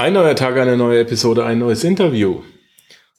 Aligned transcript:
Ein 0.00 0.14
neuer 0.14 0.34
Tag, 0.34 0.56
eine 0.56 0.78
neue 0.78 1.00
Episode, 1.00 1.44
ein 1.44 1.58
neues 1.58 1.84
Interview. 1.84 2.40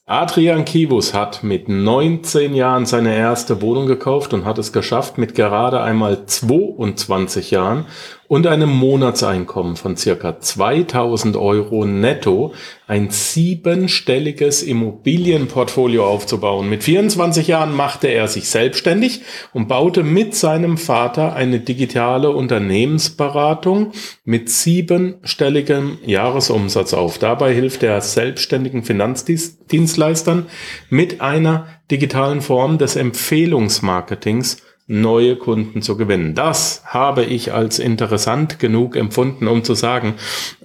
Adrian 0.07 0.65
Kivus 0.65 1.13
hat 1.13 1.43
mit 1.43 1.69
19 1.69 2.55
Jahren 2.55 2.87
seine 2.87 3.15
erste 3.15 3.61
Wohnung 3.61 3.85
gekauft 3.85 4.33
und 4.33 4.45
hat 4.45 4.57
es 4.57 4.73
geschafft, 4.73 5.19
mit 5.19 5.35
gerade 5.35 5.81
einmal 5.81 6.25
22 6.25 7.51
Jahren 7.51 7.85
und 8.31 8.47
einem 8.47 8.69
Monatseinkommen 8.69 9.75
von 9.75 9.97
circa 9.97 10.39
2000 10.39 11.35
Euro 11.35 11.83
netto 11.83 12.53
ein 12.87 13.09
siebenstelliges 13.09 14.63
Immobilienportfolio 14.63 16.07
aufzubauen. 16.07 16.69
Mit 16.69 16.85
24 16.85 17.47
Jahren 17.47 17.75
machte 17.75 18.07
er 18.07 18.29
sich 18.29 18.47
selbstständig 18.47 19.23
und 19.51 19.67
baute 19.67 20.03
mit 20.03 20.33
seinem 20.33 20.77
Vater 20.77 21.35
eine 21.35 21.59
digitale 21.59 22.29
Unternehmensberatung 22.29 23.91
mit 24.23 24.49
siebenstelligem 24.49 25.97
Jahresumsatz 26.05 26.93
auf. 26.93 27.17
Dabei 27.17 27.53
hilft 27.53 27.83
er 27.83 27.99
selbstständigen 27.99 28.83
Finanzdienstleistern 28.83 30.45
mit 30.89 31.19
einer 31.19 31.67
digitalen 31.91 32.39
Form 32.39 32.77
des 32.77 32.95
Empfehlungsmarketings 32.95 34.63
neue 34.91 35.37
Kunden 35.37 35.81
zu 35.81 35.95
gewinnen. 35.95 36.35
Das 36.35 36.83
habe 36.85 37.23
ich 37.23 37.53
als 37.53 37.79
interessant 37.79 38.59
genug 38.59 38.97
empfunden, 38.97 39.47
um 39.47 39.63
zu 39.63 39.73
sagen, 39.73 40.15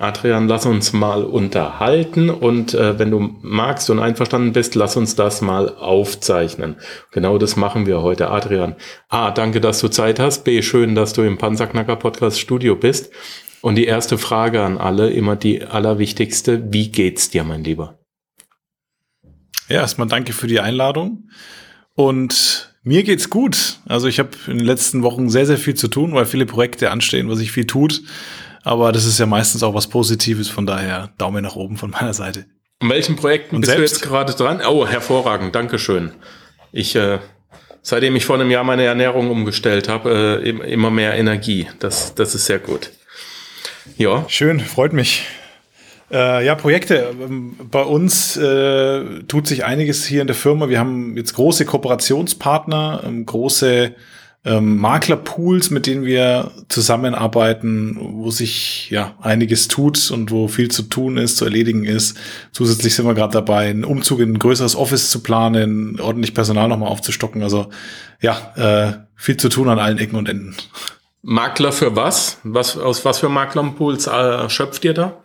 Adrian, 0.01 0.49
lass 0.49 0.67
uns 0.67 0.93
mal 0.93 1.23
unterhalten 1.23 2.29
und 2.29 2.75
äh, 2.75 2.99
wenn 2.99 3.13
du 3.13 3.37
magst 3.41 3.89
und 3.89 4.01
einverstanden 4.01 4.53
bist, 4.53 4.75
lass 4.75 4.97
uns 4.97 5.15
das 5.15 5.43
mal 5.43 5.77
aufzeichnen. 5.77 6.75
Genau 7.13 7.39
das 7.39 7.55
machen 7.55 7.87
wir 7.87 8.03
heute, 8.03 8.29
Adrian. 8.31 8.75
A, 9.09 9.31
danke, 9.31 9.61
dass 9.61 9.81
du 9.81 9.89
Zeit 9.89 10.19
hast. 10.19 10.43
B, 10.43 10.61
schön, 10.61 10.97
dass 10.97 11.13
du 11.13 11.23
im 11.23 11.39
Panzerknacker 11.39 11.95
Podcast 11.95 12.41
Studio 12.41 12.75
bist. 12.75 13.13
Und 13.61 13.77
die 13.77 13.87
erste 13.87 14.19
Frage 14.19 14.63
an 14.63 14.77
alle, 14.77 15.11
immer 15.11 15.37
die 15.37 15.65
allerwichtigste, 15.65 16.73
wie 16.73 16.91
geht's 16.91 17.31
dir, 17.31 17.45
mein 17.45 17.63
Lieber? 17.63 17.99
Ja, 19.69 19.81
erstmal 19.83 20.09
danke 20.09 20.33
für 20.33 20.49
die 20.49 20.61
Einladung. 20.61 21.29
Und 21.95 22.66
mir 22.87 23.03
geht's 23.03 23.31
gut. 23.31 23.81
Also 23.87 24.07
ich 24.07 24.21
habe 24.21 24.31
in 24.47 24.59
den 24.59 24.67
letzten 24.67 25.03
Wochen 25.03 25.29
sehr, 25.29 25.45
sehr 25.45 25.59
viel 25.59 25.75
zu 25.75 25.89
tun, 25.89 26.15
weil 26.15 26.25
viele 26.25 26.47
Projekte 26.47 26.93
anstehen, 26.93 27.29
was 27.29 27.39
sich 27.39 27.51
viel 27.51 27.67
tut. 27.67 28.01
Aber 28.63 28.93
das 28.93 29.05
ist 29.05 29.19
ja 29.19 29.27
meistens 29.27 29.65
auch 29.65 29.75
was 29.75 29.89
Positives, 29.89 30.49
von 30.49 30.67
daher 30.67 31.11
Daumen 31.19 31.43
nach 31.43 31.57
oben 31.57 31.77
von 31.77 31.91
meiner 31.91 32.15
Seite. 32.15 32.47
In 32.81 32.89
welchen 32.89 33.17
Projekten 33.17 33.57
Und 33.57 33.63
bist 33.63 33.73
selbst? 33.73 33.95
du 33.95 33.97
jetzt 33.97 34.09
gerade 34.09 34.35
dran? 34.35 34.61
Oh, 34.65 34.87
hervorragend, 34.87 35.55
Dankeschön. 35.55 36.13
Ich, 36.71 36.95
äh, 36.95 37.19
seitdem 37.83 38.15
ich 38.15 38.25
vor 38.25 38.37
einem 38.37 38.51
Jahr 38.51 38.63
meine 38.63 38.85
Ernährung 38.85 39.31
umgestellt 39.31 39.89
habe, 39.89 40.41
äh, 40.45 40.49
immer 40.73 40.91
mehr 40.91 41.15
Energie. 41.15 41.67
Das, 41.81 42.15
das 42.15 42.37
ist 42.37 42.47
sehr 42.47 42.61
gut. 42.61 42.91
Ja. 43.97 44.25
Schön, 44.29 44.61
freut 44.61 44.93
mich. 44.93 45.25
Äh, 46.11 46.47
ja, 46.47 46.55
Projekte. 46.55 47.15
Ähm, 47.21 47.57
bei 47.71 47.83
uns 47.83 48.37
äh, 48.37 49.23
tut 49.25 49.47
sich 49.47 49.65
einiges 49.65 50.05
hier 50.07 50.21
in 50.21 50.27
der 50.27 50.37
Firma. 50.37 50.69
Wir 50.69 50.79
haben 50.79 51.17
jetzt 51.17 51.35
große 51.35 51.65
Kooperationspartner, 51.65 53.03
ähm, 53.05 53.27
große 53.27 53.95
ähm, 54.45 54.77
Maklerpools, 54.77 55.71
mit 55.71 55.89
denen 55.89 56.05
wir 56.05 56.53
zusammenarbeiten, 56.69 57.99
wo 58.01 58.31
sich 58.31 58.89
ja 58.91 59.17
einiges 59.21 59.67
tut 59.67 60.13
und 60.13 60.31
wo 60.31 60.47
viel 60.47 60.71
zu 60.71 60.85
tun 60.85 61.17
ist, 61.17 61.37
zu 61.39 61.45
erledigen 61.45 61.85
ist. 61.85 62.17
Zusätzlich 62.53 62.95
sind 62.95 63.07
wir 63.07 63.15
gerade 63.15 63.33
dabei, 63.33 63.69
einen 63.69 63.85
Umzug 63.85 64.21
in 64.21 64.35
ein 64.35 64.39
größeres 64.39 64.77
Office 64.77 65.11
zu 65.11 65.21
planen, 65.21 65.99
ordentlich 65.99 66.33
Personal 66.33 66.69
nochmal 66.69 66.91
aufzustocken. 66.91 67.43
Also 67.43 67.71
ja, 68.21 68.53
äh, 68.55 68.93
viel 69.17 69.37
zu 69.37 69.49
tun 69.49 69.69
an 69.69 69.81
allen 69.81 69.99
Ecken 69.99 70.17
und 70.17 70.29
Enden. 70.29 70.55
Makler 71.23 71.73
für 71.73 71.97
was? 71.97 72.39
was 72.45 72.79
aus 72.79 73.05
was 73.05 73.19
für 73.19 73.29
Maklerpools 73.29 74.07
äh, 74.07 74.49
schöpft 74.49 74.85
ihr 74.85 74.95
da? 74.95 75.21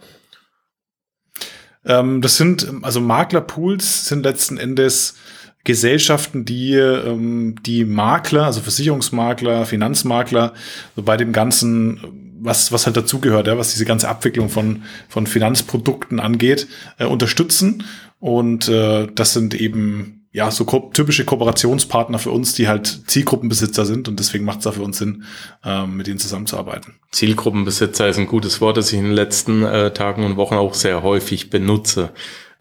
Ähm, 1.85 2.21
das 2.21 2.37
sind, 2.37 2.71
also 2.83 3.01
Maklerpools 3.01 4.07
sind 4.07 4.23
letzten 4.23 4.57
Endes 4.57 5.15
Gesellschaften, 5.63 6.43
die 6.43 6.73
ähm, 6.73 7.55
die 7.63 7.85
Makler, 7.85 8.45
also 8.45 8.61
Versicherungsmakler, 8.61 9.65
Finanzmakler, 9.65 10.53
so 10.95 11.03
bei 11.03 11.17
dem 11.17 11.33
ganzen, 11.33 12.33
was, 12.39 12.71
was 12.71 12.87
halt 12.87 12.97
dazugehört, 12.97 13.47
ja, 13.47 13.57
was 13.57 13.71
diese 13.71 13.85
ganze 13.85 14.09
Abwicklung 14.09 14.49
von, 14.49 14.83
von 15.07 15.27
Finanzprodukten 15.27 16.19
angeht, 16.19 16.67
äh, 16.97 17.05
unterstützen. 17.05 17.83
Und 18.19 18.69
äh, 18.69 19.07
das 19.13 19.33
sind 19.33 19.53
eben 19.53 20.20
ja, 20.33 20.49
so 20.49 20.63
typische 20.93 21.25
Kooperationspartner 21.25 22.17
für 22.17 22.31
uns, 22.31 22.53
die 22.53 22.69
halt 22.69 23.01
Zielgruppenbesitzer 23.07 23.85
sind 23.85 24.07
und 24.07 24.17
deswegen 24.17 24.45
macht 24.45 24.59
es 24.59 24.63
da 24.63 24.71
für 24.71 24.81
uns 24.81 24.97
Sinn, 24.97 25.23
ähm, 25.63 25.97
mit 25.97 26.07
ihnen 26.07 26.19
zusammenzuarbeiten. 26.19 26.95
Zielgruppenbesitzer 27.11 28.07
ist 28.07 28.17
ein 28.17 28.27
gutes 28.27 28.61
Wort, 28.61 28.77
das 28.77 28.93
ich 28.93 28.99
in 28.99 29.05
den 29.05 29.13
letzten 29.13 29.63
äh, 29.63 29.91
Tagen 29.91 30.23
und 30.23 30.37
Wochen 30.37 30.55
auch 30.55 30.73
sehr 30.73 31.03
häufig 31.03 31.49
benutze. 31.49 32.11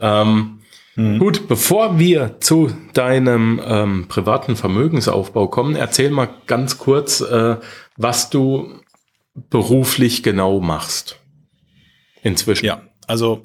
Ähm, 0.00 0.58
mhm. 0.96 1.20
Gut, 1.20 1.46
bevor 1.46 2.00
wir 2.00 2.40
zu 2.40 2.72
deinem 2.92 3.60
ähm, 3.64 4.06
privaten 4.08 4.56
Vermögensaufbau 4.56 5.46
kommen, 5.46 5.76
erzähl 5.76 6.10
mal 6.10 6.28
ganz 6.48 6.76
kurz, 6.76 7.20
äh, 7.20 7.56
was 7.96 8.30
du 8.30 8.80
beruflich 9.48 10.24
genau 10.24 10.58
machst. 10.58 11.20
Inzwischen. 12.22 12.66
Ja, 12.66 12.82
also 13.06 13.44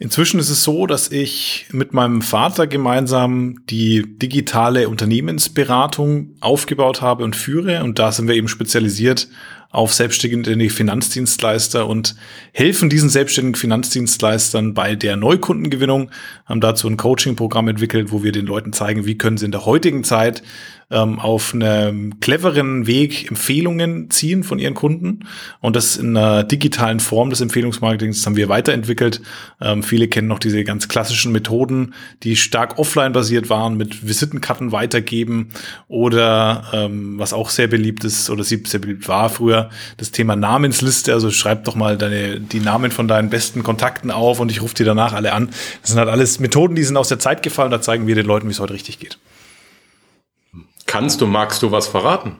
Inzwischen 0.00 0.38
ist 0.38 0.48
es 0.48 0.62
so, 0.62 0.86
dass 0.86 1.10
ich 1.10 1.66
mit 1.72 1.92
meinem 1.92 2.22
Vater 2.22 2.68
gemeinsam 2.68 3.56
die 3.68 4.04
digitale 4.18 4.88
Unternehmensberatung 4.88 6.36
aufgebaut 6.38 7.02
habe 7.02 7.24
und 7.24 7.34
führe. 7.34 7.82
Und 7.82 7.98
da 7.98 8.12
sind 8.12 8.28
wir 8.28 8.36
eben 8.36 8.46
spezialisiert 8.46 9.26
auf 9.70 9.92
selbstständige 9.92 10.70
Finanzdienstleister 10.70 11.86
und 11.88 12.14
helfen 12.52 12.88
diesen 12.88 13.10
selbstständigen 13.10 13.56
Finanzdienstleistern 13.56 14.72
bei 14.72 14.94
der 14.94 15.16
Neukundengewinnung, 15.16 16.10
haben 16.46 16.60
dazu 16.60 16.88
ein 16.88 16.96
Coaching-Programm 16.96 17.68
entwickelt, 17.68 18.10
wo 18.12 18.22
wir 18.22 18.32
den 18.32 18.46
Leuten 18.46 18.72
zeigen, 18.72 19.04
wie 19.04 19.18
können 19.18 19.36
sie 19.36 19.44
in 19.44 19.52
der 19.52 19.66
heutigen 19.66 20.04
Zeit 20.04 20.42
ähm, 20.90 21.18
auf 21.18 21.54
einem 21.54 22.18
cleveren 22.20 22.86
Weg 22.86 23.30
Empfehlungen 23.30 24.10
ziehen 24.10 24.42
von 24.42 24.58
ihren 24.58 24.74
Kunden 24.74 25.26
und 25.60 25.76
das 25.76 25.96
in 25.96 26.16
einer 26.16 26.44
digitalen 26.44 27.00
Form 27.00 27.30
des 27.30 27.40
Empfehlungsmarketings 27.40 28.24
haben 28.24 28.36
wir 28.36 28.48
weiterentwickelt. 28.48 29.20
Ähm, 29.60 29.82
viele 29.82 30.08
kennen 30.08 30.28
noch 30.28 30.38
diese 30.38 30.64
ganz 30.64 30.88
klassischen 30.88 31.32
Methoden, 31.32 31.94
die 32.22 32.36
stark 32.36 32.78
offline 32.78 33.12
basiert 33.12 33.50
waren, 33.50 33.76
mit 33.76 34.06
Visitenkarten 34.06 34.72
weitergeben 34.72 35.50
oder 35.88 36.64
ähm, 36.72 37.18
was 37.18 37.32
auch 37.32 37.50
sehr 37.50 37.66
beliebt 37.66 38.04
ist 38.04 38.30
oder 38.30 38.44
sehr 38.44 38.58
beliebt 38.78 39.08
war 39.08 39.28
früher, 39.28 39.68
das 39.98 40.10
Thema 40.10 40.36
Namensliste. 40.36 41.12
Also 41.12 41.30
schreib 41.30 41.64
doch 41.64 41.74
mal 41.74 41.98
deine, 41.98 42.40
die 42.40 42.60
Namen 42.60 42.90
von 42.90 43.08
deinen 43.08 43.28
besten 43.28 43.62
Kontakten 43.62 44.10
auf 44.10 44.40
und 44.40 44.50
ich 44.50 44.62
rufe 44.62 44.74
die 44.74 44.84
danach 44.84 45.12
alle 45.12 45.32
an. 45.32 45.50
Das 45.82 45.90
sind 45.90 45.98
halt 45.98 46.08
alles 46.08 46.40
Methoden, 46.40 46.74
die 46.74 46.84
sind 46.84 46.96
aus 46.96 47.08
der 47.08 47.18
Zeit 47.18 47.42
gefallen. 47.42 47.70
Da 47.70 47.82
zeigen 47.82 48.06
wir 48.06 48.14
den 48.14 48.26
Leuten, 48.26 48.48
wie 48.48 48.52
es 48.52 48.60
heute 48.60 48.72
richtig 48.72 48.98
geht. 48.98 49.18
Kannst 50.88 51.20
du, 51.20 51.26
magst 51.26 51.62
du 51.62 51.70
was 51.70 51.86
verraten? 51.86 52.38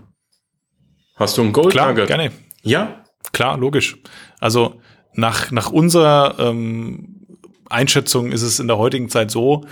Hast 1.14 1.36
du 1.36 1.42
ein 1.42 1.52
Gold 1.52 1.70
Klar, 1.72 1.90
Nugget? 1.90 2.08
gerne. 2.08 2.32
Ja? 2.62 3.04
Klar, 3.32 3.58
logisch. 3.58 3.98
Also 4.40 4.80
nach, 5.12 5.50
nach 5.50 5.70
unserer 5.70 6.36
ähm, 6.38 7.26
Einschätzung 7.68 8.32
ist 8.32 8.42
es 8.42 8.58
in 8.58 8.66
der 8.66 8.78
heutigen 8.78 9.10
Zeit 9.10 9.30
so, 9.30 9.66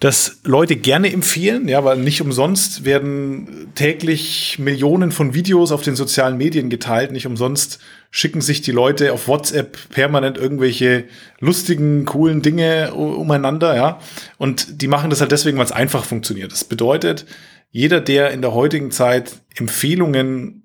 dass 0.00 0.40
Leute 0.44 0.76
gerne 0.76 1.12
empfehlen, 1.12 1.68
ja, 1.68 1.84
weil 1.84 1.98
nicht 1.98 2.22
umsonst 2.22 2.86
werden 2.86 3.70
täglich 3.74 4.58
Millionen 4.58 5.12
von 5.12 5.34
Videos 5.34 5.70
auf 5.70 5.82
den 5.82 5.94
sozialen 5.94 6.38
Medien 6.38 6.70
geteilt, 6.70 7.12
nicht 7.12 7.26
umsonst 7.26 7.80
schicken 8.10 8.40
sich 8.40 8.62
die 8.62 8.72
Leute 8.72 9.12
auf 9.12 9.28
WhatsApp 9.28 9.76
permanent 9.90 10.38
irgendwelche 10.38 11.04
lustigen, 11.38 12.06
coolen 12.06 12.40
Dinge 12.40 12.94
umeinander, 12.94 13.76
ja, 13.76 14.00
und 14.38 14.80
die 14.80 14.88
machen 14.88 15.10
das 15.10 15.20
halt 15.20 15.32
deswegen, 15.32 15.58
weil 15.58 15.66
es 15.66 15.72
einfach 15.72 16.04
funktioniert. 16.04 16.50
Das 16.50 16.64
bedeutet, 16.64 17.26
jeder, 17.70 18.00
der 18.00 18.30
in 18.30 18.42
der 18.42 18.52
heutigen 18.52 18.90
Zeit 18.90 19.40
Empfehlungen 19.56 20.60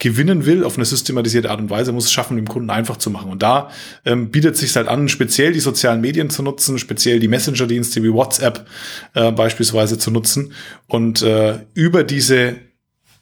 gewinnen 0.00 0.46
will 0.46 0.64
auf 0.64 0.76
eine 0.76 0.84
systematisierte 0.84 1.50
Art 1.50 1.60
und 1.60 1.70
Weise, 1.70 1.92
muss 1.92 2.06
es 2.06 2.12
schaffen, 2.12 2.36
dem 2.36 2.48
Kunden 2.48 2.70
einfach 2.70 2.96
zu 2.96 3.10
machen. 3.10 3.30
Und 3.30 3.42
da 3.42 3.70
ähm, 4.04 4.30
bietet 4.30 4.56
sich 4.56 4.74
halt 4.74 4.88
an, 4.88 5.08
speziell 5.08 5.52
die 5.52 5.60
sozialen 5.60 6.00
Medien 6.00 6.30
zu 6.30 6.42
nutzen, 6.42 6.78
speziell 6.78 7.20
die 7.20 7.28
Messenger-Dienste 7.28 8.02
wie 8.02 8.12
WhatsApp 8.12 8.66
äh, 9.14 9.30
beispielsweise 9.30 9.98
zu 9.98 10.10
nutzen 10.10 10.54
und 10.86 11.22
äh, 11.22 11.58
über 11.74 12.02
diese, 12.02 12.56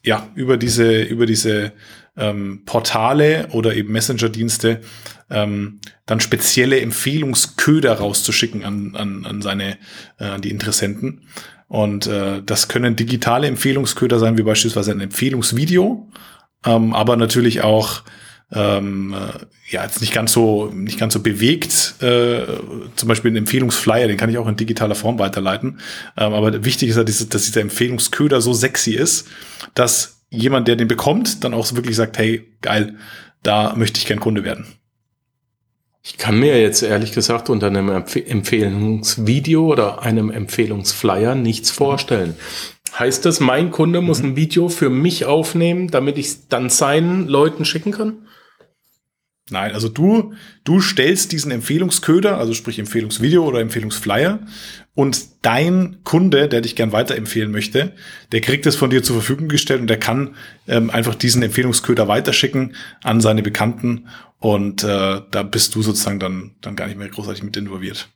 ja, 0.05 0.29
über 0.37 0.57
diese, 0.57 1.03
über 1.03 1.27
diese 1.27 1.73
ähm, 2.17 2.63
Portale 2.65 3.49
oder 3.51 3.75
eben 3.75 3.93
Messenger-Dienste 3.93 4.81
ähm, 5.31 5.81
dann 6.07 6.21
spezielle 6.21 6.81
Empfehlungsköder 6.81 7.95
rauszuschicken 7.95 8.65
an, 8.65 8.95
an, 8.95 9.27
an 9.27 9.43
seine, 9.43 9.79
äh, 10.19 10.25
an 10.25 10.41
die 10.41 10.51
Interessenten. 10.51 11.23
Und 11.69 12.07
äh, 12.07 12.43
das 12.45 12.69
können 12.69 12.97
digitale 12.97 13.47
Empfehlungsköder 13.47 14.19
sein, 14.19 14.39
wie 14.39 14.43
beispielsweise 14.43 14.91
ein 14.91 15.01
Empfehlungsvideo, 15.01 16.09
ähm, 16.65 16.95
aber 16.95 17.17
natürlich 17.17 17.61
auch 17.63 18.03
ähm, 18.51 19.15
äh, 19.15 19.45
ja 19.71 19.85
jetzt 19.85 20.01
nicht 20.01 20.15
ganz 20.15 20.33
so 20.33 20.71
nicht 20.73 20.99
ganz 20.99 21.13
so 21.13 21.21
bewegt. 21.21 22.03
Äh, 22.03 22.47
zum 22.97 23.09
Beispiel 23.09 23.31
ein 23.31 23.37
Empfehlungsflyer, 23.37 24.09
den 24.09 24.17
kann 24.17 24.31
ich 24.31 24.39
auch 24.39 24.49
in 24.49 24.57
digitaler 24.57 24.95
Form 24.95 25.19
weiterleiten. 25.19 25.81
Ähm, 26.17 26.33
aber 26.33 26.65
wichtig 26.65 26.89
ist 26.89 26.97
ja, 26.97 27.05
dass 27.05 27.29
dieser 27.29 27.61
Empfehlungsköder 27.61 28.41
so 28.41 28.55
sexy 28.55 28.93
ist, 28.93 29.29
dass 29.75 30.23
jemand, 30.31 30.69
der 30.69 30.77
den 30.77 30.89
bekommt, 30.89 31.45
dann 31.45 31.53
auch 31.53 31.71
wirklich 31.75 31.97
sagt, 31.97 32.17
hey 32.17 32.51
geil, 32.63 32.97
da 33.43 33.75
möchte 33.77 33.99
ich 33.99 34.07
gern 34.07 34.21
Kunde 34.21 34.45
werden. 34.45 34.67
Ich 36.03 36.17
kann 36.17 36.39
mir 36.39 36.61
jetzt 36.61 36.83
ehrlich 36.83 37.13
gesagt 37.13 37.51
unter 37.51 37.67
einem 37.67 37.91
Empf 37.91 38.17
Empfehlungsvideo 38.17 39.67
oder 39.67 40.03
einem 40.03 40.31
Empfehlungsflyer 40.31 41.35
nichts 41.35 41.71
vorstellen. 41.71 42.35
Heißt 42.99 43.25
das, 43.25 43.41
mein 43.41 43.71
Kunde 43.71 44.01
muss 44.01 44.23
ein 44.23 44.37
Video 44.37 44.69
für 44.69 44.91
mich 44.91 45.25
aufnehmen, 45.25 45.89
damit 45.89 46.19
ich 46.19 46.27
es 46.27 46.49
dann 46.49 46.71
seinen 46.71 47.29
Leuten 47.29 47.65
schicken 47.65 47.93
kann? 47.93 48.29
Nein, 49.51 49.73
also 49.73 49.89
du, 49.89 50.35
du 50.65 50.81
stellst 50.81 51.33
diesen 51.33 51.51
Empfehlungsköder, 51.51 52.37
also 52.37 52.53
sprich 52.53 52.79
Empfehlungsvideo 52.79 53.47
oder 53.47 53.61
Empfehlungsflyer 53.61 54.41
und 54.95 55.27
dein 55.43 55.99
Kunde, 56.05 56.49
der 56.49 56.61
dich 56.61 56.77
gern 56.77 56.93
weiterempfehlen 56.93 57.51
möchte, 57.51 57.93
der 58.33 58.43
kriegt 58.43 58.67
es 58.67 58.77
von 58.77 58.91
dir 58.91 59.03
zur 59.03 59.17
Verfügung 59.17 59.49
gestellt 59.49 59.81
und 59.81 59.87
der 59.87 59.99
kann 59.99 60.35
ähm, 60.67 60.91
einfach 60.91 61.15
diesen 61.15 61.43
Empfehlungsköder 61.43 62.09
weiterschicken 62.09 62.75
an 63.03 63.23
seine 63.23 63.43
Bekannten 63.43 64.09
und 64.41 64.85
äh, 64.85 65.21
da 65.31 65.43
bist 65.43 65.75
du 65.75 65.83
sozusagen 65.83 66.21
dann, 66.21 66.55
dann 66.61 66.77
gar 66.77 66.87
nicht 66.87 66.99
mehr 66.99 67.09
großartig 67.09 67.43
mit 67.43 67.57
involviert. 67.57 68.09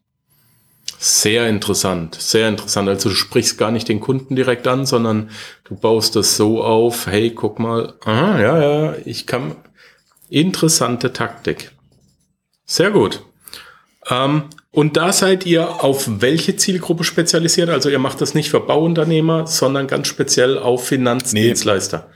Sehr 0.99 1.49
interessant, 1.49 2.15
sehr 2.15 2.49
interessant. 2.49 2.89
Also 2.89 3.09
du 3.09 3.15
sprichst 3.17 3.59
gar 3.59 3.73
nicht 3.73 3.89
den 3.89 3.99
Kunden 3.99 4.37
direkt 4.37 4.69
an, 4.69 4.87
sondern 4.87 5.31
du 5.65 5.75
baust 5.75 6.15
das 6.15 6.37
so 6.37 6.63
auf, 6.63 7.07
hey, 7.07 7.31
guck 7.31 7.59
mal, 7.59 7.95
aha, 8.05 8.41
ja, 8.41 8.63
ja, 8.63 8.95
ich 9.05 9.27
kann, 9.27 9.57
interessante 10.29 11.13
Taktik. 11.13 11.73
Sehr 12.65 12.93
gut. 12.93 13.25
Ähm, 14.09 14.45
und 14.71 14.97
da 14.97 15.13
seid 15.13 15.45
ihr 15.45 15.85
auf 15.85 16.09
welche 16.21 16.57
Zielgruppe 16.57 17.05
spezialisiert? 17.05 17.69
Also 17.69 17.91
ihr 17.91 17.99
macht 17.99 18.21
das 18.21 18.35
nicht 18.35 18.51
für 18.51 18.61
Bauunternehmer, 18.61 19.47
sondern 19.47 19.87
ganz 19.87 20.07
speziell 20.07 20.57
auf 20.57 20.87
Finanzdienstleister. 20.87 22.09
Nee. 22.09 22.15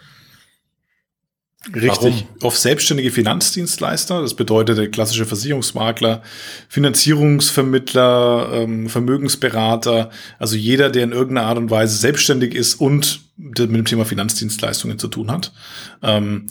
Richtig. 1.75 1.99
Warum? 1.99 2.23
Auf 2.43 2.57
selbstständige 2.57 3.11
Finanzdienstleister, 3.11 4.21
das 4.23 4.35
bedeutet 4.35 4.79
der 4.79 4.91
klassische 4.91 5.27
Versicherungsmakler, 5.27 6.23
Finanzierungsvermittler, 6.69 8.51
ähm, 8.53 8.89
Vermögensberater, 8.89 10.11
also 10.39 10.57
jeder, 10.57 10.91
der 10.91 11.05
in 11.05 11.13
irgendeiner 11.13 11.49
Art 11.49 11.59
und 11.59 11.71
Weise 11.71 11.97
selbstständig 11.97 12.55
ist 12.55 12.77
und 12.77 13.21
mit 13.37 13.59
dem 13.59 13.85
Thema 13.85 14.05
Finanzdienstleistungen 14.05 14.99
zu 14.99 15.09
tun 15.09 15.31
hat. 15.31 15.53
Ähm, 16.03 16.47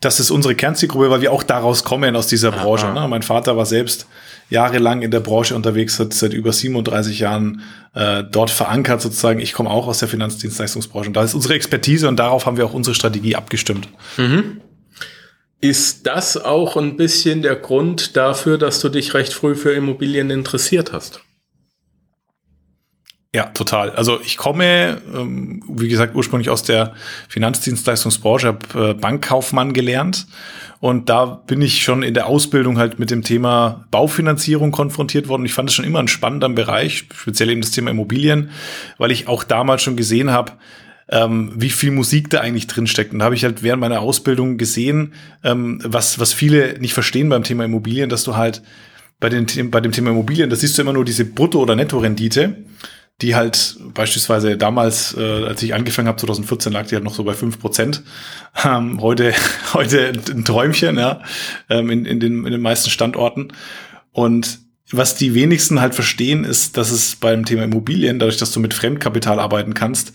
das 0.00 0.20
ist 0.20 0.30
unsere 0.30 0.54
Kernzielgruppe, 0.54 1.10
weil 1.10 1.20
wir 1.20 1.32
auch 1.32 1.42
daraus 1.42 1.82
kommen, 1.82 2.14
aus 2.14 2.28
dieser 2.28 2.52
Branche. 2.52 2.92
Ne? 2.92 3.06
Mein 3.08 3.22
Vater 3.22 3.56
war 3.56 3.66
selbst 3.66 4.06
jahrelang 4.50 5.02
in 5.02 5.10
der 5.10 5.20
Branche 5.20 5.54
unterwegs, 5.54 5.98
hat 5.98 6.14
seit 6.14 6.32
über 6.32 6.52
37 6.52 7.18
Jahren 7.18 7.62
äh, 7.94 8.24
dort 8.24 8.50
verankert 8.50 9.02
sozusagen. 9.02 9.40
Ich 9.40 9.52
komme 9.52 9.70
auch 9.70 9.86
aus 9.86 9.98
der 9.98 10.08
Finanzdienstleistungsbranche 10.08 11.08
und 11.08 11.14
da 11.14 11.22
ist 11.22 11.34
unsere 11.34 11.54
Expertise 11.54 12.08
und 12.08 12.16
darauf 12.16 12.46
haben 12.46 12.56
wir 12.56 12.66
auch 12.66 12.74
unsere 12.74 12.94
Strategie 12.94 13.36
abgestimmt. 13.36 13.88
Mhm. 14.16 14.60
Ist 15.60 16.06
das 16.06 16.36
auch 16.36 16.76
ein 16.76 16.96
bisschen 16.96 17.42
der 17.42 17.56
Grund 17.56 18.16
dafür, 18.16 18.58
dass 18.58 18.80
du 18.80 18.88
dich 18.88 19.14
recht 19.14 19.32
früh 19.32 19.56
für 19.56 19.72
Immobilien 19.72 20.30
interessiert 20.30 20.92
hast? 20.92 21.20
Ja, 23.38 23.44
total. 23.44 23.90
Also 23.92 24.18
ich 24.24 24.36
komme, 24.36 25.00
ähm, 25.14 25.62
wie 25.68 25.86
gesagt, 25.86 26.16
ursprünglich 26.16 26.50
aus 26.50 26.64
der 26.64 26.94
Finanzdienstleistungsbranche, 27.28 28.48
habe 28.48 28.90
äh, 28.90 28.94
Bankkaufmann 28.94 29.74
gelernt 29.74 30.26
und 30.80 31.08
da 31.08 31.24
bin 31.24 31.62
ich 31.62 31.84
schon 31.84 32.02
in 32.02 32.14
der 32.14 32.26
Ausbildung 32.26 32.78
halt 32.78 32.98
mit 32.98 33.12
dem 33.12 33.22
Thema 33.22 33.84
Baufinanzierung 33.92 34.72
konfrontiert 34.72 35.28
worden. 35.28 35.46
Ich 35.46 35.54
fand 35.54 35.70
es 35.70 35.76
schon 35.76 35.84
immer 35.84 36.00
ein 36.00 36.08
spannender 36.08 36.48
Bereich, 36.48 37.04
speziell 37.14 37.50
eben 37.50 37.60
das 37.60 37.70
Thema 37.70 37.92
Immobilien, 37.92 38.50
weil 38.96 39.12
ich 39.12 39.28
auch 39.28 39.44
damals 39.44 39.82
schon 39.82 39.94
gesehen 39.94 40.32
habe, 40.32 40.54
ähm, 41.08 41.52
wie 41.54 41.70
viel 41.70 41.92
Musik 41.92 42.30
da 42.30 42.40
eigentlich 42.40 42.66
drin 42.66 42.88
steckt. 42.88 43.12
Und 43.12 43.20
da 43.20 43.26
habe 43.26 43.36
ich 43.36 43.44
halt 43.44 43.62
während 43.62 43.80
meiner 43.80 44.00
Ausbildung 44.00 44.58
gesehen, 44.58 45.12
ähm, 45.44 45.80
was, 45.84 46.18
was 46.18 46.32
viele 46.32 46.76
nicht 46.80 46.92
verstehen 46.92 47.28
beim 47.28 47.44
Thema 47.44 47.64
Immobilien, 47.64 48.10
dass 48.10 48.24
du 48.24 48.34
halt 48.34 48.62
bei, 49.20 49.28
den, 49.28 49.70
bei 49.70 49.80
dem 49.80 49.92
Thema 49.92 50.10
Immobilien, 50.10 50.50
da 50.50 50.56
siehst 50.56 50.76
du 50.76 50.82
immer 50.82 50.92
nur 50.92 51.04
diese 51.04 51.24
Brutto- 51.24 51.60
oder 51.60 51.76
Nettorendite 51.76 52.56
die 53.20 53.34
halt 53.34 53.76
beispielsweise 53.94 54.56
damals, 54.56 55.16
äh, 55.16 55.44
als 55.44 55.62
ich 55.62 55.74
angefangen 55.74 56.06
habe, 56.06 56.18
2014, 56.18 56.72
lag 56.72 56.86
die 56.86 56.94
halt 56.94 57.04
noch 57.04 57.14
so 57.14 57.24
bei 57.24 57.34
fünf 57.34 57.58
Prozent. 57.58 58.02
Ähm, 58.64 59.00
heute, 59.00 59.34
heute 59.74 60.12
ein 60.30 60.44
Träumchen, 60.44 60.96
ja, 60.96 61.22
ähm, 61.68 61.90
in, 61.90 62.04
in, 62.04 62.20
den, 62.20 62.44
in 62.44 62.52
den 62.52 62.60
meisten 62.60 62.90
Standorten. 62.90 63.48
Und 64.12 64.60
was 64.90 65.16
die 65.16 65.34
wenigsten 65.34 65.80
halt 65.80 65.94
verstehen, 65.94 66.44
ist, 66.44 66.76
dass 66.76 66.90
es 66.90 67.16
beim 67.16 67.44
Thema 67.44 67.64
Immobilien, 67.64 68.18
dadurch, 68.18 68.38
dass 68.38 68.52
du 68.52 68.60
mit 68.60 68.72
Fremdkapital 68.72 69.40
arbeiten 69.40 69.74
kannst, 69.74 70.12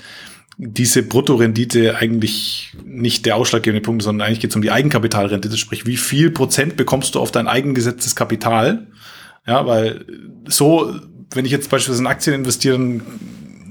diese 0.58 1.04
Bruttorendite 1.04 1.98
eigentlich 1.98 2.74
nicht 2.86 3.26
der 3.26 3.36
ausschlaggebende 3.36 3.82
Punkt, 3.82 4.04
sondern 4.04 4.28
eigentlich 4.28 4.40
geht 4.40 4.52
es 4.52 4.56
um 4.56 4.62
die 4.62 4.72
Eigenkapitalrendite, 4.72 5.58
sprich, 5.58 5.86
wie 5.86 5.98
viel 5.98 6.32
Prozent 6.32 6.78
bekommst 6.78 7.16
du 7.16 7.20
auf 7.20 7.32
dein 7.32 7.48
eigengesetztes 7.48 8.16
Kapital? 8.16 8.88
Ja, 9.46 9.66
weil 9.66 10.06
so 10.48 10.96
wenn 11.34 11.46
ich 11.46 11.52
jetzt 11.52 11.70
beispielsweise 11.70 12.04
in 12.04 12.08
Aktien 12.08 12.36
investiere, 12.36 12.78
dann 12.78 13.04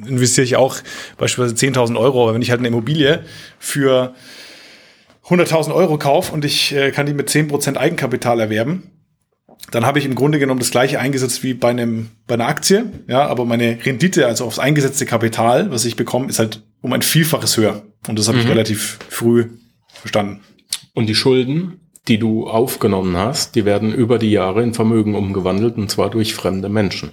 investiere 0.06 0.44
ich 0.44 0.56
auch 0.56 0.76
beispielsweise 1.16 1.54
10.000 1.54 1.98
Euro. 1.98 2.24
Aber 2.24 2.34
wenn 2.34 2.42
ich 2.42 2.50
halt 2.50 2.60
eine 2.60 2.68
Immobilie 2.68 3.24
für 3.58 4.14
100.000 5.26 5.74
Euro 5.74 5.98
kaufe 5.98 6.32
und 6.32 6.44
ich 6.44 6.74
äh, 6.74 6.90
kann 6.90 7.06
die 7.06 7.14
mit 7.14 7.28
10% 7.28 7.76
Eigenkapital 7.76 8.40
erwerben, 8.40 8.90
dann 9.70 9.86
habe 9.86 9.98
ich 9.98 10.04
im 10.04 10.14
Grunde 10.14 10.38
genommen 10.38 10.58
das 10.58 10.70
gleiche 10.70 10.98
eingesetzt 10.98 11.42
wie 11.42 11.54
bei 11.54 11.70
einem 11.70 12.10
bei 12.26 12.34
einer 12.34 12.48
Aktie, 12.48 12.84
ja, 13.06 13.26
aber 13.26 13.44
meine 13.44 13.78
Rendite, 13.84 14.26
also 14.26 14.44
aufs 14.44 14.58
eingesetzte 14.58 15.06
Kapital, 15.06 15.70
was 15.70 15.84
ich 15.84 15.94
bekomme, 15.96 16.28
ist 16.28 16.40
halt 16.40 16.62
um 16.80 16.92
ein 16.92 17.02
Vielfaches 17.02 17.56
höher. 17.56 17.82
Und 18.08 18.18
das 18.18 18.26
habe 18.26 18.38
mhm. 18.38 18.44
ich 18.44 18.50
relativ 18.50 18.98
früh 19.08 19.50
verstanden. 19.94 20.40
Und 20.94 21.06
die 21.06 21.14
Schulden, 21.14 21.80
die 22.08 22.18
du 22.18 22.48
aufgenommen 22.48 23.16
hast, 23.16 23.54
die 23.54 23.64
werden 23.64 23.94
über 23.94 24.18
die 24.18 24.32
Jahre 24.32 24.62
in 24.62 24.74
Vermögen 24.74 25.14
umgewandelt 25.14 25.76
und 25.76 25.90
zwar 25.90 26.10
durch 26.10 26.34
fremde 26.34 26.68
Menschen. 26.68 27.12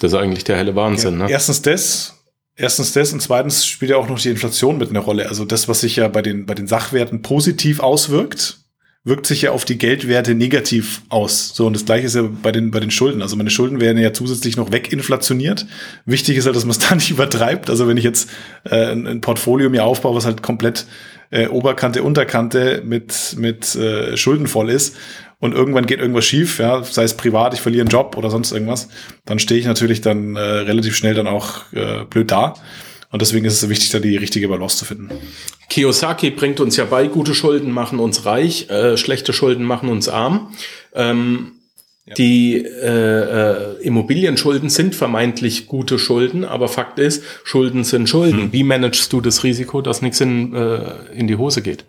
Das 0.00 0.12
ist 0.12 0.18
eigentlich 0.18 0.44
der 0.44 0.56
helle 0.56 0.74
Wahnsinn, 0.76 1.18
ja, 1.18 1.26
ne? 1.26 1.30
Erstens 1.30 1.62
das, 1.62 2.14
erstens 2.56 2.92
das 2.92 3.12
und 3.12 3.20
zweitens 3.20 3.66
spielt 3.66 3.90
ja 3.90 3.96
auch 3.96 4.08
noch 4.08 4.20
die 4.20 4.30
Inflation 4.30 4.78
mit 4.78 4.90
einer 4.90 5.00
Rolle. 5.00 5.28
Also 5.28 5.44
das, 5.44 5.68
was 5.68 5.80
sich 5.80 5.96
ja 5.96 6.08
bei 6.08 6.22
den, 6.22 6.46
bei 6.46 6.54
den 6.54 6.66
Sachwerten 6.66 7.22
positiv 7.22 7.80
auswirkt, 7.80 8.58
wirkt 9.04 9.26
sich 9.26 9.42
ja 9.42 9.52
auf 9.52 9.64
die 9.64 9.78
Geldwerte 9.78 10.34
negativ 10.34 11.02
aus. 11.08 11.54
So, 11.54 11.66
und 11.66 11.72
das 11.72 11.84
gleiche 11.84 12.06
ist 12.06 12.14
ja 12.14 12.22
bei 12.22 12.52
den, 12.52 12.70
bei 12.70 12.80
den 12.80 12.90
Schulden. 12.90 13.22
Also 13.22 13.36
meine 13.36 13.50
Schulden 13.50 13.80
werden 13.80 13.98
ja 13.98 14.12
zusätzlich 14.12 14.56
noch 14.56 14.70
weginflationiert. 14.70 15.66
Wichtig 16.04 16.36
ist 16.36 16.46
halt, 16.46 16.56
dass 16.56 16.64
man 16.64 16.72
es 16.72 16.78
da 16.88 16.94
nicht 16.94 17.10
übertreibt. 17.10 17.70
Also 17.70 17.88
wenn 17.88 17.96
ich 17.96 18.04
jetzt 18.04 18.28
äh, 18.64 18.92
ein, 18.92 19.06
ein 19.06 19.20
Portfolio 19.20 19.70
mir 19.70 19.84
aufbaue, 19.84 20.14
was 20.14 20.26
halt 20.26 20.42
komplett 20.42 20.86
äh, 21.30 21.48
Oberkante, 21.48 22.02
Unterkante 22.02 22.82
mit, 22.84 23.34
mit 23.38 23.74
äh, 23.74 24.16
Schulden 24.16 24.46
voll 24.46 24.70
ist 24.70 24.96
und 25.40 25.54
irgendwann 25.54 25.86
geht 25.86 26.00
irgendwas 26.00 26.24
schief, 26.24 26.58
ja, 26.58 26.82
sei 26.82 27.04
es 27.04 27.14
privat, 27.14 27.54
ich 27.54 27.60
verliere 27.60 27.82
einen 27.82 27.90
Job 27.90 28.16
oder 28.16 28.30
sonst 28.30 28.52
irgendwas, 28.52 28.88
dann 29.24 29.38
stehe 29.38 29.60
ich 29.60 29.66
natürlich 29.66 30.00
dann 30.00 30.36
äh, 30.36 30.40
relativ 30.40 30.96
schnell 30.96 31.14
dann 31.14 31.26
auch 31.26 31.72
äh, 31.72 32.04
blöd 32.08 32.30
da. 32.30 32.54
Und 33.10 33.22
deswegen 33.22 33.46
ist 33.46 33.54
es 33.54 33.60
so 33.60 33.70
wichtig, 33.70 33.90
da 33.90 34.00
die 34.00 34.16
richtige 34.16 34.48
Balance 34.48 34.76
zu 34.76 34.84
finden. 34.84 35.10
Kiyosaki 35.70 36.30
bringt 36.30 36.60
uns 36.60 36.76
ja 36.76 36.84
bei, 36.84 37.06
gute 37.06 37.34
Schulden 37.34 37.70
machen 37.70 38.00
uns 38.00 38.26
reich, 38.26 38.68
äh, 38.68 38.96
schlechte 38.96 39.32
Schulden 39.32 39.64
machen 39.64 39.88
uns 39.88 40.08
arm. 40.08 40.52
Ähm, 40.94 41.52
ja. 42.04 42.14
Die 42.14 42.56
äh, 42.56 43.76
äh, 43.76 43.82
Immobilienschulden 43.82 44.70
sind 44.70 44.94
vermeintlich 44.94 45.66
gute 45.66 45.98
Schulden, 45.98 46.44
aber 46.44 46.68
Fakt 46.68 46.98
ist, 46.98 47.22
Schulden 47.44 47.84
sind 47.84 48.08
Schulden. 48.08 48.44
Hm. 48.44 48.52
Wie 48.52 48.62
managst 48.62 49.12
du 49.12 49.20
das 49.20 49.44
Risiko, 49.44 49.82
dass 49.82 50.02
nichts 50.02 50.20
in, 50.20 50.54
äh, 50.54 50.80
in 51.14 51.26
die 51.28 51.36
Hose 51.36 51.62
geht? 51.62 51.84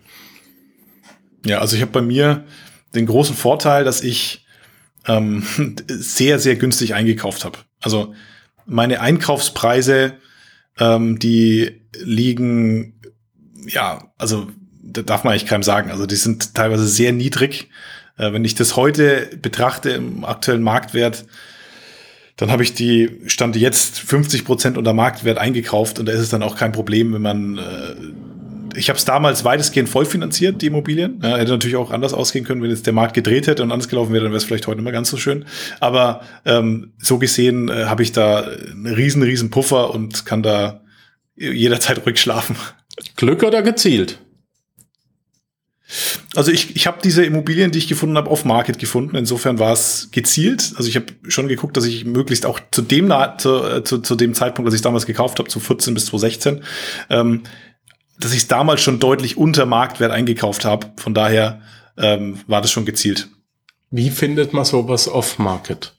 Ja, 1.44 1.58
also 1.58 1.74
ich 1.74 1.82
habe 1.82 1.92
bei 1.92 2.02
mir 2.02 2.44
den 2.94 3.06
großen 3.06 3.36
Vorteil, 3.36 3.84
dass 3.84 4.02
ich 4.02 4.46
ähm, 5.06 5.42
sehr, 5.88 6.38
sehr 6.38 6.56
günstig 6.56 6.94
eingekauft 6.94 7.44
habe. 7.44 7.58
Also 7.80 8.14
meine 8.66 9.00
Einkaufspreise, 9.00 10.14
ähm, 10.78 11.18
die 11.18 11.82
liegen, 11.98 13.00
ja, 13.66 14.12
also 14.18 14.48
da 14.82 15.02
darf 15.02 15.24
man 15.24 15.32
eigentlich 15.32 15.46
keinem 15.46 15.62
sagen. 15.62 15.90
Also 15.90 16.06
die 16.06 16.16
sind 16.16 16.54
teilweise 16.54 16.86
sehr 16.86 17.12
niedrig. 17.12 17.68
Äh, 18.16 18.32
wenn 18.32 18.44
ich 18.44 18.54
das 18.54 18.76
heute 18.76 19.30
betrachte 19.40 19.90
im 19.90 20.24
aktuellen 20.24 20.62
Marktwert, 20.62 21.24
dann 22.36 22.50
habe 22.50 22.62
ich 22.62 22.72
die 22.72 23.20
Stand 23.26 23.54
jetzt 23.56 23.98
50 23.98 24.44
Prozent 24.44 24.78
unter 24.78 24.94
Marktwert 24.94 25.36
eingekauft 25.36 25.98
und 25.98 26.06
da 26.06 26.12
ist 26.12 26.20
es 26.20 26.30
dann 26.30 26.42
auch 26.42 26.56
kein 26.56 26.72
Problem, 26.72 27.12
wenn 27.12 27.22
man 27.22 27.58
äh, 27.58 27.94
ich 28.74 28.88
habe 28.88 28.98
es 28.98 29.04
damals 29.04 29.44
weitestgehend 29.44 29.88
vollfinanziert, 29.88 30.62
die 30.62 30.66
Immobilien. 30.66 31.20
Ja, 31.22 31.36
hätte 31.36 31.52
natürlich 31.52 31.76
auch 31.76 31.90
anders 31.90 32.12
ausgehen 32.12 32.44
können, 32.44 32.62
wenn 32.62 32.70
jetzt 32.70 32.86
der 32.86 32.92
Markt 32.92 33.14
gedreht 33.14 33.46
hätte 33.46 33.62
und 33.62 33.72
anders 33.72 33.88
gelaufen 33.88 34.12
wäre, 34.12 34.24
dann 34.24 34.32
wäre 34.32 34.38
es 34.38 34.44
vielleicht 34.44 34.66
heute 34.66 34.76
nicht 34.76 34.84
mehr 34.84 34.92
ganz 34.92 35.10
so 35.10 35.16
schön. 35.16 35.44
Aber 35.80 36.22
ähm, 36.44 36.92
so 36.98 37.18
gesehen 37.18 37.68
äh, 37.68 37.84
habe 37.84 38.02
ich 38.02 38.12
da 38.12 38.40
einen 38.42 38.86
riesen, 38.86 39.22
riesen 39.22 39.50
Puffer 39.50 39.94
und 39.94 40.26
kann 40.26 40.42
da 40.42 40.82
jederzeit 41.36 42.04
ruhig 42.04 42.20
schlafen. 42.20 42.56
Glück 43.16 43.42
oder 43.42 43.62
gezielt? 43.62 44.18
Also 46.36 46.52
ich, 46.52 46.76
ich 46.76 46.86
habe 46.86 46.98
diese 47.02 47.24
Immobilien, 47.24 47.72
die 47.72 47.78
ich 47.78 47.88
gefunden 47.88 48.16
habe, 48.16 48.30
auf 48.30 48.44
Market 48.44 48.78
gefunden. 48.78 49.16
Insofern 49.16 49.58
war 49.58 49.72
es 49.72 50.10
gezielt. 50.12 50.74
Also 50.76 50.88
ich 50.88 50.94
habe 50.94 51.06
schon 51.26 51.48
geguckt, 51.48 51.76
dass 51.76 51.84
ich 51.84 52.04
möglichst 52.04 52.46
auch 52.46 52.60
zu 52.70 52.82
dem, 52.82 53.12
zu, 53.38 53.64
äh, 53.64 53.82
zu, 53.82 53.98
zu 53.98 54.14
dem 54.14 54.34
Zeitpunkt, 54.34 54.68
als 54.68 54.74
ich 54.76 54.82
damals 54.82 55.06
gekauft 55.06 55.40
habe, 55.40 55.48
zu 55.48 55.58
14 55.58 55.94
bis 55.94 56.06
2016, 56.06 56.62
ähm, 57.10 57.42
dass 58.20 58.32
ich 58.32 58.38
es 58.38 58.48
damals 58.48 58.82
schon 58.82 59.00
deutlich 59.00 59.36
unter 59.36 59.66
Marktwert 59.66 60.12
eingekauft 60.12 60.64
habe. 60.64 60.92
Von 60.96 61.14
daher 61.14 61.62
ähm, 61.96 62.40
war 62.46 62.60
das 62.60 62.70
schon 62.70 62.84
gezielt. 62.84 63.28
Wie 63.90 64.10
findet 64.10 64.52
man 64.52 64.64
sowas 64.64 65.08
off-market? 65.08 65.94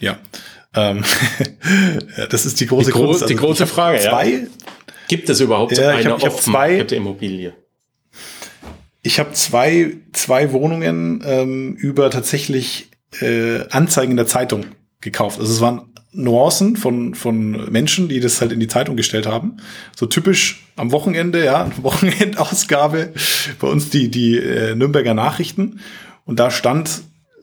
Ja, 0.00 0.18
ähm, 0.74 1.04
das 2.30 2.46
ist 2.46 2.60
die 2.60 2.66
große, 2.66 2.86
die, 2.86 2.92
gro 2.92 3.06
Kunst. 3.06 3.22
Also 3.22 3.34
die 3.34 3.38
große 3.38 3.66
Frage. 3.66 4.00
Zwei, 4.00 4.30
ja. 4.30 4.38
Gibt 5.08 5.28
es 5.28 5.40
überhaupt 5.40 5.76
ja, 5.76 5.90
eine 5.90 6.14
Off-Market-Immobilie? 6.14 7.52
Ich 9.02 9.18
habe 9.18 9.32
zwei, 9.32 9.96
zwei 10.12 10.52
Wohnungen 10.52 11.22
ähm, 11.26 11.74
über 11.74 12.10
tatsächlich 12.10 12.90
äh, 13.20 13.66
Anzeigen 13.70 14.12
in 14.12 14.16
der 14.16 14.26
Zeitung 14.26 14.66
gekauft. 15.00 15.40
Also 15.40 15.52
es 15.52 15.60
waren 15.60 15.92
Nuancen 16.12 16.76
von, 16.76 17.14
von 17.14 17.70
Menschen, 17.70 18.08
die 18.08 18.20
das 18.20 18.40
halt 18.40 18.52
in 18.52 18.60
die 18.60 18.66
Zeitung 18.66 18.96
gestellt 18.96 19.26
haben. 19.26 19.58
So 19.96 20.06
typisch 20.06 20.66
am 20.76 20.92
Wochenende, 20.92 21.44
ja, 21.44 21.70
Wochenendausgabe 21.82 23.12
bei 23.60 23.68
uns 23.68 23.90
die, 23.90 24.10
die 24.10 24.38
äh, 24.38 24.74
Nürnberger 24.74 25.14
Nachrichten. 25.14 25.80
Und 26.24 26.40
da 26.40 26.50
stand, 26.50 27.02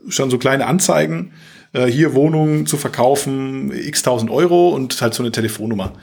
stand 0.10 0.32
so 0.32 0.38
kleine 0.38 0.68
Anzeigen, 0.68 1.32
äh, 1.74 1.86
hier 1.86 2.14
Wohnungen 2.14 2.66
zu 2.66 2.78
verkaufen, 2.78 3.72
x 3.72 4.04
tausend 4.04 4.32
Euro 4.32 4.70
und 4.70 5.00
halt 5.02 5.14
so 5.14 5.24
eine 5.24 5.32
Telefonnummer. 5.32 5.94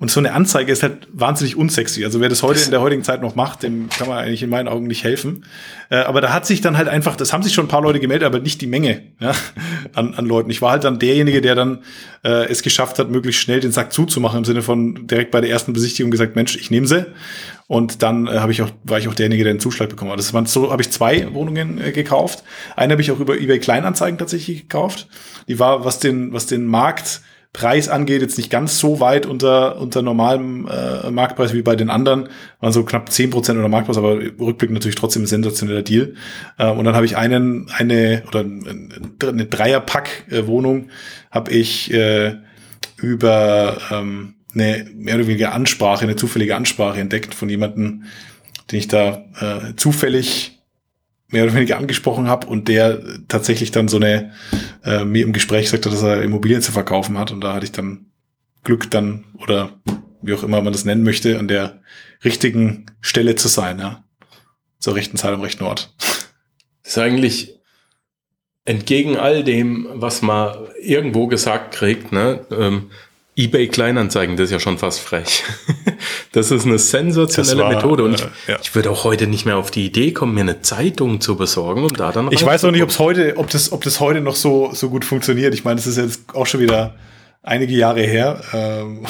Und 0.00 0.10
so 0.10 0.18
eine 0.18 0.32
Anzeige 0.32 0.72
ist 0.72 0.82
halt 0.82 1.06
wahnsinnig 1.12 1.56
unsexy. 1.56 2.04
Also 2.04 2.20
wer 2.20 2.28
das 2.28 2.42
heute 2.42 2.60
in 2.60 2.72
der 2.72 2.80
heutigen 2.80 3.04
Zeit 3.04 3.22
noch 3.22 3.36
macht, 3.36 3.62
dem 3.62 3.88
kann 3.90 4.08
man 4.08 4.18
eigentlich 4.18 4.42
in 4.42 4.50
meinen 4.50 4.66
Augen 4.66 4.88
nicht 4.88 5.04
helfen. 5.04 5.44
Äh, 5.88 5.98
aber 5.98 6.20
da 6.20 6.32
hat 6.32 6.46
sich 6.46 6.60
dann 6.60 6.76
halt 6.76 6.88
einfach, 6.88 7.14
das 7.14 7.32
haben 7.32 7.44
sich 7.44 7.54
schon 7.54 7.66
ein 7.66 7.68
paar 7.68 7.80
Leute 7.80 8.00
gemeldet, 8.00 8.26
aber 8.26 8.40
nicht 8.40 8.60
die 8.60 8.66
Menge 8.66 9.02
ja, 9.20 9.32
an, 9.94 10.14
an 10.14 10.26
Leuten. 10.26 10.50
Ich 10.50 10.60
war 10.60 10.72
halt 10.72 10.82
dann 10.82 10.98
derjenige, 10.98 11.40
der 11.40 11.54
dann 11.54 11.78
äh, 12.24 12.48
es 12.48 12.62
geschafft 12.62 12.98
hat, 12.98 13.08
möglichst 13.08 13.40
schnell 13.40 13.60
den 13.60 13.70
Sack 13.70 13.92
zuzumachen, 13.92 14.38
im 14.38 14.44
Sinne 14.44 14.62
von 14.62 15.06
direkt 15.06 15.30
bei 15.30 15.40
der 15.40 15.50
ersten 15.50 15.72
Besichtigung 15.72 16.10
gesagt, 16.10 16.34
Mensch, 16.34 16.56
ich 16.56 16.72
nehme 16.72 16.88
sie. 16.88 17.06
Und 17.68 18.02
dann 18.02 18.26
äh, 18.26 18.40
habe 18.40 18.50
ich 18.50 18.62
auch, 18.62 18.70
war 18.82 18.98
ich 18.98 19.06
auch 19.06 19.14
derjenige, 19.14 19.44
der 19.44 19.54
den 19.54 19.60
Zuschlag 19.60 19.88
bekommen 19.88 20.10
hat. 20.10 20.18
Das 20.18 20.34
waren 20.34 20.46
so, 20.46 20.72
habe 20.72 20.82
ich 20.82 20.90
zwei 20.90 21.32
Wohnungen 21.32 21.80
äh, 21.80 21.92
gekauft. 21.92 22.42
Eine 22.74 22.92
habe 22.94 23.02
ich 23.02 23.12
auch 23.12 23.20
über 23.20 23.38
eBay 23.38 23.60
Kleinanzeigen 23.60 24.18
tatsächlich 24.18 24.62
gekauft. 24.62 25.06
Die 25.46 25.58
war, 25.60 25.84
was 25.84 26.00
den, 26.00 26.32
was 26.32 26.46
den 26.46 26.66
Markt 26.66 27.22
Preis 27.54 27.88
angeht, 27.88 28.20
jetzt 28.20 28.36
nicht 28.36 28.50
ganz 28.50 28.80
so 28.80 28.98
weit 28.98 29.26
unter, 29.26 29.80
unter 29.80 30.02
normalem 30.02 30.66
äh, 30.66 31.08
Marktpreis 31.12 31.54
wie 31.54 31.62
bei 31.62 31.76
den 31.76 31.88
anderen. 31.88 32.28
Waren 32.58 32.72
so 32.72 32.84
knapp 32.84 33.12
zehn 33.12 33.30
Prozent 33.30 33.56
unter 33.56 33.68
Marktpreis, 33.68 33.96
aber 33.96 34.18
Rückblick 34.18 34.72
natürlich 34.72 34.96
trotzdem 34.96 35.22
ein 35.22 35.26
sensationeller 35.26 35.82
Deal. 35.82 36.14
Äh, 36.58 36.68
und 36.70 36.84
dann 36.84 36.96
habe 36.96 37.06
ich 37.06 37.16
einen, 37.16 37.70
eine 37.70 38.24
oder 38.26 38.40
eine 38.40 39.46
Dreierpack-Wohnung 39.46 40.88
habe 41.30 41.52
ich 41.52 41.94
äh, 41.94 42.34
über 42.96 43.78
ähm, 43.92 44.34
eine 44.52 44.86
mehr 44.92 45.14
oder 45.14 45.28
weniger 45.28 45.54
Ansprache, 45.54 46.02
eine 46.02 46.16
zufällige 46.16 46.56
Ansprache 46.56 46.98
entdeckt 46.98 47.36
von 47.36 47.48
jemandem, 47.48 48.02
den 48.72 48.78
ich 48.80 48.88
da 48.88 49.26
äh, 49.40 49.76
zufällig 49.76 50.58
mehr 51.34 51.44
oder 51.44 51.54
weniger 51.54 51.76
angesprochen 51.76 52.28
habe 52.28 52.46
und 52.46 52.68
der 52.68 53.02
tatsächlich 53.28 53.70
dann 53.70 53.88
so 53.88 53.98
eine 53.98 54.32
äh, 54.84 55.04
mir 55.04 55.24
im 55.24 55.34
Gespräch 55.34 55.68
sagte, 55.68 55.90
dass 55.90 56.02
er 56.02 56.22
Immobilien 56.22 56.62
zu 56.62 56.72
verkaufen 56.72 57.18
hat 57.18 57.30
und 57.30 57.42
da 57.42 57.52
hatte 57.52 57.66
ich 57.66 57.72
dann 57.72 58.06
Glück 58.62 58.90
dann 58.90 59.24
oder 59.38 59.80
wie 60.22 60.32
auch 60.32 60.42
immer 60.42 60.62
man 60.62 60.72
das 60.72 60.86
nennen 60.86 61.02
möchte, 61.02 61.38
an 61.38 61.48
der 61.48 61.82
richtigen 62.24 62.86
Stelle 63.02 63.34
zu 63.34 63.48
sein, 63.48 63.78
ja. 63.78 64.04
Zur 64.78 64.94
rechten 64.94 65.16
Zeit 65.18 65.34
am 65.34 65.42
rechten 65.42 65.64
Ort. 65.64 65.94
Das 66.82 66.92
ist 66.92 66.98
eigentlich 66.98 67.58
entgegen 68.64 69.16
all 69.16 69.44
dem, 69.44 69.86
was 69.92 70.22
man 70.22 70.54
irgendwo 70.80 71.26
gesagt 71.26 71.74
kriegt, 71.74 72.12
ne, 72.12 72.46
ähm, 72.50 72.90
eBay 73.36 73.66
Kleinanzeigen, 73.66 74.36
das 74.36 74.44
ist 74.44 74.50
ja 74.52 74.60
schon 74.60 74.78
fast 74.78 75.00
frech. 75.00 75.42
das 76.32 76.50
ist 76.50 76.66
eine 76.66 76.78
sensationelle 76.78 77.62
war, 77.62 77.74
Methode 77.74 78.04
und 78.04 78.20
äh, 78.20 78.52
ja. 78.52 78.58
ich 78.62 78.74
würde 78.74 78.90
auch 78.90 79.04
heute 79.04 79.26
nicht 79.26 79.44
mehr 79.44 79.56
auf 79.56 79.70
die 79.72 79.86
Idee 79.86 80.12
kommen, 80.12 80.34
mir 80.34 80.42
eine 80.42 80.62
Zeitung 80.62 81.20
zu 81.20 81.36
besorgen, 81.36 81.84
um 81.84 81.92
da 81.94 82.12
dann 82.12 82.30
Ich 82.30 82.44
weiß 82.44 82.64
auch 82.64 82.70
nicht, 82.70 82.82
ob 82.82 82.90
es 82.90 82.98
heute, 82.98 83.36
ob 83.36 83.50
das, 83.50 83.72
ob 83.72 83.82
das 83.82 83.98
heute 83.98 84.20
noch 84.20 84.36
so, 84.36 84.70
so 84.72 84.88
gut 84.88 85.04
funktioniert. 85.04 85.52
Ich 85.52 85.64
meine, 85.64 85.76
das 85.76 85.86
ist 85.86 85.96
jetzt 85.96 86.22
auch 86.32 86.46
schon 86.46 86.60
wieder 86.60 86.94
einige 87.42 87.74
Jahre 87.74 88.02
her. 88.02 88.40
Ähm, 88.52 89.04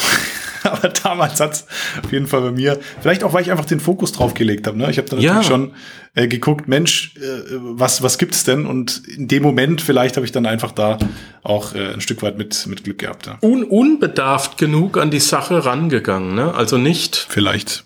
aber 0.71 0.89
damals 0.89 1.41
hat's 1.41 1.67
auf 2.03 2.13
jeden 2.13 2.27
Fall 2.27 2.41
bei 2.41 2.51
mir, 2.51 2.79
vielleicht 3.01 3.23
auch, 3.25 3.33
weil 3.33 3.43
ich 3.43 3.51
einfach 3.51 3.65
den 3.65 3.81
Fokus 3.81 4.13
drauf 4.13 4.35
gelegt 4.35 4.67
habe. 4.67 4.79
Ne? 4.79 4.91
Ich 4.91 4.99
habe 4.99 5.09
dann 5.09 5.19
natürlich 5.19 5.37
ja. 5.37 5.43
schon 5.43 5.73
äh, 6.15 6.27
geguckt, 6.27 6.69
Mensch, 6.69 7.15
äh, 7.17 7.43
was, 7.53 8.03
was 8.03 8.19
gibt's 8.19 8.45
denn? 8.45 8.67
Und 8.67 9.03
in 9.07 9.29
dem 9.29 9.43
Moment 9.43 9.83
vielleicht 9.83 10.17
habe 10.17 10.27
ich 10.27 10.33
dann 10.33 10.47
einfach 10.47 10.73
da 10.73 10.99
auch 11.43 11.75
äh, 11.75 11.93
ein 11.93 12.01
Stück 12.01 12.23
weit 12.23 12.39
mit, 12.39 12.67
mit 12.67 12.85
Glück 12.85 12.99
gehabt. 12.99 13.27
Ja. 13.27 13.39
Un 13.43 13.65
unbedarft 13.65 14.59
genug 14.59 14.97
an 14.99 15.11
die 15.11 15.21
Sache 15.21 15.65
rangegangen, 15.65 16.35
ne? 16.35 16.55
Also 16.55 16.79
nicht. 16.79 17.17
Vielleicht. 17.17 17.85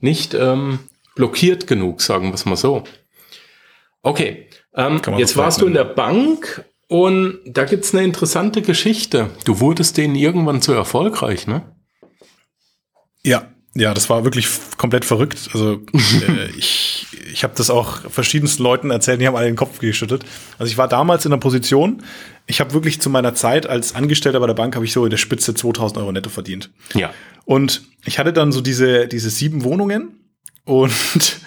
Nicht 0.00 0.34
ähm, 0.34 0.80
blockiert 1.14 1.66
genug, 1.66 2.00
sagen 2.00 2.28
wir 2.28 2.34
es 2.34 2.44
mal 2.44 2.56
so. 2.56 2.84
Okay, 4.02 4.48
ähm, 4.74 5.00
jetzt 5.16 5.36
warst 5.36 5.60
du 5.60 5.66
in 5.66 5.74
der 5.74 5.84
Bank 5.84 6.64
und 6.88 7.38
da 7.46 7.64
gibt's 7.64 7.94
eine 7.94 8.04
interessante 8.04 8.62
Geschichte. 8.62 9.30
Du 9.44 9.60
wurdest 9.60 9.96
denen 9.96 10.14
irgendwann 10.14 10.60
zu 10.60 10.72
erfolgreich, 10.72 11.46
ne? 11.46 11.73
Ja, 13.24 13.48
ja, 13.76 13.92
das 13.92 14.08
war 14.08 14.22
wirklich 14.22 14.46
komplett 14.76 15.04
verrückt. 15.04 15.50
Also 15.52 15.74
äh, 15.92 16.50
ich, 16.56 17.06
ich 17.32 17.42
habe 17.42 17.54
das 17.56 17.70
auch 17.70 18.08
verschiedensten 18.08 18.62
Leuten 18.62 18.90
erzählt, 18.90 19.20
die 19.20 19.26
haben 19.26 19.34
alle 19.34 19.46
den 19.46 19.56
Kopf 19.56 19.80
geschüttet. 19.80 20.24
Also 20.58 20.70
ich 20.70 20.78
war 20.78 20.86
damals 20.86 21.24
in 21.24 21.32
der 21.32 21.38
Position, 21.38 22.02
ich 22.46 22.60
habe 22.60 22.72
wirklich 22.72 23.00
zu 23.00 23.10
meiner 23.10 23.34
Zeit 23.34 23.66
als 23.66 23.94
Angestellter 23.94 24.38
bei 24.38 24.46
der 24.46 24.54
Bank, 24.54 24.76
habe 24.76 24.84
ich 24.84 24.92
so 24.92 25.04
in 25.04 25.10
der 25.10 25.16
Spitze 25.16 25.54
2000 25.54 25.98
Euro 25.98 26.12
netto 26.12 26.30
verdient. 26.30 26.70
Ja. 26.94 27.12
Und 27.46 27.82
ich 28.04 28.18
hatte 28.18 28.32
dann 28.32 28.52
so 28.52 28.60
diese, 28.60 29.08
diese 29.08 29.30
sieben 29.30 29.64
Wohnungen 29.64 30.23
und 30.66 30.92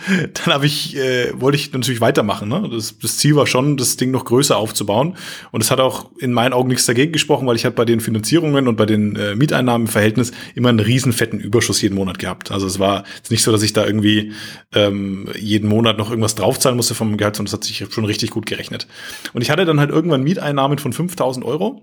dann 0.46 0.54
habe 0.54 0.68
ich, 0.68 0.96
äh, 0.96 1.32
wollte 1.42 1.58
ich 1.58 1.74
natürlich 1.74 2.02
weitermachen. 2.02 2.50
Ne? 2.50 2.70
Das, 2.72 3.00
das 3.00 3.18
Ziel 3.18 3.36
war 3.36 3.48
schon, 3.48 3.76
das 3.76 3.98
Ding 3.98 4.12
noch 4.12 4.26
größer 4.26 4.56
aufzubauen. 4.56 5.18
Und 5.52 5.64
es 5.64 5.72
hat 5.72 5.80
auch 5.80 6.12
in 6.20 6.34
meinen 6.34 6.54
Augen 6.54 6.70
nichts 6.70 6.86
dagegen 6.86 7.12
gesprochen, 7.12 7.48
weil 7.48 7.56
ich 7.56 7.66
halt 7.66 7.74
bei 7.74 7.86
den 7.86 8.00
Finanzierungen 8.00 8.68
und 8.68 8.76
bei 8.76 8.86
den 8.86 9.16
äh, 9.16 9.36
Mieteinnahmen 9.36 9.88
im 9.88 9.92
Verhältnis 9.92 10.34
immer 10.54 10.70
einen 10.70 10.80
riesen 10.80 11.14
fetten 11.14 11.40
Überschuss 11.40 11.82
jeden 11.82 11.96
Monat 11.96 12.20
gehabt. 12.20 12.52
Also 12.52 12.68
es 12.68 12.78
war 12.78 13.06
jetzt 13.16 13.32
nicht 13.32 13.42
so, 13.42 13.52
dass 13.52 13.64
ich 13.64 13.74
da 13.74 13.88
irgendwie 13.88 14.34
ähm, 14.76 15.28
jeden 15.36 15.68
Monat 15.68 15.98
noch 15.98 16.12
irgendwas 16.12 16.36
draufzahlen 16.36 16.78
musste 16.78 16.94
vom 16.94 17.18
Gehalt, 17.18 17.38
sondern 17.38 17.48
es 17.48 17.54
hat 17.54 17.64
sich 17.64 17.84
schon 17.90 18.06
richtig 18.06 18.30
gut 18.30 18.46
gerechnet. 18.46 18.88
Und 19.34 19.42
ich 19.42 19.50
hatte 19.50 19.66
dann 19.66 19.80
halt 19.80 19.90
irgendwann 19.90 20.22
Mieteinnahmen 20.22 20.78
von 20.78 20.94
5000 20.94 21.44
Euro 21.44 21.82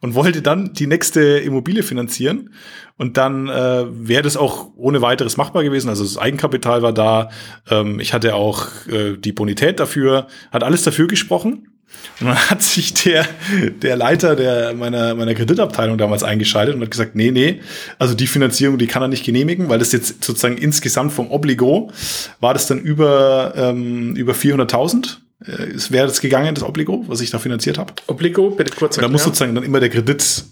und 0.00 0.14
wollte 0.14 0.40
dann 0.40 0.72
die 0.72 0.86
nächste 0.86 1.20
Immobilie 1.20 1.82
finanzieren. 1.82 2.50
Und 2.98 3.18
dann 3.18 3.48
äh, 3.48 3.84
wäre 3.90 4.22
das 4.22 4.36
auch 4.36 4.70
ohne 4.76 5.02
weiteres 5.02 5.36
machbar 5.36 5.62
gewesen. 5.64 5.88
Also 5.88 6.02
das 6.02 6.16
Eigenkapital 6.16 6.82
war 6.82 6.92
da. 6.92 7.30
Ähm, 7.70 8.00
ich 8.00 8.14
hatte 8.14 8.34
auch 8.34 8.68
äh, 8.88 9.16
die 9.18 9.32
Bonität 9.32 9.80
dafür, 9.80 10.28
hat 10.50 10.64
alles 10.64 10.82
dafür 10.82 11.06
gesprochen. 11.06 11.68
Und 12.20 12.26
dann 12.26 12.50
hat 12.50 12.62
sich 12.62 12.94
der, 12.94 13.26
der 13.82 13.96
Leiter 13.96 14.34
der, 14.34 14.74
meiner, 14.74 15.14
meiner 15.14 15.34
Kreditabteilung 15.34 15.98
damals 15.98 16.22
eingeschaltet 16.22 16.74
und 16.74 16.82
hat 16.82 16.90
gesagt, 16.90 17.14
nee, 17.14 17.30
nee, 17.30 17.60
also 17.98 18.14
die 18.14 18.26
Finanzierung, 18.26 18.78
die 18.78 18.86
kann 18.86 19.02
er 19.02 19.08
nicht 19.08 19.24
genehmigen, 19.24 19.68
weil 19.68 19.78
das 19.78 19.92
jetzt 19.92 20.24
sozusagen 20.24 20.56
insgesamt 20.56 21.12
vom 21.12 21.30
Obligo 21.30 21.90
war 22.40 22.54
das 22.54 22.66
dann 22.66 22.80
über, 22.80 23.52
ähm, 23.56 24.16
über 24.16 24.32
400.000 24.32 25.18
äh, 25.44 25.50
es 25.74 25.92
wäre 25.92 26.06
das 26.06 26.20
gegangen, 26.20 26.54
das 26.54 26.64
Obligo, 26.64 27.04
was 27.08 27.20
ich 27.20 27.30
da 27.30 27.38
finanziert 27.38 27.78
habe. 27.78 27.92
Obligo, 28.06 28.50
bitte 28.50 28.74
kurz 28.74 28.96
erklären. 28.96 29.04
Und 29.04 29.12
da 29.12 29.12
muss 29.12 29.24
sozusagen 29.24 29.54
dann 29.54 29.64
immer 29.64 29.80
der 29.80 29.90
Kredit, 29.90 30.44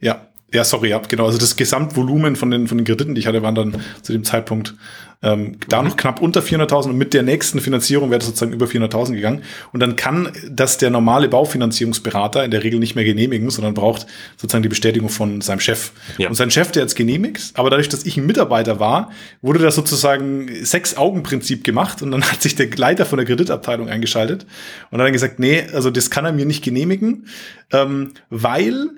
ja, 0.00 0.29
ja, 0.52 0.64
sorry, 0.64 0.90
ja, 0.90 0.98
genau. 0.98 1.26
Also 1.26 1.38
das 1.38 1.56
Gesamtvolumen 1.56 2.36
von 2.36 2.50
den, 2.50 2.66
von 2.66 2.78
den 2.78 2.84
Krediten, 2.84 3.14
die 3.14 3.20
ich 3.20 3.26
hatte, 3.26 3.42
waren 3.42 3.54
dann 3.54 3.76
zu 4.02 4.12
dem 4.12 4.24
Zeitpunkt 4.24 4.74
ähm, 5.22 5.58
da 5.68 5.82
noch 5.82 5.98
knapp 5.98 6.22
unter 6.22 6.40
400.000 6.40 6.90
und 6.90 6.96
mit 6.96 7.12
der 7.12 7.22
nächsten 7.22 7.60
Finanzierung 7.60 8.08
wäre 8.10 8.20
das 8.20 8.28
sozusagen 8.28 8.54
über 8.54 8.64
400.000 8.64 9.12
gegangen. 9.12 9.42
Und 9.70 9.80
dann 9.80 9.94
kann 9.94 10.32
das 10.50 10.78
der 10.78 10.88
normale 10.88 11.28
Baufinanzierungsberater 11.28 12.42
in 12.42 12.50
der 12.50 12.64
Regel 12.64 12.80
nicht 12.80 12.94
mehr 12.94 13.04
genehmigen, 13.04 13.50
sondern 13.50 13.74
braucht 13.74 14.06
sozusagen 14.38 14.62
die 14.62 14.70
Bestätigung 14.70 15.10
von 15.10 15.42
seinem 15.42 15.60
Chef. 15.60 15.92
Ja. 16.16 16.28
Und 16.28 16.36
sein 16.36 16.50
Chef, 16.50 16.72
der 16.72 16.82
jetzt 16.82 16.96
genehmigt, 16.96 17.52
aber 17.54 17.68
dadurch, 17.68 17.90
dass 17.90 18.06
ich 18.06 18.16
ein 18.16 18.24
Mitarbeiter 18.24 18.80
war, 18.80 19.10
wurde 19.42 19.58
das 19.58 19.74
sozusagen 19.74 20.48
Sechs-Augen-Prinzip 20.64 21.64
gemacht 21.64 22.00
und 22.00 22.12
dann 22.12 22.22
hat 22.30 22.40
sich 22.40 22.54
der 22.54 22.70
Leiter 22.70 23.04
von 23.04 23.18
der 23.18 23.26
Kreditabteilung 23.26 23.90
eingeschaltet 23.90 24.46
und 24.90 25.00
hat 25.00 25.06
dann 25.06 25.12
gesagt, 25.12 25.38
nee, 25.38 25.64
also 25.74 25.90
das 25.90 26.08
kann 26.08 26.24
er 26.24 26.32
mir 26.32 26.46
nicht 26.46 26.64
genehmigen, 26.64 27.26
ähm, 27.72 28.12
weil 28.30 28.88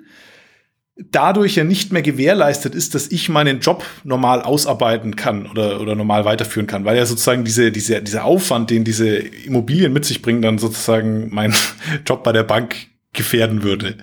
dadurch 0.95 1.55
ja 1.55 1.63
nicht 1.63 1.91
mehr 1.91 2.03
gewährleistet 2.03 2.75
ist, 2.75 2.93
dass 2.93 3.07
ich 3.07 3.27
meinen 3.27 3.59
Job 3.61 3.83
normal 4.03 4.41
ausarbeiten 4.41 5.15
kann 5.15 5.47
oder, 5.47 5.81
oder 5.81 5.95
normal 5.95 6.25
weiterführen 6.25 6.67
kann, 6.67 6.85
weil 6.85 6.97
ja 6.97 7.05
sozusagen 7.05 7.43
diese, 7.43 7.71
diese, 7.71 8.01
dieser 8.01 8.25
Aufwand, 8.25 8.69
den 8.69 8.83
diese 8.83 9.07
Immobilien 9.07 9.91
mit 9.91 10.05
sich 10.05 10.21
bringen, 10.21 10.43
dann 10.43 10.59
sozusagen 10.59 11.33
meinen 11.33 11.55
Job 12.05 12.23
bei 12.23 12.31
der 12.31 12.43
Bank 12.43 12.75
gefährden 13.11 13.63
würde. 13.63 13.97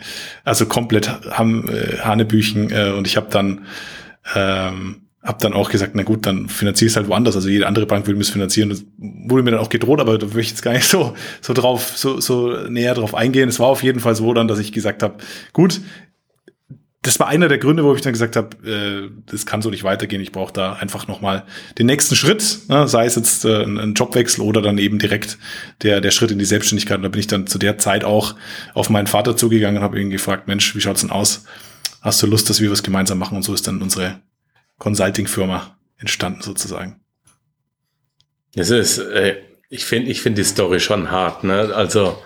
Also 0.45 0.67
komplett 0.67 1.09
haben 1.31 1.69
äh, 1.69 1.99
Hanebüchen 1.99 2.71
äh, 2.71 2.91
und 2.91 3.07
ich 3.07 3.17
habe 3.17 3.29
dann 3.31 3.67
ähm, 4.35 5.03
hab 5.23 5.39
dann 5.41 5.53
auch 5.53 5.71
gesagt, 5.71 5.95
na 5.95 6.03
gut, 6.03 6.27
dann 6.27 6.49
finanziere 6.49 6.87
ich 6.87 6.93
es 6.93 6.97
halt 6.97 7.09
woanders. 7.09 7.37
Also 7.37 7.49
jede 7.49 7.67
andere 7.67 7.87
Bank 7.87 8.07
würde 8.07 8.19
es 8.21 8.31
finanzieren. 8.31 8.71
Das 8.71 8.85
wurde 8.97 9.43
mir 9.43 9.51
dann 9.51 9.61
auch 9.61 9.69
gedroht, 9.69 10.01
aber 10.01 10.17
da 10.17 10.29
würde 10.29 10.41
ich 10.41 10.49
jetzt 10.49 10.63
gar 10.63 10.73
nicht 10.73 10.89
so, 10.89 11.15
so 11.43 11.53
drauf, 11.53 11.93
so, 11.97 12.21
so 12.21 12.57
näher 12.69 12.95
drauf 12.95 13.15
eingehen. 13.15 13.49
Es 13.49 13.61
war 13.61 13.67
auf 13.67 13.83
jeden 13.83 14.01
Fall 14.01 14.15
so 14.15 14.33
dann, 14.33 14.49
dass 14.49 14.59
ich 14.59 14.73
gesagt 14.73 15.03
habe, 15.03 15.17
gut, 15.53 15.81
das 17.03 17.19
war 17.19 17.29
einer 17.29 17.49
der 17.49 17.57
Gründe, 17.57 17.83
wo 17.83 17.95
ich 17.95 18.03
dann 18.03 18.13
gesagt 18.13 18.37
habe, 18.37 18.57
äh, 18.69 19.11
das 19.27 19.47
kann 19.47 19.63
so 19.63 19.71
nicht 19.71 19.85
weitergehen. 19.85 20.21
Ich 20.21 20.33
brauche 20.33 20.53
da 20.53 20.75
einfach 20.75 21.09
noch 21.09 21.23
mal 21.23 21.45
den 21.79 21.87
nächsten 21.87 22.15
Schritt, 22.15 22.69
ne? 22.69 22.87
sei 22.89 23.07
es 23.07 23.17
jetzt 23.17 23.47
äh, 23.47 23.63
ein 23.65 23.95
Jobwechsel 23.95 24.43
oder 24.43 24.61
dann 24.61 24.77
eben 24.77 24.99
direkt 24.99 25.39
der 25.83 26.03
der 26.03 26.11
Schritt 26.11 26.31
in 26.31 26.39
die 26.39 26.45
Selbstständigkeit. 26.45 26.99
Und 26.99 27.05
da 27.05 27.09
bin 27.09 27.21
ich 27.21 27.27
dann 27.27 27.47
zu 27.47 27.59
der 27.59 27.79
Zeit 27.79 28.05
auch 28.05 28.35
auf 28.75 28.91
meinen 28.91 29.07
Vater 29.07 29.35
zugegangen 29.35 29.79
und 29.79 29.83
habe 29.83 29.99
ihn 29.99 30.11
gefragt, 30.11 30.47
Mensch, 30.47 30.75
wie 30.77 30.81
schaut's 30.81 31.01
denn 31.01 31.11
aus? 31.11 31.45
Hast 32.03 32.23
du 32.23 32.27
Lust, 32.27 32.51
dass 32.51 32.61
wir 32.61 32.71
was 32.71 32.83
gemeinsam 32.83 33.19
machen? 33.19 33.37
Und 33.37 33.45
so 33.45 33.55
ist 33.55 33.67
dann 33.67 33.81
unsere 33.81 34.21
Consulting-Firma 34.79 35.77
entstanden 35.97 36.43
sozusagen. 36.43 37.01
Es 38.55 38.69
ist, 38.69 38.99
äh, 38.99 39.37
ich 39.71 39.87
finde, 39.87 40.11
ich 40.11 40.21
finde 40.21 40.43
die 40.43 40.49
Story 40.49 40.81
schon 40.81 41.11
hart, 41.11 41.45
ne? 41.45 41.73
Also 41.75 42.19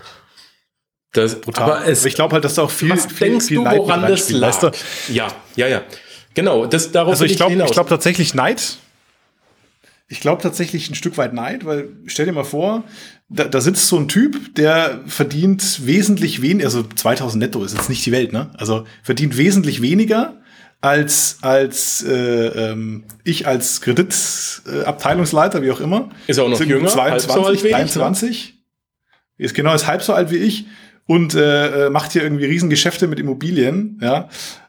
das, 1.15 1.41
Brutal. 1.41 1.65
Aber 1.65 1.87
es, 1.87 2.05
ich 2.05 2.15
glaube 2.15 2.35
halt, 2.35 2.45
dass 2.45 2.55
da 2.55 2.63
auch 2.63 2.71
viel, 2.71 2.91
was 2.91 3.07
viel, 3.07 3.29
denkst 3.29 3.47
viel 3.47 3.59
du, 3.59 3.63
Neid 3.63 3.79
woran 3.79 4.03
das 4.03 4.31
lag? 4.31 4.49
Weißt 4.49 4.63
du? 4.65 4.71
Ja, 5.13 5.29
ja, 5.57 5.69
ja. 5.69 5.83
Genau, 6.35 6.67
das 6.67 6.91
darauf 6.91 7.13
Also 7.13 7.25
ich 7.25 7.37
glaube, 7.37 7.55
ich 7.55 7.71
glaube 7.71 7.89
tatsächlich 7.89 8.35
Neid. 8.35 8.79
Ich 10.09 10.21
glaube 10.21 10.43
tatsächlich 10.43 10.91
ein 10.91 10.95
Stück 10.95 11.17
weit 11.17 11.33
Neid, 11.33 11.65
weil 11.65 11.89
stell 12.07 12.27
dir 12.27 12.33
mal 12.33 12.45
vor, 12.45 12.85
da, 13.29 13.45
da 13.45 13.61
sitzt 13.61 13.89
so 13.89 13.97
ein 13.97 14.09
Typ, 14.09 14.55
der 14.57 15.01
verdient 15.07 15.87
wesentlich 15.87 16.43
weniger, 16.43 16.67
also 16.67 16.83
2000 16.83 17.43
netto 17.43 17.65
ist 17.65 17.75
jetzt 17.75 17.89
nicht 17.89 18.05
die 18.05 18.13
Welt, 18.13 18.33
ne? 18.33 18.51
Also 18.59 18.85
verdient 19.03 19.39
wesentlich 19.39 19.81
weniger 19.81 20.41
als 20.81 21.39
als 21.41 22.05
äh, 22.07 22.13
ähm, 22.13 23.05
ich 23.23 23.47
als 23.47 23.81
Kreditabteilungsleiter, 23.81 25.63
wie 25.63 25.71
auch 25.71 25.81
immer. 25.81 26.11
Ist 26.27 26.39
auch 26.39 26.49
noch 26.49 26.61
jünger, 26.61 26.89
22, 26.89 27.33
so 27.33 27.47
alt 27.47 27.63
23. 27.63 28.55
Ne? 29.39 29.45
Ist 29.45 29.55
genau 29.55 29.75
ist 29.75 29.87
halb 29.87 30.03
so 30.03 30.13
alt 30.13 30.31
wie 30.31 30.37
ich 30.37 30.67
und 31.07 31.35
äh, 31.35 31.87
äh, 31.87 31.91
macht 31.91 32.13
hier 32.13 32.23
irgendwie 32.23 32.47
Riesengeschäfte 32.47 33.07
mit 33.07 33.19
Immobilien. 33.19 33.99
Ja, 34.03 34.29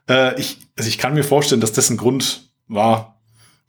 äh, 0.10 0.39
ich, 0.39 0.58
also 0.77 0.88
ich 0.88 0.98
kann 0.98 1.13
mir 1.13 1.24
vorstellen, 1.24 1.62
dass 1.62 1.72
das 1.72 1.89
ein 1.89 1.98
Grund 1.98 2.50
war. 2.68 3.22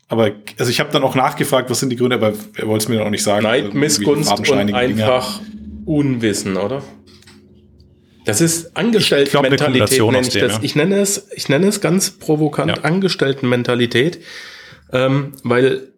Aber 0.08 0.30
also 0.58 0.70
ich 0.70 0.78
habe 0.78 0.92
dann 0.92 1.02
auch 1.02 1.16
nachgefragt, 1.16 1.68
was 1.68 1.80
sind 1.80 1.90
die 1.90 1.96
Gründe, 1.96 2.16
aber 2.16 2.32
er 2.54 2.66
wollte 2.68 2.84
es 2.84 2.88
mir 2.88 2.96
dann 2.96 3.06
auch 3.06 3.10
nicht 3.10 3.24
sagen. 3.24 3.42
Neid, 3.42 3.74
Missgunst 3.74 4.30
und 4.30 4.72
einfach 4.72 5.40
Dinge. 5.40 5.82
Unwissen, 5.84 6.56
oder? 6.56 6.82
Das 8.24 8.40
ist 8.40 8.76
Angestelltenmentalität, 8.76 10.00
nenne 10.00 10.20
ich 10.20 10.34
das. 10.34 10.54
Ja. 10.54 10.58
Ich 10.62 10.74
nenne 10.74 10.98
es, 10.98 11.28
ich 11.34 11.48
nenne 11.48 11.68
es 11.68 11.80
ganz 11.80 12.10
provokant 12.10 12.76
ja. 12.76 12.82
Angestelltenmentalität, 12.82 14.20
ähm, 14.92 15.32
weil 15.44 15.92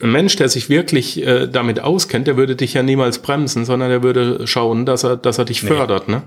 ein 0.00 0.12
Mensch, 0.12 0.36
der 0.36 0.48
sich 0.48 0.68
wirklich 0.68 1.24
äh, 1.24 1.46
damit 1.46 1.80
auskennt, 1.80 2.26
der 2.26 2.36
würde 2.36 2.56
dich 2.56 2.74
ja 2.74 2.82
niemals 2.82 3.20
bremsen, 3.20 3.64
sondern 3.64 3.90
der 3.90 4.02
würde 4.02 4.46
schauen, 4.46 4.86
dass 4.86 5.04
er, 5.04 5.16
dass 5.16 5.38
er 5.38 5.44
dich 5.44 5.60
fördert, 5.60 6.08
nee. 6.08 6.16
ne? 6.16 6.22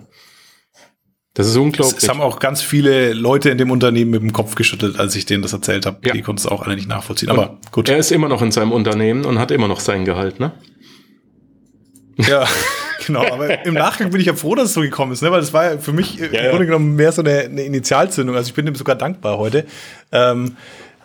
Das 1.37 1.45
ist 1.45 1.55
unglaublich. 1.55 2.01
Es 2.01 2.09
haben 2.09 2.19
auch 2.19 2.39
ganz 2.39 2.63
viele 2.63 3.13
Leute 3.13 3.51
in 3.51 3.59
dem 3.59 3.69
Unternehmen 3.69 4.09
mit 4.09 4.21
dem 4.23 4.33
Kopf 4.33 4.55
geschüttelt, 4.55 4.99
als 4.99 5.15
ich 5.15 5.27
denen 5.27 5.43
das 5.43 5.53
erzählt 5.53 5.85
habe. 5.85 5.99
Ja. 6.03 6.13
Die 6.13 6.23
konnten 6.23 6.39
es 6.39 6.47
auch 6.47 6.63
alle 6.63 6.75
nicht 6.75 6.87
nachvollziehen. 6.87 7.29
Aber 7.29 7.51
und 7.51 7.71
gut. 7.71 7.89
Er 7.89 7.97
ist 7.99 8.11
immer 8.11 8.27
noch 8.27 8.41
in 8.41 8.51
seinem 8.51 8.71
Unternehmen 8.71 9.23
und 9.23 9.37
hat 9.37 9.51
immer 9.51 9.67
noch 9.67 9.79
sein 9.79 10.03
Gehalt, 10.03 10.39
ne? 10.39 10.51
Ja, 12.17 12.47
genau. 13.05 13.23
Aber 13.31 13.63
im 13.67 13.75
Nachgang 13.75 14.09
bin 14.09 14.19
ich 14.19 14.25
ja 14.25 14.33
froh, 14.33 14.55
dass 14.55 14.69
es 14.69 14.73
so 14.73 14.81
gekommen 14.81 15.11
ist, 15.11 15.21
ne? 15.21 15.29
weil 15.29 15.41
das 15.41 15.53
war 15.53 15.73
ja 15.73 15.77
für 15.77 15.93
mich 15.93 16.15
ja, 16.15 16.25
im 16.25 16.49
Grunde 16.49 16.65
genommen 16.65 16.95
mehr 16.95 17.11
so 17.11 17.21
eine, 17.21 17.41
eine 17.41 17.61
Initialzündung. 17.61 18.35
Also 18.35 18.47
ich 18.47 18.55
bin 18.55 18.65
dem 18.65 18.73
sogar 18.73 18.95
dankbar 18.95 19.37
heute. 19.37 19.67
Ähm, 20.11 20.57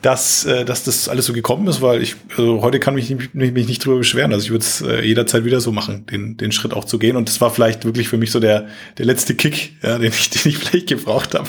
dass, 0.02 0.44
äh, 0.44 0.64
dass 0.64 0.84
das 0.84 1.08
alles 1.08 1.26
so 1.26 1.32
gekommen 1.32 1.66
ist, 1.68 1.80
weil 1.80 2.02
ich 2.02 2.16
also 2.36 2.60
heute 2.62 2.80
kann 2.80 2.94
mich 2.94 3.08
nicht, 3.10 3.34
mich 3.34 3.68
nicht 3.68 3.84
drüber 3.84 3.98
beschweren. 3.98 4.32
Also 4.32 4.44
ich 4.44 4.50
würde 4.50 4.64
es 4.64 4.82
äh, 4.82 5.04
jederzeit 5.04 5.44
wieder 5.44 5.60
so 5.60 5.72
machen, 5.72 6.06
den, 6.06 6.36
den 6.36 6.52
Schritt 6.52 6.74
auch 6.74 6.84
zu 6.84 6.98
gehen. 6.98 7.16
Und 7.16 7.28
das 7.28 7.40
war 7.40 7.50
vielleicht 7.50 7.84
wirklich 7.84 8.08
für 8.08 8.18
mich 8.18 8.30
so 8.30 8.40
der, 8.40 8.66
der 8.98 9.06
letzte 9.06 9.34
Kick, 9.34 9.76
ja, 9.82 9.98
den, 9.98 10.12
ich, 10.12 10.30
den 10.30 10.50
ich 10.50 10.58
vielleicht 10.58 10.88
gebraucht 10.88 11.34
habe. 11.34 11.48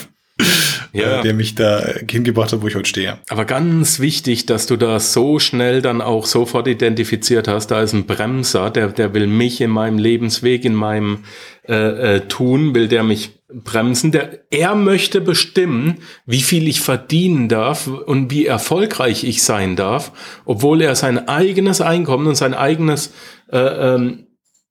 Ja. 0.94 1.20
Äh, 1.20 1.24
der 1.24 1.34
mich 1.34 1.56
da 1.56 1.84
hingebracht 2.10 2.54
hat, 2.54 2.62
wo 2.62 2.68
ich 2.68 2.76
heute 2.76 2.90
stehe. 2.90 3.18
Aber 3.30 3.46
ganz 3.46 4.00
wichtig, 4.00 4.46
dass 4.46 4.68
du 4.68 4.78
da 4.78 5.00
so 5.00 5.40
schnell 5.40 5.82
dann 5.82 6.02
auch 6.02 6.26
sofort 6.26 6.68
identifiziert 6.68 7.48
hast, 7.48 7.68
da 7.68 7.82
ist 7.82 7.94
ein 7.94 8.06
Bremser, 8.06 8.70
der, 8.70 8.90
der 8.90 9.14
will 9.14 9.28
mich 9.28 9.62
in 9.62 9.72
meinem 9.72 9.98
Lebensweg, 9.98 10.66
in 10.66 10.76
meinem 10.76 11.24
äh, 11.68 12.16
äh, 12.16 12.20
Tun, 12.28 12.76
will 12.76 12.88
der 12.88 13.04
mich 13.04 13.40
bremsen. 13.54 14.12
Der, 14.12 14.40
er 14.50 14.76
möchte 14.76 15.22
bestimmen, 15.22 16.00
wie 16.26 16.42
viel 16.42 16.68
ich 16.68 16.82
verdienen 16.82 17.48
darf 17.50 17.88
und 17.88 18.32
wie 18.32 18.46
erfolgreich 18.46 19.24
ich 19.24 19.44
sein 19.44 19.76
darf, 19.76 20.12
obwohl 20.46 20.82
er 20.82 20.96
sein 20.96 21.28
eigenes 21.28 21.82
Einkommen 21.82 22.28
und 22.28 22.36
sein 22.36 22.54
eigenes 22.54 23.14
äh, 23.52 23.58
ähm, 23.60 24.28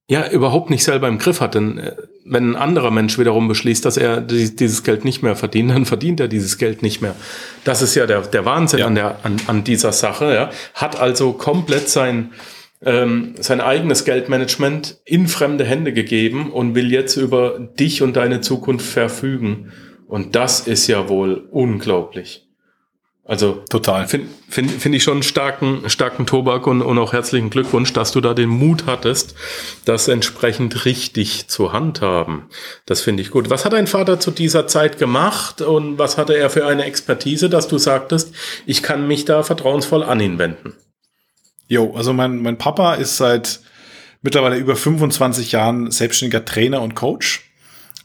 ja 0.08 0.28
überhaupt 0.28 0.68
nicht 0.68 0.84
selber 0.84 1.08
im 1.08 1.18
Griff 1.18 1.40
hat. 1.40 1.54
Denn 1.54 1.78
äh, 1.78 1.96
wenn 2.24 2.50
ein 2.50 2.56
anderer 2.56 2.90
Mensch 2.90 3.18
wiederum 3.18 3.48
beschließt, 3.48 3.84
dass 3.84 3.96
er 3.96 4.20
dieses 4.20 4.84
Geld 4.84 5.04
nicht 5.04 5.22
mehr 5.22 5.36
verdient, 5.36 5.70
dann 5.70 5.86
verdient 5.86 6.20
er 6.20 6.28
dieses 6.28 6.58
Geld 6.58 6.82
nicht 6.82 7.00
mehr. 7.00 7.16
Das 7.64 7.82
ist 7.82 7.94
ja 7.94 8.06
der, 8.06 8.20
der 8.22 8.44
Wahnsinn 8.44 8.80
ja. 8.80 8.86
an, 8.86 8.94
der, 8.94 9.16
an, 9.22 9.36
an 9.46 9.64
dieser 9.64 9.92
Sache. 9.92 10.34
Ja. 10.34 10.50
Hat 10.74 11.00
also 11.00 11.32
komplett 11.32 11.88
sein 11.88 12.32
ähm, 12.84 13.34
sein 13.38 13.60
eigenes 13.60 14.04
Geldmanagement 14.04 15.00
in 15.04 15.28
fremde 15.28 15.64
Hände 15.64 15.92
gegeben 15.92 16.50
und 16.52 16.74
will 16.74 16.90
jetzt 16.90 17.16
über 17.16 17.58
dich 17.58 18.02
und 18.02 18.16
deine 18.16 18.40
Zukunft 18.40 18.86
verfügen. 18.86 19.72
Und 20.06 20.34
das 20.34 20.66
ist 20.66 20.86
ja 20.88 21.08
wohl 21.08 21.48
unglaublich. 21.50 22.48
Also 23.24 23.62
total. 23.70 24.08
Finde 24.08 24.28
find, 24.48 24.70
find 24.70 24.94
ich 24.96 25.04
schon 25.04 25.14
einen 25.14 25.22
starken, 25.22 25.88
starken 25.88 26.26
Tobak 26.26 26.66
und, 26.66 26.82
und 26.82 26.98
auch 26.98 27.12
herzlichen 27.12 27.50
Glückwunsch, 27.50 27.92
dass 27.92 28.10
du 28.10 28.20
da 28.20 28.34
den 28.34 28.48
Mut 28.48 28.84
hattest, 28.86 29.36
das 29.84 30.08
entsprechend 30.08 30.84
richtig 30.84 31.46
zu 31.46 31.72
handhaben. 31.72 32.48
Das 32.84 33.00
finde 33.00 33.22
ich 33.22 33.30
gut. 33.30 33.48
Was 33.48 33.64
hat 33.64 33.74
dein 33.74 33.86
Vater 33.86 34.18
zu 34.18 34.32
dieser 34.32 34.66
Zeit 34.66 34.98
gemacht 34.98 35.62
und 35.62 36.00
was 36.00 36.18
hatte 36.18 36.36
er 36.36 36.50
für 36.50 36.66
eine 36.66 36.84
Expertise, 36.84 37.48
dass 37.48 37.68
du 37.68 37.78
sagtest, 37.78 38.34
ich 38.66 38.82
kann 38.82 39.06
mich 39.06 39.24
da 39.24 39.44
vertrauensvoll 39.44 40.02
an 40.02 40.18
ihn 40.18 40.38
wenden? 40.38 40.74
Jo, 41.68 41.94
also 41.96 42.12
mein, 42.12 42.38
mein 42.38 42.58
Papa 42.58 42.94
ist 42.94 43.16
seit 43.16 43.60
mittlerweile 44.22 44.56
über 44.56 44.76
25 44.76 45.52
Jahren 45.52 45.90
selbstständiger 45.90 46.44
Trainer 46.44 46.82
und 46.82 46.94
Coach. 46.94 47.52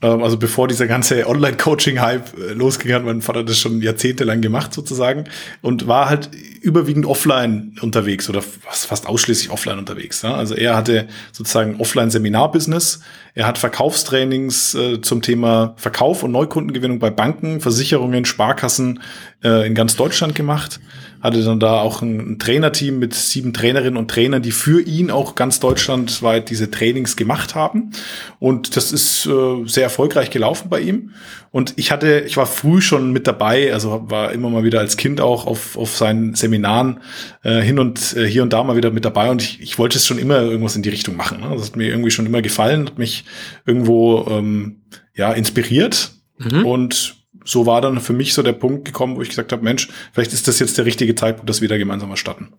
Ähm, 0.02 0.24
also 0.24 0.38
bevor 0.38 0.68
dieser 0.68 0.88
ganze 0.88 1.28
Online-Coaching-Hype 1.28 2.38
äh, 2.38 2.54
losging, 2.54 2.94
hat 2.94 3.04
mein 3.04 3.22
Vater 3.22 3.44
das 3.44 3.60
schon 3.60 3.82
jahrzehntelang 3.82 4.42
gemacht 4.42 4.74
sozusagen 4.74 5.26
und 5.62 5.88
war 5.88 6.10
halt 6.10 6.30
überwiegend 6.62 7.06
offline 7.06 7.76
unterwegs 7.82 8.30
oder 8.30 8.42
fast 8.42 9.08
ausschließlich 9.08 9.52
offline 9.52 9.80
unterwegs. 9.80 10.24
Also 10.24 10.56
er 10.56 10.76
hatte 10.76 11.08
sozusagen 11.32 11.80
Offline-Seminar-Business. 11.80 13.02
Er 13.34 13.48
hat 13.48 13.58
Verkaufstrainings 13.58 14.76
äh, 14.76 15.02
zum 15.02 15.22
Thema 15.22 15.74
Verkauf 15.78 16.24
und 16.24 16.32
Neukundengewinnung 16.32 17.00
bei 17.00 17.10
Banken, 17.10 17.62
Versicherungen, 17.62 18.26
Sparkassen 18.26 19.02
äh, 19.44 19.66
in 19.66 19.74
ganz 19.76 19.96
Deutschland 19.96 20.36
gemacht 20.36 20.80
hatte 21.22 21.44
dann 21.44 21.60
da 21.60 21.82
auch 21.82 22.02
ein, 22.02 22.34
ein 22.34 22.40
Trainerteam 22.40 23.00
mit 23.00 23.14
sieben 23.14 23.54
Trainerinnen 23.54 23.98
und 23.98 24.10
Trainern, 24.10 24.42
die 24.42 24.52
für 24.52 24.82
ihn 24.82 25.12
auch 25.12 25.36
ganz 25.36 25.60
deutschlandweit 25.60 26.50
diese 26.50 26.70
Trainings 26.72 27.16
gemacht 27.16 27.56
haben. 27.56 27.92
Und 28.40 28.76
das 28.76 28.92
ist 28.92 29.26
äh, 29.26 29.66
sehr 29.66 29.84
erfolgreich 29.84 30.30
gelaufen 30.30 30.70
bei 30.70 30.82
ihm. 30.82 31.12
Und 31.52 31.74
ich 31.78 31.92
hatte, 31.92 32.20
ich 32.28 32.38
war 32.38 32.46
früh 32.46 32.82
schon 32.82 33.12
mit 33.12 33.26
dabei, 33.26 33.74
also 33.74 34.06
war 34.10 34.32
immer 34.32 34.50
mal 34.50 34.64
wieder 34.64 34.80
als 34.80 34.98
Kind 34.98 35.22
auch 35.22 35.48
auf, 35.48 35.78
auf 35.78 35.96
seinen 35.96 36.36
Seminaren 36.36 37.00
äh, 37.44 37.62
hin 37.62 37.80
und 37.80 38.16
äh, 38.16 38.26
hier 38.26 38.44
und 38.44 38.54
da 38.54 38.64
mal 38.64 38.76
wieder 38.76 38.92
mit 38.92 39.06
dabei. 39.06 39.32
Und 39.32 39.42
ich, 39.42 39.62
ich 39.62 39.80
wollte 39.80 39.98
es 39.98 40.06
schon 40.06 40.20
immer 40.20 40.42
irgendwas 40.42 40.76
in 40.76 40.84
die 40.84 40.90
Richtung 40.90 41.16
machen. 41.16 41.42
Ne? 41.42 41.50
Das 41.56 41.68
hat 41.68 41.76
mir 41.76 41.88
irgendwie 41.88 42.12
schon 42.12 42.26
immer 42.26 42.42
gefallen, 42.42 42.88
hat 42.88 42.98
mich 42.98 43.26
irgendwo 43.66 44.28
ähm, 44.30 44.82
ja 45.16 45.32
inspiriert. 45.34 46.12
Mhm. 46.38 46.66
Und 46.66 47.17
so 47.48 47.66
war 47.66 47.82
dann 47.82 48.02
für 48.02 48.14
mich 48.14 48.34
so 48.34 48.44
der 48.44 48.54
Punkt 48.54 48.86
gekommen, 48.86 49.16
wo 49.16 49.22
ich 49.22 49.30
gesagt 49.30 49.52
habe, 49.52 49.64
Mensch, 49.64 49.88
vielleicht 50.12 50.34
ist 50.34 50.48
das 50.48 50.60
jetzt 50.60 50.78
der 50.78 50.86
richtige 50.86 51.16
Zeitpunkt, 51.16 51.50
dass 51.50 51.62
wir 51.62 51.70
da 51.70 51.78
gemeinsam 51.78 52.12
erstatten. 52.12 52.54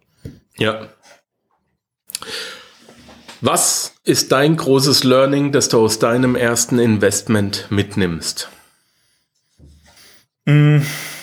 Ja. 0.57 0.89
Was 3.41 3.95
ist 4.05 4.33
dein 4.33 4.57
großes 4.57 5.05
Learning, 5.05 5.53
das 5.53 5.69
du 5.69 5.79
aus 5.79 5.99
deinem 5.99 6.35
ersten 6.35 6.79
Investment 6.79 7.67
mitnimmst? 7.71 8.49
Mm, 10.47 10.79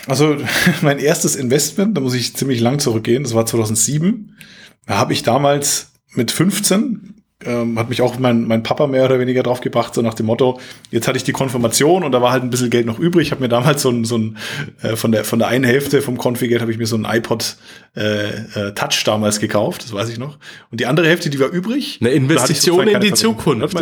also 0.08 0.38
mein 0.82 1.00
erstes 1.00 1.36
Investment, 1.36 1.98
da 1.98 2.02
muss 2.02 2.14
ich 2.14 2.36
ziemlich 2.36 2.62
lang 2.62 2.80
zurückgehen, 2.80 3.24
das 3.24 3.34
war 3.34 3.46
2007. 3.46 4.38
Da 4.86 4.98
habe 4.98 5.14
ich 5.14 5.24
damals 5.24 5.92
mit 6.14 6.32
15 6.32 7.25
ähm, 7.46 7.78
hat 7.80 7.90
mich 7.90 8.02
auch 8.02 8.18
mein, 8.20 8.46
mein 8.46 8.64
Papa 8.64 8.88
mehr 8.88 9.06
oder 9.06 9.20
weniger 9.20 9.44
drauf 9.44 9.62
gebracht, 9.62 9.94
so 9.94 10.02
nach 10.02 10.14
dem 10.14 10.26
Motto, 10.26 10.60
jetzt 10.92 11.08
hatte 11.08 11.18
ich 11.18 11.24
die 11.24 11.32
Konfirmation 11.32 12.04
und 12.04 12.12
da 12.12 12.22
war 12.22 12.32
halt 12.32 12.44
ein 12.44 12.50
bisschen 12.50 12.70
Geld 12.70 12.86
noch 12.86 13.00
übrig. 13.00 13.28
Ich 13.28 13.32
habe 13.32 13.42
mir 13.42 13.50
damals 13.50 13.82
so 13.82 13.90
ein, 13.90 14.06
so 14.06 14.18
ein 14.18 14.38
äh, 14.82 14.96
von 14.96 15.12
der 15.12 15.24
von 15.24 15.40
der 15.40 15.48
einen 15.48 15.64
Hälfte 15.64 16.02
vom 16.02 16.18
Konfigeld 16.18 16.62
habe 16.62 16.72
ich 16.72 16.78
mir 16.78 16.88
so 16.88 16.98
ein 16.98 17.06
iPod 17.06 17.58
äh, 17.96 18.28
äh, 18.28 18.74
Touch 18.74 19.04
damals 19.06 19.40
gekauft, 19.40 19.84
das 19.84 19.94
weiß 19.94 20.10
ich 20.10 20.18
noch. 20.18 20.38
Und 20.72 20.80
die 20.80 20.86
andere 20.86 21.08
Hälfte, 21.08 21.30
die 21.30 21.40
war 21.40 21.50
übrig. 21.50 22.00
Eine 22.02 22.12
Investition 22.12 22.88
in 22.88 23.02
die 23.02 23.14
Zukunft. 23.14 23.78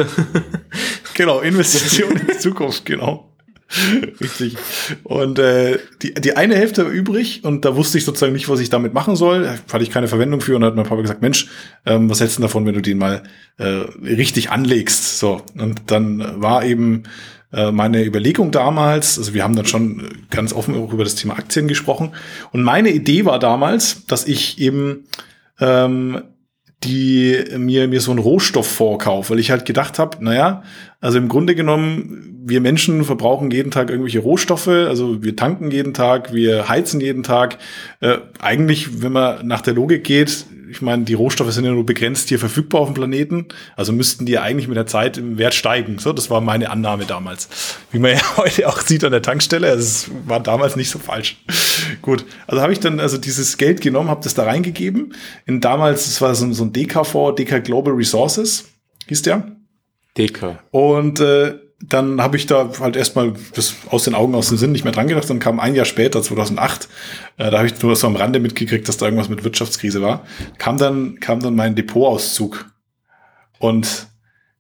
genau, 1.14 1.40
Investition 1.40 2.12
in 2.18 2.28
die 2.28 2.38
Zukunft, 2.38 2.86
genau. 2.86 3.33
Richtig. 4.22 4.56
Und 5.04 5.40
äh, 5.40 5.80
die, 6.02 6.14
die 6.14 6.36
eine 6.36 6.56
Hälfte 6.56 6.86
war 6.86 6.92
übrig 6.92 7.44
und 7.44 7.66
da 7.66 7.76
wusste 7.76 7.98
ich 7.98 8.06
sozusagen 8.06 8.34
nicht, 8.34 8.50
was 8.50 8.60
ich 8.60 8.70
damit 8.70 8.94
machen 8.94 9.16
soll. 9.16 9.44
Da 9.44 9.74
hatte 9.74 9.84
ich 9.84 9.90
keine 9.90 10.08
Verwendung 10.08 10.42
für 10.42 10.56
und 10.56 10.64
hat 10.64 10.76
mein 10.76 10.86
Papa 10.86 11.02
gesagt, 11.02 11.22
Mensch, 11.22 11.48
ähm, 11.86 12.10
was 12.10 12.20
hältst 12.20 12.38
du 12.38 12.42
davon, 12.42 12.66
wenn 12.66 12.76
du 12.76 12.82
den 12.82 12.98
mal 12.98 13.24
äh, 13.58 13.66
richtig 14.04 14.52
anlegst? 14.52 15.20
So. 15.20 15.42
Und 15.58 15.82
dann 15.88 16.42
war 16.42 16.64
eben 16.66 17.04
äh, 17.52 17.72
meine 17.72 18.04
Überlegung 18.04 18.52
damals, 18.52 19.18
also 19.18 19.34
wir 19.34 19.44
haben 19.44 19.56
dann 19.56 19.66
schon 19.66 20.26
ganz 20.30 20.54
offen 20.54 20.76
auch 20.76 20.94
über 20.94 21.04
das 21.04 21.16
Thema 21.16 21.36
Aktien 21.36 21.68
gesprochen. 21.68 22.12
Und 22.52 22.64
meine 22.64 22.90
Idee 22.90 23.26
war 23.26 23.40
damals, 23.40 24.06
dass 24.06 24.28
ich 24.28 24.60
eben 24.60 25.06
ähm, 25.60 26.22
die 26.84 27.44
mir 27.58 27.88
mir 27.88 28.02
so 28.02 28.12
einen 28.12 28.20
Rohstofffonds 28.20 29.04
kaufe, 29.04 29.32
weil 29.32 29.40
ich 29.40 29.52
halt 29.52 29.66
gedacht 29.66 30.00
habe, 30.00 30.24
naja, 30.24 30.64
also 31.02 31.18
im 31.18 31.28
Grunde 31.28 31.56
genommen, 31.56 32.42
wir 32.46 32.62
Menschen 32.62 33.04
verbrauchen 33.04 33.52
jeden 33.52 33.72
Tag 33.72 33.90
irgendwelche 33.90 34.20
Rohstoffe, 34.20 34.68
also 34.68 35.24
wir 35.24 35.36
tanken 35.36 35.72
jeden 35.72 35.94
Tag, 35.94 36.34
wir 36.34 36.70
heizen 36.70 37.00
jeden 37.00 37.24
Tag. 37.24 37.58
Äh, 38.00 38.18
eigentlich, 38.40 39.02
wenn 39.02 39.12
man 39.12 39.46
nach 39.48 39.62
der 39.62 39.74
Logik 39.74 40.04
geht, 40.04 40.46
ich 40.74 40.82
meine, 40.82 41.04
die 41.04 41.14
Rohstoffe 41.14 41.52
sind 41.52 41.66
ja 41.66 41.72
nur 41.72 41.86
begrenzt 41.86 42.30
hier 42.30 42.40
verfügbar 42.40 42.82
auf 42.82 42.88
dem 42.88 42.96
Planeten, 42.96 43.46
also 43.76 43.94
müssten 43.94 44.26
die 44.26 44.40
eigentlich 44.40 44.68
mit 44.68 44.76
der 44.76 44.88
Zeit 44.88 45.20
im 45.20 45.38
Wert 45.38 45.54
steigen. 45.54 46.00
So, 46.00 46.14
das 46.14 46.32
war 46.32 46.42
meine 46.42 46.72
Annahme 46.72 47.06
damals. 47.06 47.48
Wie 47.92 48.00
man 48.00 48.12
ja 48.16 48.38
heute 48.38 48.68
auch 48.68 48.82
sieht 48.82 49.04
an 49.04 49.12
der 49.12 49.22
Tankstelle, 49.22 49.70
also 49.70 49.82
es 49.82 50.12
war 50.28 50.40
damals 50.40 50.76
nicht 50.76 50.90
so 50.90 50.98
falsch. 50.98 51.38
Gut, 52.02 52.26
also 52.48 52.62
habe 52.62 52.74
ich 52.74 52.80
dann 52.80 53.00
also 53.00 53.20
dieses 53.20 53.58
Geld 53.58 53.82
genommen, 53.82 54.10
habe 54.10 54.24
das 54.24 54.34
da 54.34 54.46
reingegeben. 54.46 55.14
In 55.46 55.62
damals, 55.62 56.08
es 56.08 56.22
war 56.22 56.34
so, 56.34 56.52
so 56.54 56.64
ein 56.64 56.74
DK-Fonds, 56.74 57.36
DK 57.40 57.64
Global 57.64 57.94
Resources, 57.94 58.66
hieß 59.08 59.22
der. 59.22 59.56
DK. 60.18 60.58
Und 60.72 61.20
äh, 61.20 61.60
dann 61.90 62.22
habe 62.22 62.38
ich 62.38 62.46
da 62.46 62.70
halt 62.80 62.96
erstmal 62.96 63.34
das 63.54 63.76
aus 63.90 64.06
den 64.06 64.16
Augen, 64.16 64.36
aus 64.36 64.50
dem 64.50 64.58
Sinn 64.58 64.72
nicht 64.72 64.84
mehr 64.84 64.94
dran 64.94 65.08
gedacht. 65.08 65.30
Dann 65.30 65.40
kam 65.40 65.60
ein 65.60 65.76
Jahr 65.76 65.86
später, 65.86 66.22
2008, 66.22 66.88
äh, 67.38 67.52
da 67.52 67.58
habe 67.58 67.68
ich 67.68 67.82
nur 67.82 67.96
so 67.96 68.08
am 68.08 68.16
Rande 68.16 68.40
mitgekriegt, 68.40 68.88
dass 68.88 68.98
da 68.98 69.06
irgendwas 69.06 69.30
mit 69.30 69.44
Wirtschaftskrise 69.44 70.02
war. 70.02 70.26
Kam 70.58 70.78
dann, 70.78 71.20
kam 71.20 71.42
dann 71.42 71.56
mein 71.56 71.76
Depotauszug. 71.76 72.72
Und 73.60 74.08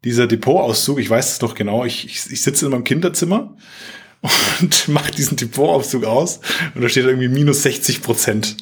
dieser 0.03 0.27
Depotauszug, 0.27 0.99
ich 0.99 1.09
weiß 1.09 1.33
es 1.33 1.39
doch 1.39 1.55
genau, 1.55 1.85
ich, 1.85 2.05
ich, 2.05 2.31
ich 2.31 2.41
sitze 2.41 2.65
in 2.65 2.71
meinem 2.71 2.83
Kinderzimmer 2.83 3.55
und 4.59 4.87
mache 4.89 5.11
diesen 5.11 5.37
Depotauszug 5.37 6.03
aus 6.03 6.41
und 6.75 6.81
da 6.81 6.89
steht 6.89 7.05
irgendwie 7.05 7.29
minus 7.29 7.63
60 7.63 8.01
Prozent. 8.01 8.57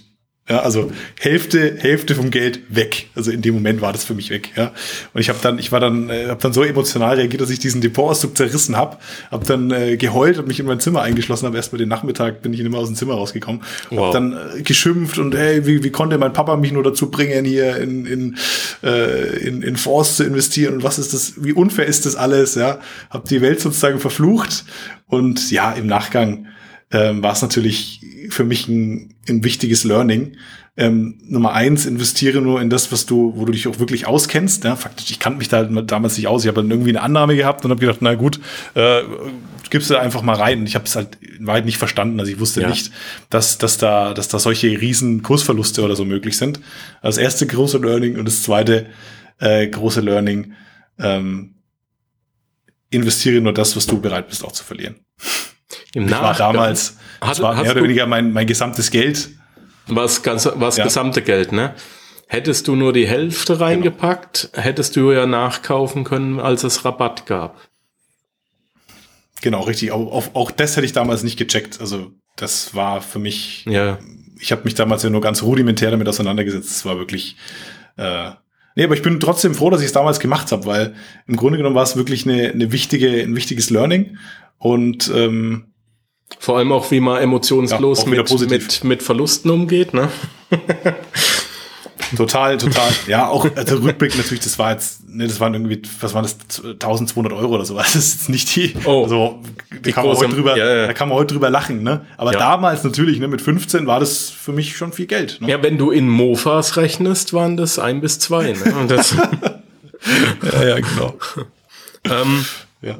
Ja, 0.49 0.63
also 0.63 0.91
Hälfte, 1.19 1.77
Hälfte 1.77 2.15
vom 2.15 2.31
Geld 2.31 2.61
weg. 2.67 3.07
Also 3.15 3.29
in 3.29 3.43
dem 3.43 3.53
Moment 3.53 3.79
war 3.79 3.93
das 3.93 4.03
für 4.03 4.15
mich 4.15 4.31
weg. 4.31 4.49
Ja, 4.57 4.73
und 5.13 5.21
ich 5.21 5.29
habe 5.29 5.37
dann, 5.41 5.59
ich 5.59 5.71
war 5.71 5.79
dann, 5.79 6.09
äh, 6.09 6.27
habe 6.27 6.41
dann 6.41 6.51
so 6.51 6.63
emotional 6.63 7.15
reagiert, 7.15 7.41
dass 7.41 7.51
ich 7.51 7.59
diesen 7.59 7.79
Depotauszug 7.79 8.35
zerrissen 8.35 8.75
habe, 8.75 8.97
habe 9.29 9.45
dann 9.45 9.69
äh, 9.69 9.97
geheult 9.97 10.39
und 10.39 10.47
mich 10.47 10.59
in 10.59 10.65
mein 10.65 10.79
Zimmer 10.79 11.03
eingeschlossen. 11.03 11.45
Habe 11.45 11.57
erst 11.57 11.71
mal 11.71 11.77
den 11.77 11.89
Nachmittag 11.89 12.41
bin 12.41 12.53
ich 12.53 12.59
nicht 12.59 12.71
mehr 12.71 12.79
aus 12.79 12.87
dem 12.87 12.95
Zimmer 12.95 13.13
rausgekommen. 13.13 13.61
Wow. 13.91 13.99
Habe 13.99 14.13
dann 14.13 14.57
äh, 14.57 14.61
geschimpft 14.63 15.19
und 15.19 15.35
hey, 15.35 15.65
wie, 15.67 15.83
wie 15.83 15.91
konnte 15.91 16.17
mein 16.17 16.33
Papa 16.33 16.57
mich 16.57 16.71
nur 16.71 16.83
dazu 16.83 17.11
bringen, 17.11 17.45
hier 17.45 17.77
in 17.77 18.07
in 18.07 18.35
äh, 18.83 19.37
in, 19.47 19.61
in 19.61 19.77
Fonds 19.77 20.17
zu 20.17 20.23
investieren 20.23 20.73
und 20.73 20.83
was 20.83 20.97
ist 20.97 21.13
das? 21.13 21.33
Wie 21.37 21.53
unfair 21.53 21.85
ist 21.85 22.07
das 22.07 22.15
alles? 22.15 22.55
Ja, 22.55 22.79
habe 23.11 23.27
die 23.27 23.41
Welt 23.41 23.61
sozusagen 23.61 23.99
verflucht 23.99 24.65
und 25.07 25.51
ja, 25.51 25.71
im 25.71 25.85
Nachgang 25.85 26.47
ähm, 26.91 27.23
war 27.23 27.33
es 27.33 27.41
natürlich 27.41 28.01
für 28.29 28.43
mich 28.43 28.67
ein, 28.67 29.15
ein 29.27 29.43
wichtiges 29.43 29.83
Learning. 29.83 30.37
Ähm, 30.77 31.19
Nummer 31.25 31.51
eins, 31.53 31.85
investiere 31.85 32.41
nur 32.41 32.61
in 32.61 32.69
das, 32.69 32.91
was 32.91 33.05
du, 33.05 33.33
wo 33.35 33.45
du 33.45 33.51
dich 33.51 33.67
auch 33.67 33.79
wirklich 33.79 34.07
auskennst. 34.07 34.63
Ja, 34.63 34.75
faktisch, 34.75 35.11
ich 35.11 35.19
kannte 35.19 35.39
mich 35.39 35.49
da 35.49 35.63
damals 35.63 36.17
nicht 36.17 36.27
aus. 36.27 36.43
Ich 36.43 36.47
habe 36.47 36.61
dann 36.61 36.71
irgendwie 36.71 36.91
eine 36.91 37.01
Annahme 37.01 37.35
gehabt 37.35 37.65
und 37.65 37.71
habe 37.71 37.81
gedacht, 37.81 37.97
na 38.01 38.15
gut, 38.15 38.39
äh, 38.75 39.01
gibst 39.69 39.89
du 39.89 39.97
einfach 39.97 40.21
mal 40.21 40.35
rein. 40.35 40.59
Und 40.59 40.67
ich 40.67 40.75
habe 40.75 40.85
es 40.85 40.95
halt 40.95 41.17
in 41.21 41.45
Wahrheit 41.45 41.65
nicht 41.65 41.77
verstanden. 41.77 42.19
Also 42.19 42.31
ich 42.31 42.39
wusste 42.39 42.61
ja. 42.61 42.69
nicht, 42.69 42.91
dass, 43.29 43.57
dass 43.57 43.77
da, 43.77 44.13
dass 44.13 44.29
da 44.29 44.39
solche 44.39 44.67
riesen 44.79 45.23
Kursverluste 45.23 45.81
oder 45.83 45.95
so 45.95 46.05
möglich 46.05 46.37
sind. 46.37 46.59
Das 47.01 47.17
erste 47.17 47.47
große 47.47 47.77
Learning 47.79 48.17
und 48.17 48.25
das 48.25 48.43
zweite 48.43 48.87
äh, 49.39 49.67
große 49.67 50.01
Learning, 50.01 50.53
ähm, 50.99 51.55
investiere 52.91 53.41
nur 53.41 53.53
das, 53.53 53.75
was 53.75 53.87
du 53.87 53.99
bereit 53.99 54.27
bist 54.27 54.43
auch 54.43 54.51
zu 54.51 54.63
verlieren. 54.63 54.95
Im 55.93 56.05
ich 56.05 56.11
war 56.11 56.33
damals, 56.35 56.97
das 57.19 57.41
war 57.41 57.55
mehr 57.61 57.71
oder 57.71 57.83
weniger 57.83 58.07
mein, 58.07 58.31
mein 58.31 58.47
gesamtes 58.47 58.91
Geld. 58.91 59.29
Was, 59.87 60.23
ganz, 60.23 60.47
was 60.55 60.77
ja. 60.77 60.83
gesamte 60.85 61.21
Geld, 61.21 61.51
ne? 61.51 61.73
Hättest 62.27 62.69
du 62.69 62.75
nur 62.75 62.93
die 62.93 63.07
Hälfte 63.07 63.59
reingepackt, 63.59 64.51
genau. 64.53 64.63
hättest 64.63 64.95
du 64.95 65.11
ja 65.11 65.25
nachkaufen 65.25 66.05
können, 66.05 66.39
als 66.39 66.63
es 66.63 66.85
Rabatt 66.85 67.25
gab. 67.25 67.59
Genau, 69.41 69.63
richtig. 69.63 69.91
Auch, 69.91 70.11
auch, 70.11 70.35
auch 70.35 70.51
das 70.51 70.77
hätte 70.77 70.85
ich 70.85 70.93
damals 70.93 71.23
nicht 71.23 71.37
gecheckt. 71.37 71.81
Also 71.81 72.11
das 72.37 72.73
war 72.73 73.01
für 73.01 73.19
mich, 73.19 73.65
ja. 73.65 73.99
ich 74.39 74.51
habe 74.51 74.63
mich 74.63 74.75
damals 74.75 75.03
ja 75.03 75.09
nur 75.09 75.19
ganz 75.19 75.43
rudimentär 75.43 75.91
damit 75.91 76.07
auseinandergesetzt. 76.07 76.69
Es 76.69 76.85
war 76.85 76.97
wirklich, 76.97 77.35
äh, 77.97 78.31
nee, 78.75 78.85
aber 78.85 78.93
ich 78.93 79.01
bin 79.01 79.19
trotzdem 79.19 79.53
froh, 79.53 79.69
dass 79.69 79.81
ich 79.81 79.87
es 79.87 79.93
damals 79.93 80.19
gemacht 80.19 80.51
habe, 80.51 80.65
weil 80.65 80.95
im 81.27 81.35
Grunde 81.35 81.57
genommen 81.57 81.75
war 81.75 81.83
es 81.83 81.97
wirklich 81.97 82.25
eine, 82.25 82.51
eine 82.51 82.71
wichtige, 82.71 83.21
ein 83.21 83.35
wichtiges 83.35 83.69
Learning. 83.71 84.17
Und 84.57 85.11
ähm, 85.13 85.70
vor 86.39 86.57
allem 86.57 86.71
auch, 86.71 86.89
wie 86.91 86.99
man 86.99 87.21
emotionslos 87.21 88.03
ja, 88.05 88.09
mit, 88.09 88.49
mit, 88.49 88.83
mit 88.83 89.03
Verlusten 89.03 89.51
umgeht, 89.51 89.93
ne? 89.93 90.09
total, 92.17 92.57
total. 92.57 92.91
Ja, 93.07 93.27
auch 93.27 93.47
also 93.55 93.77
Rückblick 93.77 94.17
natürlich, 94.17 94.43
das 94.43 94.57
war 94.59 94.71
jetzt, 94.71 95.07
ne, 95.07 95.27
das 95.27 95.39
waren 95.39 95.53
irgendwie, 95.53 95.81
was 95.99 96.13
waren 96.13 96.23
das, 96.23 96.37
1200 96.63 97.33
Euro 97.33 97.55
oder 97.55 97.65
so. 97.65 97.75
Das 97.81 97.95
ist 97.95 98.13
jetzt 98.13 98.29
nicht 98.29 98.55
die, 98.55 98.73
oh, 98.85 99.03
also, 99.03 99.41
da 99.81 99.91
kann, 99.91 100.05
man 100.05 100.17
heute 100.17 100.29
drüber, 100.29 100.57
ja, 100.57 100.75
ja. 100.75 100.87
da 100.87 100.93
kann 100.93 101.09
man 101.09 101.17
heute 101.17 101.33
drüber 101.33 101.49
lachen, 101.49 101.83
ne? 101.83 102.05
Aber 102.17 102.33
ja. 102.33 102.39
damals 102.39 102.83
natürlich, 102.83 103.19
ne, 103.19 103.27
mit 103.27 103.41
15 103.41 103.87
war 103.87 103.99
das 103.99 104.29
für 104.29 104.51
mich 104.51 104.77
schon 104.77 104.93
viel 104.93 105.07
Geld. 105.07 105.37
Ne? 105.41 105.49
Ja, 105.49 105.63
wenn 105.63 105.77
du 105.77 105.91
in 105.91 106.07
Mofas 106.09 106.77
rechnest, 106.77 107.33
waren 107.33 107.57
das 107.57 107.79
ein 107.79 108.01
bis 108.01 108.19
zwei, 108.19 108.53
ne? 108.53 109.01
Ja, 110.51 110.63
ja, 110.63 110.75
genau. 110.79 111.13
ähm, 112.05 112.43
ja. 112.81 112.99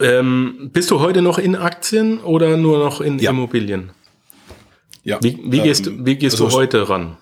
Ähm, 0.00 0.70
bist 0.72 0.90
du 0.90 1.00
heute 1.00 1.22
noch 1.22 1.38
in 1.38 1.54
Aktien 1.54 2.20
oder 2.20 2.56
nur 2.56 2.78
noch 2.78 3.00
in 3.00 3.18
ja. 3.18 3.30
Immobilien? 3.30 3.90
Ja. 5.04 5.18
Wie, 5.22 5.38
wie 5.44 5.60
gehst, 5.60 5.86
ähm, 5.86 6.04
wie 6.04 6.16
gehst 6.16 6.34
also 6.34 6.48
du 6.48 6.54
heute 6.54 6.88
ran? 6.88 7.16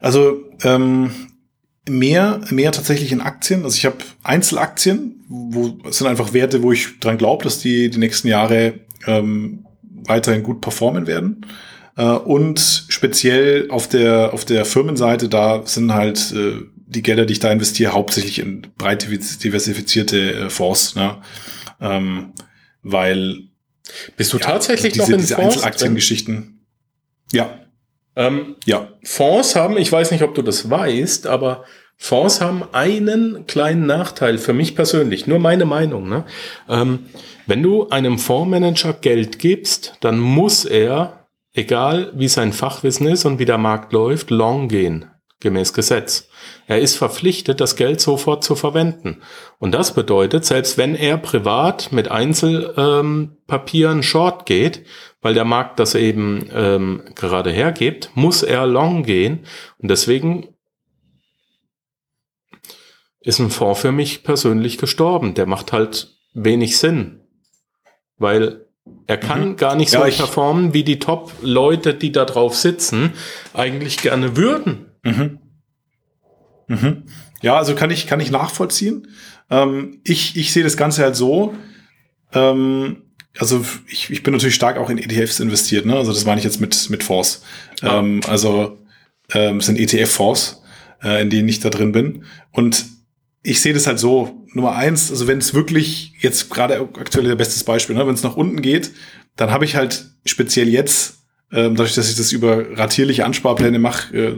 Also 0.00 0.44
ähm, 0.62 1.10
mehr, 1.88 2.40
mehr 2.50 2.72
tatsächlich 2.72 3.12
in 3.12 3.20
Aktien. 3.20 3.64
Also 3.64 3.76
ich 3.76 3.84
habe 3.84 3.98
Einzelaktien, 4.22 5.24
wo 5.28 5.78
es 5.88 5.98
sind 5.98 6.06
einfach 6.06 6.32
Werte, 6.32 6.62
wo 6.62 6.72
ich 6.72 7.00
dran 7.00 7.18
glaube, 7.18 7.44
dass 7.44 7.58
die 7.58 7.90
die 7.90 7.98
nächsten 7.98 8.28
Jahre 8.28 8.80
ähm, 9.06 9.66
weiterhin 9.82 10.42
gut 10.42 10.60
performen 10.60 11.06
werden. 11.06 11.46
Äh, 11.96 12.04
und 12.04 12.86
speziell 12.88 13.70
auf 13.70 13.88
der 13.88 14.32
auf 14.32 14.44
der 14.44 14.64
Firmenseite, 14.64 15.28
da 15.28 15.62
sind 15.66 15.92
halt 15.92 16.32
äh, 16.32 16.62
die 16.92 17.02
Gelder, 17.02 17.26
die 17.26 17.32
ich 17.32 17.40
da 17.40 17.50
investiere, 17.50 17.92
hauptsächlich 17.92 18.38
in 18.38 18.62
breit 18.76 19.08
diversifizierte 19.08 20.32
äh, 20.32 20.50
Fonds. 20.50 20.94
Ne? 20.94 21.18
Ähm, 21.80 22.32
weil 22.82 23.48
bist 24.16 24.32
du 24.32 24.38
ja, 24.38 24.44
tatsächlich 24.44 24.92
diese, 24.92 25.04
noch 25.04 25.10
in 25.10 25.18
diese 25.18 25.34
Fonds 25.34 25.56
Einzelaktiengeschichten? 25.56 26.60
Ja. 27.32 27.58
Ähm, 28.14 28.56
ja. 28.64 28.88
Fonds 29.02 29.56
haben, 29.56 29.76
ich 29.76 29.90
weiß 29.90 30.10
nicht, 30.10 30.22
ob 30.22 30.34
du 30.34 30.42
das 30.42 30.68
weißt, 30.68 31.26
aber 31.26 31.64
Fonds 31.96 32.40
haben 32.40 32.64
einen 32.72 33.46
kleinen 33.46 33.86
Nachteil 33.86 34.38
für 34.38 34.52
mich 34.52 34.74
persönlich, 34.74 35.26
nur 35.26 35.38
meine 35.38 35.64
Meinung. 35.64 36.08
Ne? 36.08 36.24
Ähm, 36.68 37.06
wenn 37.46 37.62
du 37.62 37.88
einem 37.88 38.18
Fondsmanager 38.18 38.94
Geld 38.94 39.38
gibst, 39.38 39.96
dann 40.00 40.18
muss 40.18 40.64
er, 40.64 41.26
egal 41.54 42.12
wie 42.14 42.28
sein 42.28 42.52
Fachwissen 42.52 43.06
ist 43.06 43.24
und 43.24 43.38
wie 43.38 43.44
der 43.44 43.58
Markt 43.58 43.92
läuft, 43.92 44.30
long 44.30 44.68
gehen 44.68 45.11
gemäß 45.42 45.72
Gesetz. 45.72 46.28
Er 46.66 46.80
ist 46.80 46.96
verpflichtet, 46.96 47.60
das 47.60 47.76
Geld 47.76 48.00
sofort 48.00 48.42
zu 48.44 48.54
verwenden. 48.54 49.20
Und 49.58 49.72
das 49.72 49.94
bedeutet, 49.94 50.44
selbst 50.44 50.78
wenn 50.78 50.94
er 50.94 51.18
privat 51.18 51.92
mit 51.92 52.10
Einzelpapieren 52.10 53.98
ähm, 53.98 54.02
short 54.02 54.46
geht, 54.46 54.84
weil 55.20 55.34
der 55.34 55.44
Markt 55.44 55.78
das 55.78 55.94
eben 55.94 56.48
ähm, 56.52 57.02
gerade 57.14 57.50
hergibt, 57.50 58.10
muss 58.14 58.42
er 58.42 58.66
long 58.66 59.02
gehen. 59.02 59.46
Und 59.78 59.90
deswegen 59.90 60.48
ist 63.20 63.38
ein 63.38 63.50
Fonds 63.50 63.80
für 63.80 63.92
mich 63.92 64.24
persönlich 64.24 64.78
gestorben. 64.78 65.34
Der 65.34 65.46
macht 65.46 65.72
halt 65.72 66.16
wenig 66.34 66.78
Sinn, 66.78 67.20
weil 68.18 68.66
er 69.06 69.18
kann 69.18 69.50
mhm. 69.50 69.56
gar 69.56 69.76
nicht 69.76 69.90
so 69.90 69.98
ja, 69.98 70.10
performen, 70.10 70.74
wie 70.74 70.84
die 70.84 70.98
Top-Leute, 70.98 71.94
die 71.94 72.12
da 72.12 72.24
drauf 72.24 72.56
sitzen, 72.56 73.12
eigentlich 73.54 73.98
gerne 73.98 74.36
würden. 74.36 74.91
Mhm. 75.02 75.38
Mhm. 76.68 77.02
Ja, 77.42 77.56
also 77.56 77.74
kann 77.74 77.90
ich, 77.90 78.06
kann 78.06 78.20
ich 78.20 78.30
nachvollziehen. 78.30 79.08
Ähm, 79.50 80.00
ich, 80.04 80.36
ich 80.36 80.52
sehe 80.52 80.62
das 80.62 80.76
Ganze 80.76 81.02
halt 81.02 81.16
so, 81.16 81.54
ähm, 82.32 83.02
also 83.38 83.64
ich, 83.86 84.10
ich 84.10 84.22
bin 84.22 84.32
natürlich 84.32 84.54
stark 84.54 84.76
auch 84.76 84.90
in 84.90 84.98
ETFs 84.98 85.40
investiert, 85.40 85.86
ne? 85.86 85.96
Also 85.96 86.12
das 86.12 86.24
meine 86.24 86.38
ich 86.38 86.44
jetzt 86.44 86.60
mit, 86.60 86.90
mit 86.90 87.02
Fonds. 87.02 87.42
Ah. 87.80 87.98
Ähm, 87.98 88.20
also 88.28 88.78
ähm, 89.32 89.60
sind 89.60 89.78
ETF-Fonds, 89.78 90.62
äh, 91.02 91.22
in 91.22 91.30
denen 91.30 91.48
ich 91.48 91.60
da 91.60 91.70
drin 91.70 91.92
bin. 91.92 92.24
Und 92.50 92.84
ich 93.42 93.60
sehe 93.60 93.74
das 93.74 93.86
halt 93.86 93.98
so, 93.98 94.46
Nummer 94.54 94.76
eins, 94.76 95.10
also 95.10 95.26
wenn 95.26 95.38
es 95.38 95.54
wirklich 95.54 96.14
jetzt 96.20 96.50
gerade 96.50 96.80
aktuell 96.80 97.26
der 97.26 97.36
bestes 97.36 97.64
Beispiel, 97.64 97.96
ne, 97.96 98.06
wenn 98.06 98.14
es 98.14 98.22
nach 98.22 98.36
unten 98.36 98.60
geht, 98.60 98.92
dann 99.36 99.50
habe 99.50 99.64
ich 99.64 99.76
halt 99.76 100.10
speziell 100.26 100.68
jetzt, 100.68 101.22
ähm, 101.50 101.74
dadurch, 101.74 101.94
dass 101.94 102.10
ich 102.10 102.16
das 102.16 102.32
über 102.32 102.78
ratierliche 102.78 103.24
Ansparpläne 103.24 103.78
mache, 103.78 104.16
äh, 104.16 104.36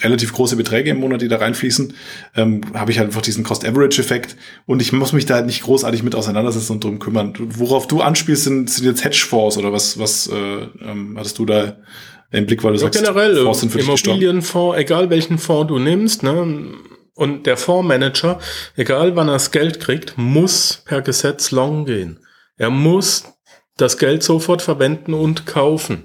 relativ 0.00 0.32
große 0.32 0.56
Beträge 0.56 0.90
im 0.90 0.98
Monat, 0.98 1.22
die 1.22 1.28
da 1.28 1.36
reinfließen, 1.36 1.94
ähm, 2.36 2.60
habe 2.74 2.90
ich 2.90 2.98
halt 2.98 3.08
einfach 3.08 3.22
diesen 3.22 3.44
Cost-Average-Effekt 3.44 4.36
und 4.66 4.80
ich 4.82 4.92
muss 4.92 5.12
mich 5.12 5.26
da 5.26 5.34
halt 5.34 5.46
nicht 5.46 5.62
großartig 5.62 6.02
mit 6.02 6.14
auseinandersetzen 6.14 6.72
und 6.72 6.84
drum 6.84 6.98
kümmern. 6.98 7.34
Worauf 7.38 7.86
du 7.86 8.00
anspielst, 8.00 8.44
sind, 8.44 8.70
sind 8.70 8.86
jetzt 8.86 9.04
Hedgefonds 9.04 9.58
oder 9.58 9.72
was, 9.72 9.98
was 9.98 10.28
äh, 10.28 10.34
ähm, 10.34 11.16
hattest 11.18 11.38
du 11.38 11.46
da 11.46 11.76
im 12.30 12.46
Blick, 12.46 12.64
weil 12.64 12.72
du 12.72 12.78
ja, 12.78 12.84
sagst, 12.86 12.98
generell, 12.98 13.42
Fonds 13.42 13.60
sind 13.60 13.70
für 13.70 13.80
Immobilienfonds, 13.80 14.78
egal 14.78 15.10
welchen 15.10 15.38
Fonds 15.38 15.68
du 15.68 15.78
nimmst, 15.78 16.22
ne, 16.22 16.74
und 17.14 17.46
der 17.46 17.56
Fondsmanager, 17.56 18.38
egal 18.76 19.16
wann 19.16 19.28
er 19.28 19.34
das 19.34 19.50
Geld 19.50 19.80
kriegt, 19.80 20.14
muss 20.16 20.82
per 20.84 21.02
Gesetz 21.02 21.50
long 21.50 21.84
gehen. 21.84 22.20
Er 22.56 22.70
muss 22.70 23.24
das 23.76 23.98
Geld 23.98 24.22
sofort 24.22 24.62
verwenden 24.62 25.14
und 25.14 25.46
kaufen. 25.46 26.04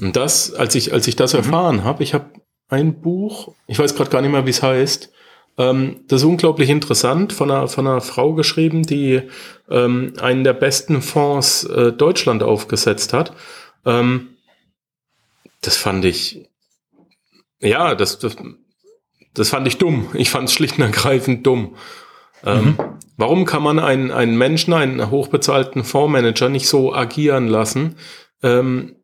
Und 0.00 0.16
das, 0.16 0.52
als 0.52 0.74
ich, 0.74 0.92
als 0.92 1.06
ich 1.06 1.16
das 1.16 1.32
mhm. 1.32 1.38
erfahren 1.38 1.84
habe, 1.84 2.02
ich 2.02 2.14
habe 2.14 2.26
ein 2.74 3.00
Buch, 3.00 3.54
ich 3.66 3.78
weiß 3.78 3.94
gerade 3.94 4.10
gar 4.10 4.20
nicht 4.20 4.32
mehr, 4.32 4.46
wie 4.46 4.50
es 4.50 4.62
heißt, 4.62 5.10
ähm, 5.56 6.00
das 6.08 6.22
ist 6.22 6.26
unglaublich 6.26 6.68
interessant, 6.68 7.32
von 7.32 7.50
einer, 7.50 7.68
von 7.68 7.86
einer 7.86 8.00
Frau 8.00 8.34
geschrieben, 8.34 8.82
die 8.82 9.22
ähm, 9.70 10.14
einen 10.20 10.44
der 10.44 10.52
besten 10.52 11.00
Fonds 11.00 11.64
äh, 11.64 11.92
Deutschland 11.92 12.42
aufgesetzt 12.42 13.12
hat. 13.12 13.32
Ähm, 13.86 14.36
das 15.60 15.76
fand 15.76 16.04
ich, 16.04 16.48
ja, 17.60 17.94
das, 17.94 18.18
das, 18.18 18.36
das 19.32 19.48
fand 19.48 19.66
ich 19.68 19.78
dumm. 19.78 20.08
Ich 20.14 20.30
fand 20.30 20.48
es 20.48 20.54
schlicht 20.54 20.78
und 20.78 20.84
ergreifend 20.84 21.46
dumm. 21.46 21.76
Ähm, 22.44 22.64
mhm. 22.64 22.78
Warum 23.16 23.44
kann 23.44 23.62
man 23.62 23.78
einen, 23.78 24.10
einen 24.10 24.36
Menschen, 24.36 24.74
einen 24.74 25.10
hochbezahlten 25.10 25.84
Fondsmanager 25.84 26.48
nicht 26.48 26.68
so 26.68 26.92
agieren 26.92 27.46
lassen? 27.46 27.96
Ähm, 28.42 28.96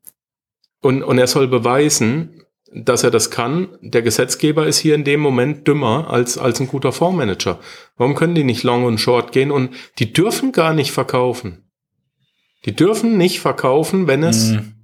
und, 0.81 1.05
und 1.05 1.19
er 1.19 1.27
soll 1.27 1.47
beweisen, 1.47 2.43
dass 2.73 3.03
er 3.03 3.11
das 3.11 3.31
kann. 3.31 3.69
Der 3.81 4.03
Gesetzgeber 4.03 4.67
ist 4.67 4.79
hier 4.79 4.95
in 4.95 5.05
dem 5.05 5.21
Moment 5.21 5.67
dümmer 5.67 6.11
als, 6.11 6.39
als 6.39 6.61
ein 6.61 6.69
guter 6.69 6.93
Fondsmanager. 6.93 7.59
Warum 7.97 8.15
können 8.15 8.35
die 8.35 8.45
nicht 8.45 8.63
long 8.63 8.85
und 8.85 8.99
short 8.99 9.33
gehen? 9.33 9.51
Und 9.51 9.71
die 9.99 10.13
dürfen 10.13 10.53
gar 10.53 10.73
nicht 10.73 10.93
verkaufen. 10.93 11.65
Die 12.65 12.75
dürfen 12.75 13.17
nicht 13.17 13.41
verkaufen, 13.41 14.07
wenn 14.07 14.23
es, 14.23 14.51
mhm. 14.51 14.75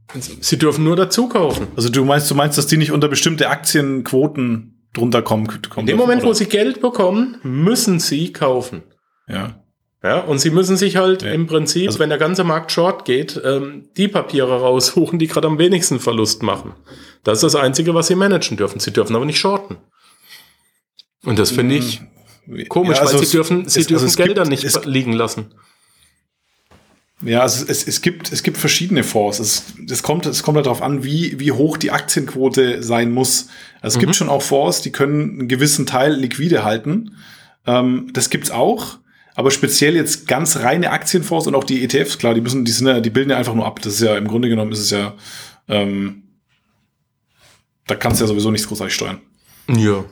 sie 0.41 0.59
dürfen 0.59 0.85
nur 0.85 0.97
dazu 0.97 1.29
kaufen. 1.29 1.69
Also 1.77 1.89
du 1.89 2.05
meinst, 2.05 2.31
du 2.31 2.35
meinst, 2.35 2.59
dass 2.59 2.67
die 2.67 2.79
nicht 2.79 2.93
unter 2.93 3.09
bestimmte 3.09 3.49
Aktienquoten 3.51 4.89
drunter 4.93 5.23
kommen. 5.23 5.47
kommen 5.47 5.81
In 5.81 5.87
dem 5.87 5.99
Moment, 5.99 6.23
oder? 6.23 6.31
wo 6.31 6.35
sie 6.35 6.47
Geld 6.47 6.81
bekommen, 6.81 7.37
müssen 7.43 8.01
sie 8.01 8.33
kaufen. 8.33 8.83
Ja. 9.29 9.63
Ja, 10.03 10.21
und 10.21 10.39
sie 10.39 10.51
müssen 10.51 10.77
sich 10.77 10.97
halt 10.97 11.23
ja. 11.23 11.33
im 11.33 11.47
Prinzip, 11.47 11.89
also, 11.89 11.99
wenn 11.99 12.11
der 12.11 12.19
ganze 12.19 12.45
Markt 12.45 12.71
short 12.71 13.05
geht, 13.05 13.41
ähm, 13.45 13.89
die 13.97 14.07
Papiere 14.09 14.61
raussuchen, 14.61 15.19
die 15.19 15.27
gerade 15.27 15.49
am 15.49 15.59
wenigsten 15.59 15.99
Verlust 15.99 16.43
machen. 16.45 16.75
Das 17.27 17.39
ist 17.39 17.43
das 17.43 17.57
Einzige, 17.57 17.93
was 17.93 18.07
sie 18.07 18.15
managen 18.15 18.57
dürfen. 18.57 18.79
Sie 18.79 18.93
dürfen 18.93 19.17
aber 19.17 19.25
nicht 19.25 19.41
shorten. 19.41 19.79
Und 21.25 21.41
das 21.41 21.51
finde 21.51 21.75
ich 21.75 22.01
mm, 22.47 22.69
komisch, 22.69 22.99
ja, 22.99 23.03
also 23.03 23.19
weil 23.19 23.27
sie 23.27 23.33
dürfen, 23.33 23.69
sie 23.69 23.81
es, 23.81 23.89
dürfen 23.89 24.05
also 24.05 24.17
Gelder 24.17 24.43
gibt, 24.43 24.51
nicht 24.51 24.63
es, 24.63 24.85
liegen 24.85 25.13
lassen. 25.13 25.47
Ja, 27.23 27.41
also 27.41 27.65
es, 27.67 27.85
es, 27.85 28.01
gibt, 28.01 28.31
es 28.31 28.45
gibt 28.45 28.59
verschiedene 28.59 29.03
Fonds. 29.03 29.41
Es, 29.41 29.65
es 29.91 30.05
kommt, 30.05 30.27
es 30.27 30.45
kommt 30.45 30.65
darauf 30.65 30.83
an, 30.83 31.03
wie, 31.03 31.41
wie 31.41 31.51
hoch 31.51 31.79
die 31.79 31.91
Aktienquote 31.91 32.85
sein 32.85 33.11
muss. 33.11 33.49
Also 33.81 33.95
es 33.95 33.97
mhm. 33.97 34.01
gibt 34.01 34.15
schon 34.15 34.29
auch 34.29 34.43
Fonds, 34.43 34.83
die 34.83 34.93
können 34.93 35.41
einen 35.41 35.49
gewissen 35.49 35.85
Teil 35.85 36.15
liquide 36.15 36.63
halten. 36.63 37.17
Ähm, 37.67 38.09
das 38.13 38.31
gibt's 38.31 38.53
auch. 38.53 38.99
Aber 39.35 39.51
speziell 39.51 39.97
jetzt 39.97 40.29
ganz 40.29 40.59
reine 40.59 40.93
Aktienfonds 40.93 41.49
und 41.49 41.57
auch 41.57 41.65
die 41.65 41.83
ETFs, 41.83 42.19
klar, 42.19 42.35
die 42.35 42.41
müssen, 42.41 42.65
die 42.65 42.71
sind 42.71 42.87
ja, 42.87 43.01
die 43.01 43.11
bilden 43.11 43.31
ja 43.31 43.37
einfach 43.37 43.55
nur 43.55 43.67
ab. 43.67 43.83
Das 43.83 43.95
ist 43.95 44.03
ja 44.03 44.17
im 44.17 44.29
Grunde 44.29 44.49
genommen 44.49 44.71
ist 44.71 44.79
es 44.79 44.91
ja, 44.91 45.15
ähm, 45.67 46.23
da 47.87 47.95
kannst 47.95 48.21
du 48.21 48.25
ja 48.25 48.29
sowieso 48.29 48.51
nichts 48.51 48.69
großartig 48.69 48.95
steuern. 48.95 49.21
Ja. 49.69 50.05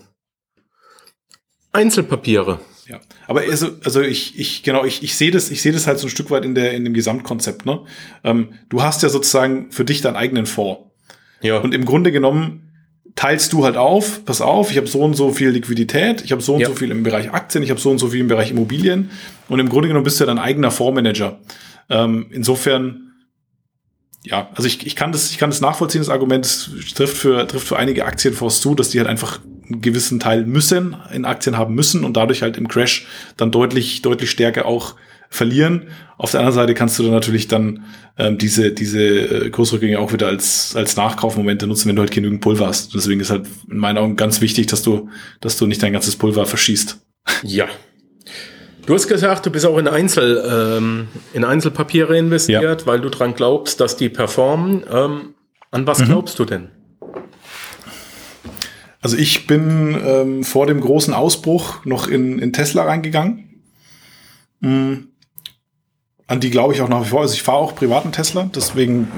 Einzelpapiere. 1.73 2.61
Ja, 2.87 3.01
aber 3.27 3.41
also, 3.41 3.71
also 3.83 4.03
ich, 4.03 4.39
ich 4.39 4.63
genau, 4.63 4.85
ich, 4.85 5.03
ich 5.03 5.17
sehe 5.17 5.31
das, 5.31 5.51
ich 5.51 5.63
sehe 5.63 5.73
das 5.73 5.87
halt 5.87 5.99
so 5.99 6.07
ein 6.07 6.11
Stück 6.11 6.31
weit 6.31 6.45
in 6.45 6.55
der 6.55 6.73
in 6.73 6.85
dem 6.85 6.93
Gesamtkonzept. 6.93 7.65
Ne, 7.65 7.81
ähm, 8.25 8.55
du 8.69 8.83
hast 8.83 9.03
ja 9.03 9.09
sozusagen 9.09 9.73
für 9.73 9.85
dich 9.85 10.03
deinen 10.03 10.17
eigenen 10.17 10.47
Fonds. 10.47 10.83
Ja. 11.41 11.59
Und 11.59 11.73
im 11.73 11.87
Grunde 11.87 12.13
genommen 12.13 12.73
teilst 13.15 13.53
du 13.53 13.65
halt 13.65 13.77
auf, 13.77 14.25
pass 14.25 14.41
auf, 14.41 14.71
ich 14.71 14.77
habe 14.77 14.87
so 14.87 15.01
und 15.01 15.15
so 15.15 15.31
viel 15.31 15.51
Liquidität, 15.51 16.23
ich 16.23 16.33
habe 16.33 16.43
so 16.43 16.55
und 16.55 16.61
ja. 16.61 16.69
so 16.69 16.75
viel 16.75 16.91
im 16.91 17.03
Bereich 17.03 17.33
Aktien, 17.33 17.63
ich 17.63 17.71
habe 17.71 17.81
so 17.81 17.91
und 17.91 17.99
so 17.99 18.09
viel 18.09 18.21
im 18.21 18.29
Bereich 18.29 18.51
Immobilien 18.51 19.11
und 19.49 19.61
im 19.61 19.69
Grunde 19.69 19.89
genommen 19.89 20.05
bist 20.05 20.21
du 20.21 20.25
ja 20.25 20.27
dein 20.27 20.39
eigener 20.39 20.71
Fondsmanager. 20.71 21.41
Ähm, 21.89 22.27
insofern, 22.31 23.14
ja, 24.25 24.49
also 24.55 24.67
ich, 24.67 24.87
ich 24.87 24.97
kann 24.97 25.13
das, 25.13 25.31
ich 25.31 25.39
kann 25.39 25.51
das 25.51 25.61
nachvollziehen, 25.61 26.01
das 26.01 26.09
Argument 26.09 26.45
das 26.45 26.71
trifft 26.95 27.17
für, 27.17 27.47
trifft 27.47 27.69
für 27.69 27.77
einige 27.77 28.07
Aktienfonds 28.07 28.61
zu, 28.61 28.75
dass 28.75 28.91
die 28.91 28.99
halt 28.99 29.09
einfach 29.09 29.41
einen 29.69 29.81
gewissen 29.81 30.19
Teil 30.19 30.45
müssen, 30.47 30.97
in 31.13 31.25
Aktien 31.25 31.59
haben 31.59 31.75
müssen 31.75 32.05
und 32.05 32.17
dadurch 32.17 32.43
halt 32.43 32.57
im 32.57 32.69
Crash 32.69 33.07
dann 33.37 33.51
deutlich, 33.51 34.03
deutlich 34.03 34.31
stärker 34.31 34.67
auch 34.67 34.95
verlieren. 35.29 35.89
Auf 36.17 36.31
der 36.31 36.41
anderen 36.41 36.55
Seite 36.55 36.75
kannst 36.75 36.99
du 36.99 37.03
dann 37.03 37.13
natürlich 37.13 37.49
dann 37.49 37.85
ähm, 38.17 38.39
diese, 38.39 38.73
diese 38.73 39.01
äh, 39.01 39.51
Kursrückgänge 39.51 39.99
auch 39.99 40.13
wieder 40.13 40.29
als, 40.29 40.75
als 40.77 40.97
Nachkaufmomente 40.97 41.67
nutzen, 41.67 41.89
wenn 41.89 41.97
du 41.97 42.03
halt 42.03 42.13
genügend 42.13 42.41
Pulver 42.41 42.67
hast. 42.67 42.95
Deswegen 42.95 43.21
ist 43.21 43.31
halt 43.31 43.47
in 43.69 43.79
meinen 43.79 43.99
Augen 43.99 44.17
ganz 44.17 44.41
wichtig, 44.41 44.69
dass 44.69 44.83
du, 44.83 45.11
dass 45.41 45.59
du 45.59 45.67
nicht 45.67 45.83
dein 45.83 45.93
ganzes 45.93 46.17
Pulver 46.17 46.47
verschießt. 46.47 46.99
Ja. 47.43 47.67
Du 48.87 48.95
hast 48.95 49.09
gesagt, 49.09 49.47
du 49.47 49.51
bist 49.51 49.65
auch 49.65 49.79
in 49.79 49.89
Einzel, 49.89 50.45
ähm, 50.79 51.09
in 51.33 51.45
Einzelpapiere 51.45 52.19
investiert, 52.19 52.81
ja. 52.83 52.87
weil 52.87 53.01
du 53.01 53.09
dran 53.09 53.35
glaubst, 53.35 53.81
dass 53.81 53.97
die 53.97 54.09
performen. 54.09 54.85
Ähm, 54.91 55.35
an 55.71 55.87
was 55.87 56.01
mhm. 56.01 56.05
glaubst 56.07 56.39
du 56.39 56.45
denn? 56.45 56.69
Also 59.01 59.17
ich 59.17 59.47
bin 59.47 60.01
ähm, 60.05 60.45
vor 60.45 60.67
dem 60.67 60.81
großen 60.81 61.15
Ausbruch 61.15 61.85
noch 61.85 62.09
in, 62.09 62.39
in 62.39 62.53
Tesla 62.53 62.85
reingegangen. 62.85 63.63
Mhm 64.61 65.09
an 66.27 66.41
die 66.41 66.51
glaube 66.51 66.75
ich 66.75 66.81
auch 66.81 66.89
nach 66.89 67.05
wie 67.05 67.09
vor. 67.09 67.23
Also 67.23 67.35
ich 67.35 67.43
fahre 67.43 67.59
auch 67.59 67.75
privaten 67.75 68.13
Tesla, 68.13 68.49
deswegen, 68.55 69.11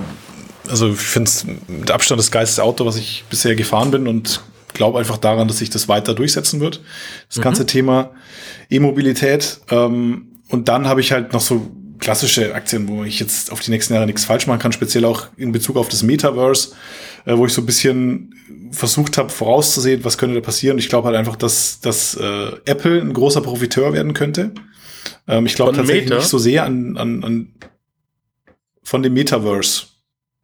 also 0.68 0.90
ich 0.90 0.98
finde 0.98 1.28
es 1.28 1.46
mit 1.68 1.90
Abstand 1.90 2.18
das 2.18 2.30
geilste 2.30 2.62
Auto, 2.62 2.86
was 2.86 2.96
ich 2.96 3.24
bisher 3.30 3.54
gefahren 3.54 3.90
bin 3.90 4.06
und 4.08 4.42
glaube 4.76 4.98
einfach 4.98 5.18
daran, 5.18 5.48
dass 5.48 5.58
sich 5.58 5.70
das 5.70 5.88
weiter 5.88 6.14
durchsetzen 6.14 6.60
wird. 6.60 6.82
Das 7.28 7.38
mhm. 7.38 7.42
ganze 7.42 7.66
Thema 7.66 8.12
E-Mobilität. 8.70 9.60
Ähm, 9.70 10.38
und 10.48 10.68
dann 10.68 10.86
habe 10.86 11.00
ich 11.00 11.12
halt 11.12 11.32
noch 11.32 11.40
so 11.40 11.70
klassische 11.98 12.54
Aktien, 12.54 12.88
wo 12.88 13.04
ich 13.04 13.18
jetzt 13.18 13.50
auf 13.50 13.60
die 13.60 13.70
nächsten 13.70 13.94
Jahre 13.94 14.06
nichts 14.06 14.24
falsch 14.24 14.46
machen 14.46 14.58
kann, 14.58 14.72
speziell 14.72 15.04
auch 15.04 15.28
in 15.36 15.52
Bezug 15.52 15.76
auf 15.76 15.88
das 15.88 16.02
Metaverse, 16.02 16.74
äh, 17.24 17.36
wo 17.36 17.46
ich 17.46 17.52
so 17.52 17.62
ein 17.62 17.66
bisschen 17.66 18.34
versucht 18.70 19.18
habe 19.18 19.30
vorauszusehen, 19.30 20.04
was 20.04 20.18
könnte 20.18 20.34
da 20.34 20.40
passieren. 20.40 20.78
Ich 20.78 20.88
glaube 20.88 21.06
halt 21.06 21.16
einfach, 21.16 21.36
dass, 21.36 21.80
dass 21.80 22.14
äh, 22.14 22.50
Apple 22.64 23.00
ein 23.00 23.12
großer 23.12 23.40
Profiteur 23.40 23.92
werden 23.92 24.12
könnte. 24.14 24.52
Ähm, 25.26 25.46
ich 25.46 25.54
glaube 25.54 25.74
tatsächlich 25.74 26.04
Meta? 26.04 26.16
nicht 26.16 26.28
so 26.28 26.38
sehr 26.38 26.64
an, 26.64 26.96
an, 26.96 27.24
an 27.24 27.54
von 28.82 29.02
dem 29.02 29.14
Metaverse. 29.14 29.86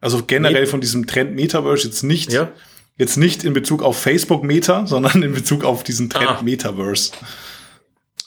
Also 0.01 0.23
generell 0.25 0.61
Met 0.61 0.69
von 0.69 0.81
diesem 0.81 1.07
Trend 1.07 1.35
Metaverse 1.35 1.87
jetzt 1.87 2.03
nicht. 2.03 2.31
Ja. 2.31 2.51
Jetzt 2.97 3.17
nicht 3.17 3.43
in 3.43 3.53
Bezug 3.53 3.81
auf 3.81 3.99
Facebook 3.99 4.43
Meta, 4.43 4.85
sondern 4.85 5.23
in 5.23 5.33
Bezug 5.33 5.63
auf 5.63 5.83
diesen 5.83 6.09
Trend 6.09 6.29
ah. 6.29 6.41
Metaverse. 6.41 7.13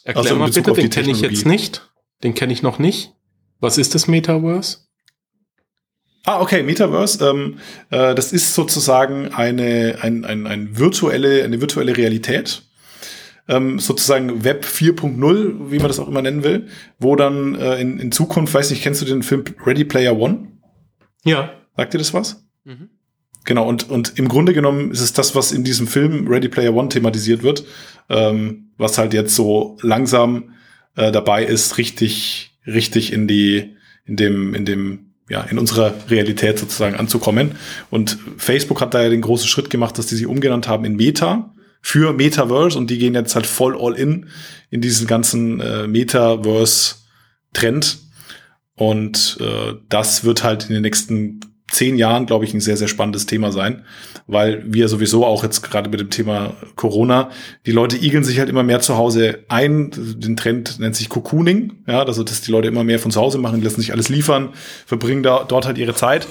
Erklär 0.05 0.25
also 0.25 0.37
mal 0.37 0.51
bitte, 0.51 0.73
den 0.73 0.91
kenne 0.91 1.11
ich 1.11 1.21
jetzt 1.21 1.47
nicht. 1.47 1.89
Den 2.23 2.35
kenne 2.35 2.53
ich 2.53 2.63
noch 2.63 2.79
nicht. 2.79 3.13
Was 3.61 3.79
ist 3.79 3.95
das 3.95 4.09
Metaverse? 4.09 4.79
Ah, 6.25 6.41
okay, 6.41 6.63
Metaverse. 6.63 7.25
Ähm, 7.25 7.59
äh, 7.91 8.15
das 8.15 8.33
ist 8.33 8.55
sozusagen 8.55 9.29
eine, 9.33 9.99
ein, 10.03 10.25
ein, 10.25 10.47
ein 10.47 10.79
virtuelle, 10.79 11.45
eine 11.45 11.61
virtuelle 11.61 11.97
Realität 11.97 12.63
ähm, 13.49 13.79
sozusagen 13.79 14.45
Web 14.45 14.65
4.0, 14.65 15.71
wie 15.71 15.79
man 15.79 15.89
das 15.89 15.99
auch 15.99 16.09
immer 16.09 16.23
nennen 16.23 16.43
will, 16.43 16.69
wo 16.99 17.17
dann 17.17 17.55
äh, 17.55 17.81
in, 17.81 17.99
in 17.99 18.13
Zukunft, 18.13 18.55
weiß 18.55 18.71
nicht, 18.71 18.83
kennst 18.83 19.01
du 19.03 19.07
den 19.07 19.23
Film 19.23 19.45
Ready 19.65 19.85
Player 19.85 20.17
One? 20.17 20.49
Ja. 21.25 21.53
Sagt 21.77 21.95
dir 21.95 21.99
das 21.99 22.15
was? 22.15 22.45
Mhm. 22.65 22.91
Genau, 23.47 23.67
und, 23.67 23.89
und 23.89 24.19
im 24.19 24.29
Grunde 24.29 24.53
genommen 24.53 24.91
ist 24.91 25.01
es 25.01 25.15
das, 25.15 25.37
was 25.37 25.53
in 25.53 25.65
diesem 25.65 25.87
Film 25.87 26.27
Ready 26.27 26.49
Player 26.49 26.75
One 26.75 26.89
thematisiert 26.89 27.45
wird, 27.45 27.65
ähm, 28.11 28.73
was 28.77 28.99
halt 28.99 29.15
jetzt 29.15 29.35
so 29.35 29.79
langsam 29.81 30.51
äh, 30.97 31.13
dabei 31.13 31.45
ist, 31.45 31.79
richtig, 31.79 32.59
richtig 32.67 33.13
in 33.13 33.29
die, 33.29 33.77
in 34.05 34.17
dem, 34.17 34.53
in 34.53 34.65
dem, 34.65 35.13
ja, 35.31 35.43
in 35.43 35.59
unserer 35.59 35.95
Realität 36.11 36.59
sozusagen 36.59 36.97
anzukommen. 36.97 37.53
Und 37.89 38.19
Facebook 38.37 38.81
hat 38.81 38.95
da 38.95 39.03
ja 39.03 39.11
den 39.11 39.23
großen 39.23 39.47
Schritt 39.49 39.71
gemacht, 39.71 39.97
dass 39.97 40.07
die 40.07 40.17
sich 40.17 40.27
umgenannt 40.27 40.67
haben 40.67 40.85
in 40.85 40.97
Meta 40.97 41.55
für 41.81 42.13
Metaverse 42.13 42.77
und 42.77 42.91
die 42.91 42.99
gehen 42.99 43.15
jetzt 43.15 43.37
halt 43.37 43.47
voll 43.47 43.81
all 43.81 43.95
in 43.95 44.27
in 44.71 44.81
diesen 44.81 45.07
ganzen 45.07 45.61
äh, 45.61 45.87
Metaverse-Trend. 45.87 47.99
Und 48.75 49.39
äh, 49.41 49.75
das 49.89 50.25
wird 50.25 50.43
halt 50.43 50.65
in 50.65 50.75
den 50.75 50.83
nächsten 50.83 51.39
zehn 51.71 51.97
Jahren, 51.97 52.27
glaube 52.27 52.45
ich, 52.45 52.55
ein 52.55 52.61
sehr, 52.61 52.77
sehr 52.77 52.89
spannendes 52.89 53.27
Thema 53.27 53.51
sein, 53.51 53.85
weil 54.27 54.63
wir 54.67 54.89
sowieso 54.89 55.27
auch 55.27 55.43
jetzt 55.43 55.63
gerade 55.63 55.91
mit 55.91 56.01
dem 56.01 56.11
Thema 56.11 56.55
Corona, 56.77 57.31
die 57.67 57.73
Leute 57.73 57.97
igeln 57.97 58.25
sich 58.25 58.39
halt 58.39 58.49
immer 58.49 58.63
mehr 58.63 58.81
zu 58.81 58.97
Hause 58.97 59.41
ein. 59.49 59.91
Den 59.93 60.37
Trend 60.37 60.79
nennt 60.79 60.95
sich 60.95 61.09
Cocooning, 61.09 61.73
ja, 61.87 62.03
also 62.03 62.23
dass 62.23 62.41
die 62.41 62.53
Leute 62.53 62.69
immer 62.69 62.85
mehr 62.85 62.99
von 62.99 63.11
zu 63.11 63.21
Hause 63.21 63.39
machen, 63.39 63.63
lassen 63.63 63.81
sich 63.81 63.93
alles 63.93 64.09
liefern, 64.09 64.51
verbringen 64.87 65.23
da 65.23 65.45
dort 65.47 65.67
halt 65.67 65.79
ihre 65.79 65.95
Zeit. 65.95 66.27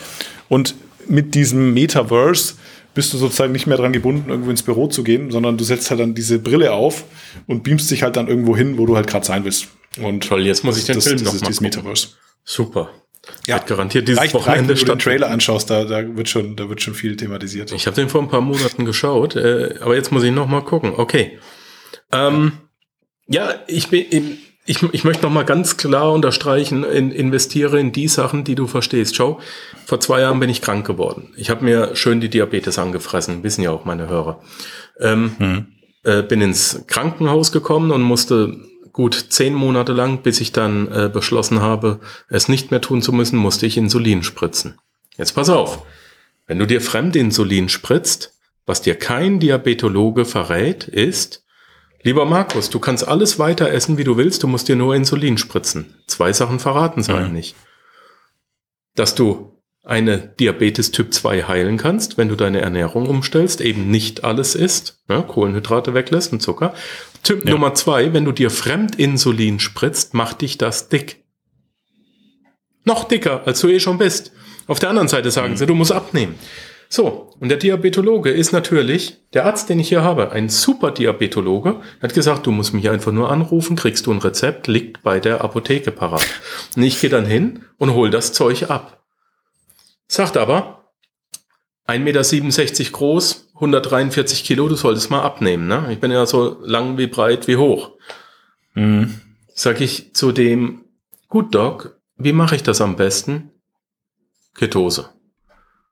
Und 0.47 0.75
mit 1.07 1.35
diesem 1.35 1.73
Metaverse 1.73 2.55
bist 2.93 3.13
du 3.13 3.17
sozusagen 3.17 3.51
nicht 3.51 3.67
mehr 3.67 3.77
dran 3.77 3.91
gebunden, 3.91 4.29
irgendwo 4.29 4.49
ins 4.49 4.63
Büro 4.63 4.87
zu 4.87 5.03
gehen, 5.03 5.29
sondern 5.29 5.57
du 5.57 5.63
setzt 5.65 5.89
halt 5.89 5.99
dann 5.99 6.15
diese 6.15 6.39
Brille 6.39 6.71
auf 6.71 7.03
und 7.45 7.63
beamst 7.63 7.91
dich 7.91 8.03
halt 8.03 8.15
dann 8.15 8.27
irgendwo 8.27 8.55
hin, 8.55 8.77
wo 8.77 8.85
du 8.85 8.95
halt 8.95 9.07
gerade 9.07 9.25
sein 9.25 9.43
willst. 9.43 9.67
Und 10.01 10.23
Toll, 10.27 10.45
jetzt 10.45 10.63
muss 10.63 10.77
ich 10.77 10.85
den 10.85 10.95
das, 10.95 11.05
Film 11.05 11.17
das 11.17 11.25
noch 11.25 11.33
ist 11.35 11.41
mal 11.41 11.47
dieses 11.47 11.57
gucken. 11.57 11.81
Metaverse. 11.81 12.07
Super. 12.45 12.89
Ja, 13.47 13.55
Wird 13.55 13.67
garantiert 13.67 14.07
dieses 14.07 14.21
reicht, 14.21 14.33
Wochenende 14.33 14.69
wenn 14.69 14.79
du 14.79 14.85
den. 14.85 14.99
Trailer 14.99 15.29
anschaust, 15.29 15.69
da, 15.69 15.83
da 15.85 16.15
wird 16.15 16.29
schon, 16.29 16.55
da 16.55 16.67
wird 16.69 16.81
schon 16.81 16.93
viel 16.93 17.15
thematisiert. 17.15 17.71
Ich 17.71 17.85
habe 17.87 17.95
den 17.95 18.09
vor 18.09 18.21
ein 18.21 18.27
paar 18.29 18.41
Monaten 18.41 18.85
geschaut, 18.85 19.35
äh, 19.35 19.75
aber 19.81 19.95
jetzt 19.95 20.11
muss 20.11 20.23
ich 20.23 20.31
noch 20.31 20.47
mal 20.47 20.61
gucken. 20.61 20.93
Okay. 20.95 21.37
Ähm, 22.11 22.53
ja, 23.27 23.53
ich 23.67 23.89
bin, 23.89 24.05
in- 24.05 24.37
ich, 24.67 24.81
ich 24.93 25.03
möchte 25.03 25.23
noch 25.23 25.31
mal 25.31 25.43
ganz 25.45 25.77
klar 25.77 26.11
unterstreichen: 26.11 26.83
in, 26.83 27.11
investiere 27.11 27.79
in 27.79 27.91
die 27.91 28.07
Sachen, 28.07 28.43
die 28.43 28.55
du 28.55 28.65
verstehst. 28.65 29.15
Schau, 29.15 29.39
vor 29.85 29.99
zwei 29.99 30.21
Jahren 30.21 30.39
bin 30.39 30.49
ich 30.49 30.61
krank 30.61 30.87
geworden. 30.87 31.31
Ich 31.37 31.49
habe 31.51 31.63
mir 31.63 31.95
schön 31.95 32.19
die 32.19 32.29
Diabetes 32.29 32.79
angefressen, 32.79 33.43
wissen 33.43 33.61
ja 33.61 33.69
auch 33.71 33.85
meine 33.85 34.07
Hörer. 34.09 34.41
Ähm, 34.99 35.67
äh, 36.03 36.23
bin 36.23 36.41
ins 36.41 36.83
Krankenhaus 36.87 37.51
gekommen 37.51 37.91
und 37.91 38.01
musste 38.01 38.55
gut 38.95 39.25
zehn 39.29 39.53
Monate 39.53 39.91
lang, 39.91 40.21
bis 40.21 40.39
ich 40.39 40.53
dann 40.53 40.89
äh, 40.89 41.09
beschlossen 41.11 41.59
habe, 41.59 41.99
es 42.29 42.47
nicht 42.47 42.71
mehr 42.71 42.79
tun 42.79 43.01
zu 43.01 43.11
müssen, 43.11 43.37
musste 43.37 43.65
ich 43.65 43.75
Insulin 43.75 44.23
spritzen. 44.23 44.79
Jetzt 45.17 45.33
pass 45.33 45.49
auf. 45.49 45.85
Wenn 46.47 46.59
du 46.59 46.65
dir 46.65 46.79
Fremdinsulin 46.79 47.67
spritzt, 47.67 48.39
was 48.65 48.81
dir 48.81 48.95
kein 48.95 49.41
Diabetologe 49.41 50.23
verrät, 50.23 50.85
ist, 50.85 51.43
lieber 52.03 52.23
Markus, 52.23 52.69
du 52.69 52.79
kannst 52.79 53.05
alles 53.05 53.37
weiter 53.37 53.69
essen, 53.69 53.97
wie 53.97 54.05
du 54.05 54.15
willst, 54.15 54.43
du 54.43 54.47
musst 54.47 54.69
dir 54.69 54.77
nur 54.77 54.95
Insulin 54.95 55.37
spritzen. 55.37 55.93
Zwei 56.07 56.31
Sachen 56.31 56.59
verraten 56.59 57.01
es 57.01 57.09
einem 57.09 57.33
nicht. 57.33 57.57
Dass 58.95 59.13
du 59.13 59.54
eine 59.85 60.17
Diabetes 60.17 60.91
Typ 60.91 61.13
2 61.13 61.43
heilen 61.43 61.77
kannst, 61.77 62.17
wenn 62.17 62.27
du 62.27 62.35
deine 62.35 62.61
Ernährung 62.61 63.07
umstellst, 63.07 63.61
eben 63.61 63.89
nicht 63.89 64.23
alles 64.23 64.55
isst, 64.55 65.03
ja, 65.07 65.21
Kohlenhydrate 65.21 65.93
weglässt 65.93 66.33
und 66.33 66.41
Zucker. 66.41 66.73
Typ 67.23 67.45
Ja. 67.45 67.51
Nummer 67.51 67.73
zwei, 67.75 68.13
wenn 68.13 68.25
du 68.25 68.31
dir 68.31 68.49
Fremdinsulin 68.49 69.59
spritzt, 69.59 70.13
macht 70.13 70.41
dich 70.41 70.57
das 70.57 70.89
dick. 70.89 71.23
Noch 72.83 73.05
dicker, 73.05 73.43
als 73.45 73.61
du 73.61 73.67
eh 73.67 73.79
schon 73.79 73.97
bist. 73.97 74.31
Auf 74.67 74.79
der 74.79 74.89
anderen 74.89 75.07
Seite 75.07 75.31
sagen 75.31 75.57
sie, 75.57 75.65
du 75.65 75.75
musst 75.75 75.91
abnehmen. 75.91 76.35
So, 76.89 77.31
und 77.39 77.49
der 77.49 77.57
Diabetologe 77.57 78.29
ist 78.29 78.51
natürlich, 78.51 79.17
der 79.33 79.45
Arzt, 79.45 79.69
den 79.69 79.79
ich 79.79 79.89
hier 79.89 80.03
habe, 80.03 80.31
ein 80.31 80.49
super 80.49 80.91
Diabetologe, 80.91 81.81
hat 82.01 82.13
gesagt, 82.13 82.45
du 82.45 82.51
musst 82.51 82.73
mich 82.73 82.89
einfach 82.89 83.11
nur 83.11 83.31
anrufen, 83.31 83.75
kriegst 83.75 84.05
du 84.05 84.11
ein 84.11 84.19
Rezept, 84.19 84.67
liegt 84.67 85.01
bei 85.03 85.19
der 85.19 85.43
Apotheke 85.43 85.91
parat. 85.91 86.25
Und 86.75 86.83
ich 86.83 87.01
gehe 87.01 87.09
dann 87.09 87.25
hin 87.25 87.63
und 87.77 87.93
hol 87.93 88.11
das 88.11 88.33
Zeug 88.33 88.69
ab. 88.69 88.94
Sagt 90.07 90.37
aber, 90.37 90.91
1,67 91.87 92.79
Meter 92.79 92.91
groß, 92.91 93.49
143 93.55 94.43
Kilo, 94.43 94.67
du 94.67 94.75
solltest 94.75 95.11
mal 95.11 95.21
abnehmen. 95.21 95.67
Ne? 95.67 95.87
Ich 95.91 95.99
bin 95.99 96.11
ja 96.11 96.25
so 96.25 96.57
lang 96.63 96.97
wie 96.97 97.07
breit 97.07 97.47
wie 97.47 97.57
hoch. 97.57 97.91
Mhm. 98.73 99.21
Sag 99.53 99.81
ich 99.81 100.13
zu 100.13 100.31
dem, 100.31 100.85
gut 101.29 101.55
Doc, 101.55 101.99
wie 102.17 102.33
mache 102.33 102.55
ich 102.55 102.63
das 102.63 102.81
am 102.81 102.95
besten? 102.95 103.51
Ketose. 104.55 105.09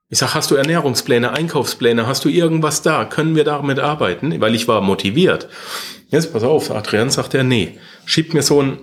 Ich 0.10 0.20
sag, 0.20 0.36
hast 0.36 0.52
du 0.52 0.56
Ernährungspläne, 0.56 1.32
Einkaufspläne, 1.32 2.06
hast 2.06 2.24
du 2.26 2.30
irgendwas 2.30 2.82
da? 2.82 3.06
Können 3.06 3.36
wir 3.36 3.44
damit 3.44 3.80
arbeiten? 3.80 4.40
Weil 4.42 4.54
ich 4.54 4.68
war 4.68 4.82
motiviert. 4.82 5.50
Jetzt 6.10 6.34
pass 6.34 6.44
auf, 6.44 6.70
Adrian 6.70 7.10
sagt 7.10 7.34
er, 7.34 7.44
nee, 7.44 7.80
schiebt 8.06 8.34
mir 8.34 8.44
so 8.44 8.60
einen 8.60 8.80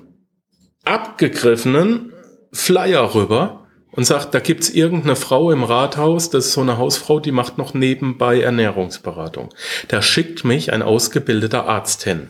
abgegriffenen 0.85 2.12
Flyer 2.53 3.14
rüber 3.14 3.69
und 3.92 4.05
sagt, 4.05 4.35
da 4.35 4.40
gibt's 4.40 4.70
irgendeine 4.70 5.16
Frau 5.16 5.50
im 5.50 5.64
Rathaus, 5.64 6.31
das 6.31 6.46
ist 6.46 6.53
so 6.53 6.61
eine 6.61 6.79
Hausfrau, 6.79 7.20
die 7.20 7.33
macht 7.33 7.59
noch 7.59 7.74
nebenbei 7.74 8.40
Ernährungsberatung. 8.40 9.48
Da 9.88 10.00
schickt 10.03 10.44
mich 10.44 10.72
ein 10.72 10.83
ausgebildeter 10.83 11.66
Arzt 11.66 12.05
hin. 12.05 12.29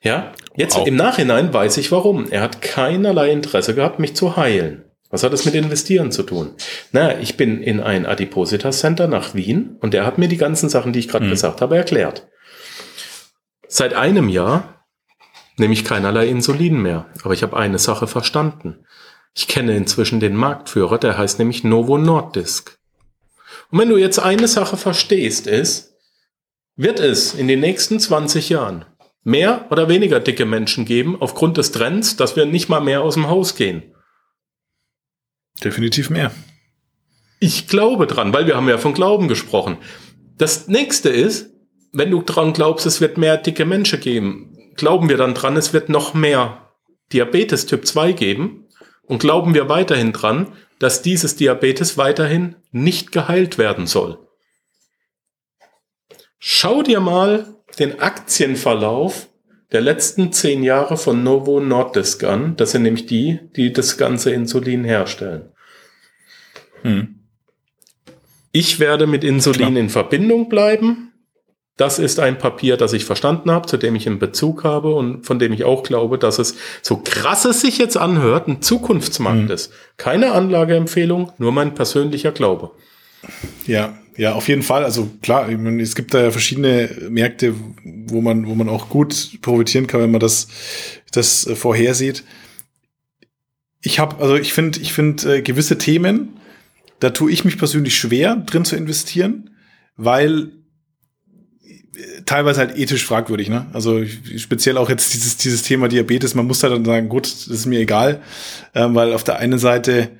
Ja, 0.00 0.32
jetzt 0.56 0.76
Wow. 0.76 0.86
im 0.86 0.96
Nachhinein 0.96 1.52
weiß 1.52 1.76
ich 1.78 1.90
warum. 1.90 2.30
Er 2.30 2.42
hat 2.42 2.62
keinerlei 2.62 3.30
Interesse 3.30 3.74
gehabt, 3.74 3.98
mich 3.98 4.14
zu 4.14 4.36
heilen. 4.36 4.84
Was 5.10 5.22
hat 5.22 5.32
das 5.32 5.46
mit 5.46 5.54
Investieren 5.54 6.12
zu 6.12 6.22
tun? 6.22 6.52
Na, 6.92 7.18
ich 7.18 7.36
bin 7.38 7.62
in 7.62 7.80
ein 7.80 8.04
Adipositas 8.04 8.80
Center 8.80 9.08
nach 9.08 9.34
Wien 9.34 9.76
und 9.80 9.94
der 9.94 10.04
hat 10.04 10.18
mir 10.18 10.28
die 10.28 10.36
ganzen 10.36 10.68
Sachen, 10.68 10.92
die 10.92 10.98
ich 10.98 11.08
gerade 11.08 11.28
gesagt 11.28 11.62
habe, 11.62 11.76
erklärt. 11.78 12.28
Seit 13.66 13.94
einem 13.94 14.28
Jahr 14.28 14.84
nehme 15.56 15.72
ich 15.72 15.84
keinerlei 15.84 16.26
Insulin 16.28 16.80
mehr, 16.80 17.06
aber 17.24 17.34
ich 17.34 17.42
habe 17.42 17.56
eine 17.56 17.78
Sache 17.78 18.06
verstanden. 18.06 18.84
Ich 19.38 19.46
kenne 19.46 19.76
inzwischen 19.76 20.18
den 20.18 20.34
Marktführer, 20.34 20.98
der 20.98 21.16
heißt 21.16 21.38
nämlich 21.38 21.62
Novo 21.62 21.96
Nordisk. 21.96 22.76
Und 23.70 23.78
wenn 23.78 23.88
du 23.88 23.96
jetzt 23.96 24.18
eine 24.18 24.48
Sache 24.48 24.76
verstehst, 24.76 25.46
ist, 25.46 25.94
wird 26.74 26.98
es 26.98 27.34
in 27.34 27.46
den 27.46 27.60
nächsten 27.60 28.00
20 28.00 28.48
Jahren 28.48 28.84
mehr 29.22 29.66
oder 29.70 29.88
weniger 29.88 30.18
dicke 30.18 30.44
Menschen 30.44 30.84
geben, 30.84 31.16
aufgrund 31.22 31.56
des 31.56 31.70
Trends, 31.70 32.16
dass 32.16 32.34
wir 32.34 32.46
nicht 32.46 32.68
mal 32.68 32.80
mehr 32.80 33.02
aus 33.02 33.14
dem 33.14 33.28
Haus 33.28 33.54
gehen. 33.54 33.94
Definitiv 35.62 36.10
mehr. 36.10 36.32
Ich 37.38 37.68
glaube 37.68 38.08
dran, 38.08 38.32
weil 38.32 38.48
wir 38.48 38.56
haben 38.56 38.68
ja 38.68 38.78
von 38.78 38.92
Glauben 38.92 39.28
gesprochen. 39.28 39.78
Das 40.36 40.66
nächste 40.66 41.10
ist, 41.10 41.50
wenn 41.92 42.10
du 42.10 42.22
dran 42.22 42.54
glaubst, 42.54 42.86
es 42.86 43.00
wird 43.00 43.18
mehr 43.18 43.36
dicke 43.36 43.66
Menschen 43.66 44.00
geben, 44.00 44.72
glauben 44.74 45.08
wir 45.08 45.16
dann 45.16 45.34
dran, 45.34 45.56
es 45.56 45.72
wird 45.72 45.90
noch 45.90 46.12
mehr 46.12 46.64
Diabetes 47.12 47.66
Typ 47.66 47.86
2 47.86 48.12
geben 48.12 48.64
und 49.08 49.18
glauben 49.18 49.54
wir 49.54 49.68
weiterhin 49.68 50.12
dran, 50.12 50.52
dass 50.78 51.02
dieses 51.02 51.34
Diabetes 51.34 51.98
weiterhin 51.98 52.56
nicht 52.70 53.10
geheilt 53.10 53.58
werden 53.58 53.86
soll. 53.86 54.18
Schau 56.38 56.82
dir 56.82 57.00
mal 57.00 57.46
den 57.78 58.00
Aktienverlauf 58.00 59.28
der 59.72 59.80
letzten 59.80 60.32
zehn 60.32 60.62
Jahre 60.62 60.96
von 60.96 61.22
Novo 61.24 61.60
Nordisk 61.60 62.24
an. 62.24 62.56
Das 62.56 62.70
sind 62.70 62.82
nämlich 62.82 63.06
die, 63.06 63.40
die 63.56 63.72
das 63.72 63.98
ganze 63.98 64.30
Insulin 64.30 64.84
herstellen. 64.84 65.50
Mhm. 66.82 67.16
Ich 68.52 68.78
werde 68.78 69.06
mit 69.06 69.24
Insulin 69.24 69.68
Klar. 69.68 69.76
in 69.76 69.90
Verbindung 69.90 70.48
bleiben. 70.48 71.07
Das 71.78 71.98
ist 72.00 72.18
ein 72.18 72.38
Papier, 72.38 72.76
das 72.76 72.92
ich 72.92 73.04
verstanden 73.04 73.52
habe, 73.52 73.66
zu 73.66 73.76
dem 73.76 73.94
ich 73.94 74.06
einen 74.06 74.18
Bezug 74.18 74.64
habe 74.64 74.94
und 74.94 75.24
von 75.24 75.38
dem 75.38 75.52
ich 75.52 75.62
auch 75.64 75.84
glaube, 75.84 76.18
dass 76.18 76.38
es, 76.40 76.56
so 76.82 76.96
krass 77.02 77.44
es 77.44 77.60
sich 77.60 77.78
jetzt 77.78 77.96
anhört, 77.96 78.48
ein 78.48 78.60
Zukunftsmarkt 78.60 79.44
Mhm. 79.44 79.50
ist. 79.50 79.72
Keine 79.96 80.32
Anlageempfehlung, 80.32 81.32
nur 81.38 81.52
mein 81.52 81.74
persönlicher 81.74 82.32
Glaube. 82.32 82.72
Ja, 83.66 83.96
ja, 84.16 84.34
auf 84.34 84.48
jeden 84.48 84.62
Fall. 84.64 84.84
Also 84.84 85.08
klar, 85.22 85.48
meine, 85.48 85.80
es 85.80 85.94
gibt 85.94 86.12
da 86.12 86.20
ja 86.20 86.30
verschiedene 86.32 86.90
Märkte, 87.08 87.54
wo 87.84 88.20
man, 88.20 88.48
wo 88.48 88.56
man 88.56 88.68
auch 88.68 88.88
gut 88.88 89.40
profitieren 89.40 89.86
kann, 89.86 90.00
wenn 90.00 90.10
man 90.10 90.20
das, 90.20 90.48
das 91.12 91.46
äh, 91.46 91.54
vorhersieht. 91.54 92.24
Ich 93.82 94.00
habe, 94.00 94.20
also 94.20 94.34
ich 94.34 94.52
finde, 94.52 94.80
ich 94.80 94.92
finde 94.92 95.36
äh, 95.36 95.42
gewisse 95.42 95.78
Themen, 95.78 96.40
da 96.98 97.10
tue 97.10 97.30
ich 97.30 97.44
mich 97.44 97.56
persönlich 97.56 97.96
schwer, 97.96 98.34
drin 98.34 98.64
zu 98.64 98.74
investieren, 98.74 99.50
weil 99.96 100.50
teilweise 102.26 102.60
halt 102.60 102.78
ethisch 102.78 103.04
fragwürdig, 103.04 103.48
ne? 103.48 103.66
Also 103.72 104.04
speziell 104.36 104.76
auch 104.76 104.88
jetzt 104.88 105.14
dieses, 105.14 105.36
dieses 105.36 105.62
Thema 105.62 105.88
Diabetes, 105.88 106.34
man 106.34 106.46
muss 106.46 106.60
da 106.60 106.68
dann 106.68 106.84
sagen, 106.84 107.08
gut, 107.08 107.26
das 107.26 107.46
ist 107.48 107.66
mir 107.66 107.80
egal, 107.80 108.20
ähm, 108.74 108.94
weil 108.94 109.12
auf 109.12 109.24
der 109.24 109.38
einen 109.38 109.58
Seite 109.58 110.10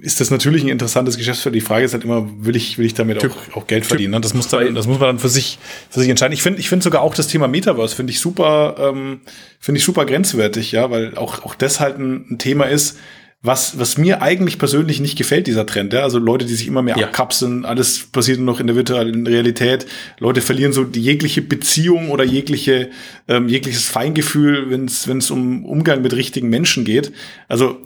ist 0.00 0.20
das 0.20 0.30
natürlich 0.30 0.62
ein 0.62 0.68
interessantes 0.68 1.16
Geschäftsfeld. 1.16 1.54
Die 1.54 1.62
Frage 1.62 1.86
ist 1.86 1.94
halt 1.94 2.04
immer, 2.04 2.28
will 2.44 2.56
ich, 2.56 2.76
will 2.76 2.84
ich 2.84 2.92
damit 2.92 3.20
Typ- 3.20 3.32
auch, 3.52 3.56
auch 3.56 3.66
Geld 3.66 3.86
verdienen? 3.86 4.12
Ne? 4.12 4.20
Das 4.20 4.34
muss 4.34 4.48
dann, 4.48 4.74
das 4.74 4.86
muss 4.86 4.98
man 4.98 5.08
dann 5.08 5.18
für 5.18 5.30
sich, 5.30 5.58
für 5.88 6.00
sich 6.00 6.10
entscheiden. 6.10 6.34
Ich 6.34 6.42
finde, 6.42 6.60
ich 6.60 6.68
finde 6.68 6.84
sogar 6.84 7.00
auch 7.00 7.14
das 7.14 7.26
Thema 7.26 7.48
Metaverse 7.48 7.96
finde 7.96 8.12
ich 8.12 8.20
super, 8.20 8.76
ähm, 8.78 9.20
finde 9.58 9.78
ich 9.78 9.84
super 9.84 10.04
grenzwertig, 10.04 10.72
ja, 10.72 10.90
weil 10.90 11.16
auch, 11.16 11.44
auch 11.46 11.54
das 11.54 11.80
halt 11.80 11.98
ein, 11.98 12.26
ein 12.30 12.38
Thema 12.38 12.64
ist, 12.64 12.98
was, 13.46 13.78
was 13.78 13.98
mir 13.98 14.22
eigentlich 14.22 14.58
persönlich 14.58 15.00
nicht 15.00 15.16
gefällt, 15.18 15.46
dieser 15.46 15.66
Trend. 15.66 15.92
Ja? 15.92 16.00
Also 16.02 16.18
Leute, 16.18 16.46
die 16.46 16.54
sich 16.54 16.66
immer 16.66 16.80
mehr 16.80 16.96
Ja. 16.96 17.06
abkapseln, 17.08 17.66
alles 17.66 18.06
passiert 18.10 18.38
nur 18.38 18.46
noch 18.46 18.58
in 18.58 18.66
der 18.66 18.74
virtuellen 18.74 19.26
Realität. 19.26 19.84
Leute 20.18 20.40
verlieren 20.40 20.72
so 20.72 20.82
die 20.84 21.02
jegliche 21.02 21.42
Beziehung 21.42 22.10
oder 22.10 22.24
jegliche, 22.24 22.88
ähm, 23.28 23.48
jegliches 23.48 23.86
Feingefühl, 23.88 24.70
wenn 24.70 24.86
es 25.18 25.30
um 25.30 25.64
Umgang 25.66 26.00
mit 26.00 26.14
richtigen 26.14 26.48
Menschen 26.48 26.84
geht. 26.86 27.12
Also 27.46 27.76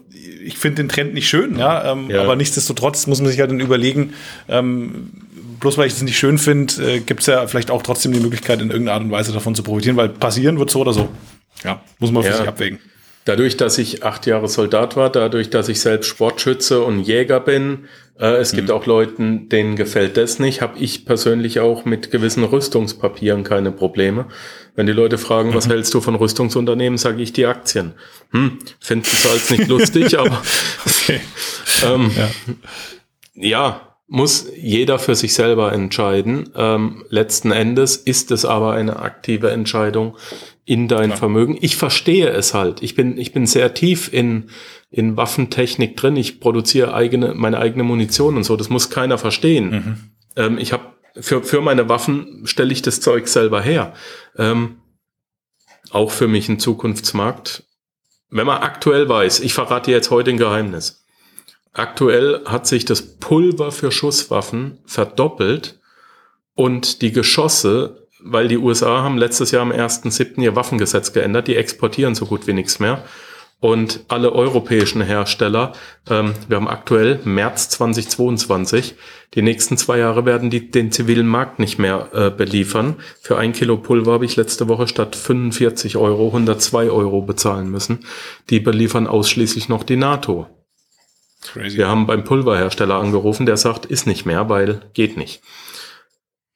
ich 0.45 0.57
finde 0.57 0.77
den 0.77 0.89
Trend 0.89 1.13
nicht 1.13 1.29
schön, 1.29 1.59
ja, 1.59 1.93
ähm, 1.93 2.09
Ja. 2.09 2.23
aber 2.23 2.37
nichtsdestotrotz 2.37 3.09
muss 3.09 3.21
man 3.21 3.29
sich 3.29 3.41
halt 3.41 3.51
dann 3.51 3.59
überlegen, 3.61 4.13
ähm, 4.49 5.11
bloß 5.59 5.77
weil 5.77 5.89
ich 5.89 5.95
es 5.95 6.03
nicht 6.03 6.17
schön 6.19 6.39
finde, 6.39 6.75
äh, 6.95 7.01
gibt 7.01 7.21
es 7.21 7.27
ja 7.27 7.49
vielleicht 7.49 7.73
auch 7.73 7.83
trotzdem 7.83 8.13
die 8.13 8.21
Möglichkeit, 8.21 8.63
in 8.63 8.71
irgendeiner 8.71 8.95
Art 8.95 9.03
und 9.03 9.11
Weise 9.11 9.33
davon 9.33 9.57
zu 9.57 9.65
profitieren, 9.65 9.97
weil 9.97 10.09
passieren 10.09 10.61
wird 10.61 10.71
so 10.71 10.81
oder 10.81 10.93
so. 10.93 11.09
Ja, 11.65 11.83
muss 11.99 12.13
man 12.13 12.23
für 12.23 12.29
Ja. 12.31 12.37
sich 12.37 12.47
abwägen. 12.47 12.79
Dadurch, 13.29 13.59
dass 13.59 13.77
ich 13.77 14.05
acht 14.05 14.25
Jahre 14.25 14.49
Soldat 14.49 14.97
war, 14.97 15.11
dadurch, 15.11 15.51
dass 15.51 15.69
ich 15.69 15.81
selbst 15.81 16.07
Sportschütze 16.09 16.81
und 16.81 17.01
Jäger 17.01 17.41
bin, 17.41 17.85
äh, 18.19 18.37
es 18.37 18.53
gibt 18.53 18.71
auch 18.71 18.87
Leuten, 18.87 19.51
denen 19.51 19.77
gefällt 19.77 20.17
das 20.17 20.39
nicht, 20.39 20.63
habe 20.63 20.79
ich 20.79 21.05
persönlich 21.05 21.61
auch 21.61 21.85
mit 21.85 22.11
gewissen 22.11 22.43
Rüstungspapieren 22.43 23.45
keine 23.45 23.71
Probleme. 23.71 24.29
Wenn 24.77 24.87
die 24.87 24.95
Leute 24.95 25.19
fragen, 25.19 25.53
was 25.53 25.69
hältst 25.69 25.93
du 25.93 26.01
von 26.01 26.15
Rüstungsunternehmen, 26.15 26.97
sage 26.97 27.21
ich 27.21 27.35
die 27.35 27.45
Aktien. 27.45 27.93
Hm, 28.31 28.61
finden 28.81 29.11
es 29.13 29.31
als 29.31 29.51
nicht 29.51 29.69
lustig, 29.69 30.19
aber 30.19 30.41
Okay. 30.87 31.21
ähm, 31.85 32.11
Ja. 32.17 32.31
ja, 33.35 33.81
muss 34.07 34.47
jeder 34.57 34.99
für 34.99 35.15
sich 35.15 35.35
selber 35.35 35.75
entscheiden. 35.75 36.49
Ähm, 36.57 37.05
letzten 37.11 37.51
Endes 37.51 37.97
ist 37.97 38.31
es 38.31 38.47
aber 38.47 38.73
eine 38.73 39.01
aktive 39.01 39.51
Entscheidung 39.51 40.17
in 40.69 40.87
dein 40.87 41.11
ja. 41.11 41.17
Vermögen. 41.17 41.57
Ich 41.63 41.77
verstehe 41.77 42.29
es 42.29 42.53
halt. 42.53 42.83
Ich 42.83 42.95
bin, 42.95 43.17
ich 43.17 43.33
bin 43.33 43.47
sehr 43.47 43.73
tief 43.73 44.13
in, 44.13 44.51
in 44.91 45.17
Waffentechnik 45.17 45.97
drin. 45.97 46.15
Ich 46.17 46.41
produziere 46.41 46.93
eigene, 46.93 47.33
meine 47.33 47.59
eigene 47.59 47.85
Munition 47.85 48.37
und 48.37 48.45
so. 48.45 48.55
Das 48.55 48.69
muss 48.69 48.91
keiner 48.91 49.17
verstehen. 49.17 49.71
Mhm. 49.71 49.97
Ähm, 50.37 50.59
ich 50.59 50.75
habe 50.75 50.85
für, 51.19 51.43
für 51.43 51.63
meine 51.63 51.89
Waffen 51.89 52.47
stelle 52.47 52.71
ich 52.71 52.83
das 52.83 53.01
Zeug 53.01 53.29
selber 53.29 53.63
her. 53.63 53.95
Ähm, 54.37 54.83
auch 55.91 56.11
für 56.11 56.29
mich 56.29 56.51
ein 56.51 56.61
Zukunftsmarkt. 56.61 57.65
Wenn 58.29 58.47
man 58.47 58.61
aktuell 58.61 59.09
weiß, 59.09 59.41
ich 59.41 59.55
verrate 59.55 59.91
jetzt 59.91 60.11
heute 60.11 60.33
ein 60.33 60.37
Geheimnis. 60.37 61.07
Aktuell 61.73 62.43
hat 62.45 62.67
sich 62.67 62.85
das 62.85 63.17
Pulver 63.17 63.73
für 63.73 63.91
Schusswaffen 63.91 64.81
verdoppelt 64.85 65.81
und 66.53 67.01
die 67.01 67.13
Geschosse, 67.13 68.07
weil 68.21 68.49
die 68.49 68.59
USA 68.59 69.03
haben 69.03 69.19
letztes 69.19 69.51
Jahr 69.51 69.63
am 69.63 69.73
1.7. 69.73 70.41
ihr 70.41 70.57
Waffengesetz 70.57 71.13
geändert, 71.13 71.49
die 71.49 71.57
exportieren 71.57 72.15
so 72.15 72.27
gut 72.27 72.47
wie 72.47 72.53
nichts 72.53 72.79
mehr. 72.79 73.05
Und 73.61 74.05
alle 74.07 74.33
europäischen 74.33 75.03
Hersteller, 75.03 75.73
ähm, 76.09 76.35
wir 76.47 76.57
haben 76.57 76.69
aktuell 76.69 77.19
März 77.25 77.71
2022, 77.71 78.95
die 79.35 79.43
nächsten 79.43 79.77
zwei 79.77 79.99
Jahre 79.99 80.25
werden 80.25 80.49
die 80.49 80.71
den 80.71 80.93
zivilen 80.93 81.27
Markt 81.27 81.59
nicht 81.59 81.77
mehr 81.77 82.09
äh, 82.13 82.31
beliefern. 82.31 82.97
Für 83.21 83.37
ein 83.37 83.53
Kilo 83.53 83.77
Pulver 83.77 84.13
habe 84.13 84.25
ich 84.25 84.37
letzte 84.37 84.69
Woche 84.69 84.87
statt 84.87 85.17
45 85.17 85.97
Euro 85.97 86.29
102 86.29 86.89
Euro 86.91 87.23
bezahlen 87.23 87.69
müssen. 87.69 88.07
Die 88.49 88.61
beliefern 88.61 89.09
ausschließlich 89.09 89.69
noch 89.69 89.83
die 89.83 89.97
NATO. 89.97 90.47
Crazy. 91.43 91.79
Wir 91.79 91.89
haben 91.89 92.07
beim 92.07 92.25
Pulverhersteller 92.25 92.95
angerufen, 92.95 93.45
der 93.45 93.57
sagt, 93.57 93.87
ist 93.87 94.07
nicht 94.07 94.25
mehr, 94.25 94.49
weil 94.49 94.83
geht 94.95 95.17
nicht. 95.17 95.43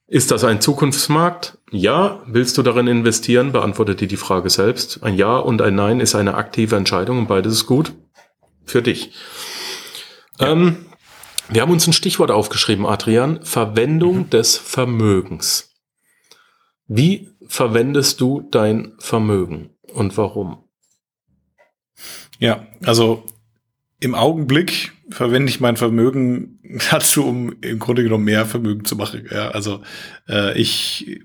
Ist 0.07 0.31
das 0.31 0.45
ein 0.45 0.61
Zukunftsmarkt? 0.61 1.59
Ja. 1.71 2.23
Willst 2.27 2.59
du 2.59 2.63
darin 2.63 2.87
investieren? 2.87 3.53
Beantwortet 3.53 4.01
dir 4.01 4.09
die 4.09 4.17
Frage 4.17 4.51
selbst. 4.51 5.03
Ein 5.03 5.15
Ja 5.15 5.39
und 5.39 5.63
ein 5.63 5.75
Nein 5.75 6.01
ist 6.01 6.15
eine 6.15 6.35
aktive 6.35 6.77
Entscheidung 6.77 7.19
und 7.21 7.29
beides 7.29 7.53
ist 7.55 7.67
gut 7.67 7.95
für 8.65 8.83
dich. 8.83 9.13
Ja. 10.39 10.53
Ähm, 10.53 10.87
wir 11.49 11.63
haben 11.63 11.73
uns 11.73 11.87
ein 11.87 11.93
Stichwort 11.93 12.31
aufgeschrieben, 12.31 12.87
Adrian. 12.87 13.43
Verwendung 13.43 14.19
mhm. 14.19 14.31
des 14.31 14.57
Vermögens. 14.57 15.71
Wie 16.87 17.31
verwendest 17.47 18.21
du 18.21 18.49
dein 18.51 18.95
Vermögen 18.99 19.71
und 19.93 20.17
warum? 20.17 20.65
Ja, 22.39 22.67
also 22.85 23.25
im 24.03 24.17
Augenblick 24.17 24.93
verwende 25.11 25.49
ich 25.49 25.61
mein 25.61 25.77
Vermögen 25.77 26.59
dazu, 26.91 27.25
um 27.25 27.55
im 27.61 27.79
Grunde 27.79 28.03
genommen 28.03 28.25
mehr 28.25 28.47
Vermögen 28.47 28.85
zu 28.85 28.97
machen. 28.97 29.29
Ja, 29.31 29.51
also 29.51 29.83
äh, 30.29 30.59
ich 30.61 31.21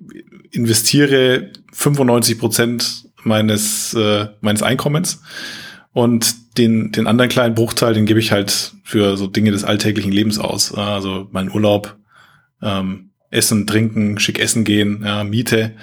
investiere 0.51 1.51
95 1.73 2.39
Prozent 2.39 3.09
meines 3.23 3.93
äh, 3.95 4.27
meines 4.41 4.61
Einkommens 4.61 5.23
und 5.91 6.57
den 6.57 6.91
den 6.91 7.07
anderen 7.07 7.29
kleinen 7.29 7.55
Bruchteil, 7.55 7.95
den 7.95 8.05
gebe 8.05 8.19
ich 8.19 8.31
halt 8.31 8.73
für 8.83 9.17
so 9.17 9.25
Dinge 9.25 9.51
des 9.51 9.63
alltäglichen 9.63 10.11
Lebens 10.11 10.37
aus. 10.37 10.73
Also 10.73 11.27
mein 11.31 11.51
Urlaub, 11.51 11.97
ähm, 12.61 13.09
Essen, 13.31 13.65
Trinken, 13.65 14.19
schick 14.19 14.39
essen 14.39 14.63
gehen, 14.63 15.01
ja, 15.03 15.23
Miete, 15.23 15.73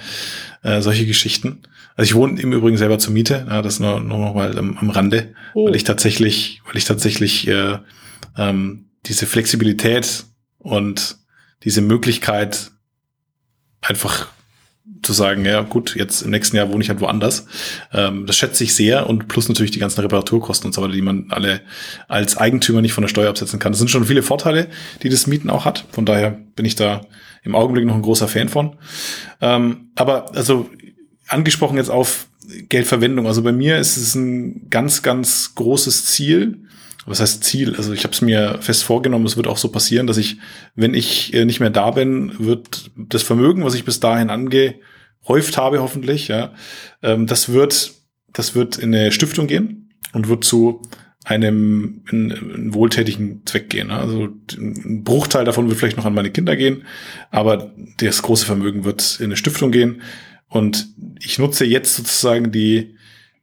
äh, 0.63 0.81
solche 0.81 1.05
Geschichten. 1.05 1.59
Also 1.95 2.09
ich 2.09 2.15
wohne 2.15 2.41
im 2.41 2.51
Übrigen 2.51 2.77
selber 2.77 2.99
zur 2.99 3.13
Miete, 3.13 3.45
ja, 3.49 3.61
das 3.61 3.79
nur, 3.79 3.99
nur 3.99 4.17
noch 4.17 4.35
mal 4.35 4.57
am, 4.57 4.77
am 4.77 4.89
Rande, 4.89 5.33
oh. 5.53 5.67
weil 5.67 5.75
ich 5.75 5.85
tatsächlich, 5.85 6.61
weil 6.65 6.77
ich 6.77 6.85
tatsächlich 6.85 7.47
äh, 7.47 7.77
ähm, 8.37 8.89
diese 9.05 9.25
Flexibilität 9.25 10.25
und 10.57 11.17
diese 11.63 11.81
Möglichkeit 11.81 12.71
einfach 13.81 14.27
zu 15.01 15.13
sagen, 15.13 15.45
ja 15.45 15.61
gut, 15.61 15.95
jetzt 15.95 16.21
im 16.21 16.31
nächsten 16.31 16.57
Jahr 16.57 16.71
wohne 16.71 16.83
ich 16.83 16.89
halt 16.89 16.99
woanders. 16.99 17.47
Ähm, 17.93 18.25
das 18.25 18.35
schätze 18.35 18.63
ich 18.63 18.75
sehr 18.75 19.07
und 19.07 19.27
plus 19.27 19.47
natürlich 19.47 19.71
die 19.71 19.79
ganzen 19.79 20.01
Reparaturkosten 20.01 20.67
und 20.67 20.73
so 20.73 20.81
weiter, 20.81 20.93
die 20.93 21.01
man 21.01 21.27
alle 21.29 21.61
als 22.07 22.37
Eigentümer 22.37 22.81
nicht 22.81 22.93
von 22.93 23.03
der 23.03 23.09
Steuer 23.09 23.29
absetzen 23.29 23.59
kann. 23.59 23.71
Das 23.71 23.79
sind 23.79 23.89
schon 23.89 24.05
viele 24.05 24.23
Vorteile, 24.23 24.67
die 25.03 25.09
das 25.09 25.27
Mieten 25.27 25.49
auch 25.49 25.65
hat. 25.65 25.85
Von 25.91 26.05
daher 26.05 26.31
bin 26.55 26.65
ich 26.65 26.75
da 26.75 27.01
im 27.43 27.55
Augenblick 27.55 27.85
noch 27.85 27.95
ein 27.95 28.01
großer 28.01 28.27
Fan 28.27 28.49
von. 28.49 28.77
Ähm, 29.41 29.91
aber 29.95 30.35
also 30.35 30.69
angesprochen 31.27 31.77
jetzt 31.77 31.89
auf 31.89 32.27
Geldverwendung. 32.69 33.27
Also 33.27 33.41
bei 33.41 33.51
mir 33.51 33.77
ist 33.77 33.97
es 33.97 34.15
ein 34.15 34.69
ganz, 34.69 35.01
ganz 35.01 35.55
großes 35.55 36.05
Ziel. 36.05 36.59
Was 37.05 37.19
heißt 37.19 37.43
Ziel? 37.43 37.75
Also 37.75 37.93
ich 37.93 38.03
habe 38.03 38.13
es 38.13 38.21
mir 38.21 38.57
fest 38.61 38.83
vorgenommen, 38.83 39.25
es 39.25 39.37
wird 39.37 39.47
auch 39.47 39.57
so 39.57 39.69
passieren, 39.69 40.07
dass 40.07 40.17
ich, 40.17 40.37
wenn 40.75 40.93
ich 40.95 41.33
äh, 41.33 41.45
nicht 41.45 41.59
mehr 41.59 41.69
da 41.69 41.91
bin, 41.91 42.31
wird 42.39 42.89
das 42.95 43.21
Vermögen, 43.21 43.63
was 43.63 43.75
ich 43.75 43.85
bis 43.85 43.99
dahin 43.99 44.31
angehäuft 44.31 45.57
habe, 45.57 45.81
hoffentlich, 45.81 46.27
ja, 46.29 46.53
ähm, 47.03 47.27
das 47.27 47.49
wird, 47.49 47.93
das 48.33 48.55
wird 48.55 48.77
in 48.77 48.93
eine 48.93 49.11
Stiftung 49.11 49.45
gehen 49.45 49.93
und 50.13 50.29
wird 50.29 50.43
zu 50.43 50.81
einem 51.25 52.01
in, 52.11 52.31
in 52.31 52.73
wohltätigen 52.73 53.41
Zweck 53.45 53.69
gehen. 53.69 53.91
Also 53.91 54.29
ein 54.57 55.03
Bruchteil 55.03 55.43
davon 55.45 55.67
wird 55.67 55.77
vielleicht 55.77 55.97
noch 55.97 56.05
an 56.05 56.13
meine 56.13 56.31
Kinder 56.31 56.55
gehen, 56.55 56.85
aber 57.29 57.71
das 57.97 58.21
große 58.21 58.45
Vermögen 58.45 58.83
wird 58.83 59.19
in 59.19 59.25
eine 59.25 59.37
Stiftung 59.37 59.71
gehen. 59.71 60.01
Und 60.49 60.87
ich 61.19 61.39
nutze 61.39 61.65
jetzt 61.65 61.95
sozusagen 61.95 62.51
die, 62.51 62.95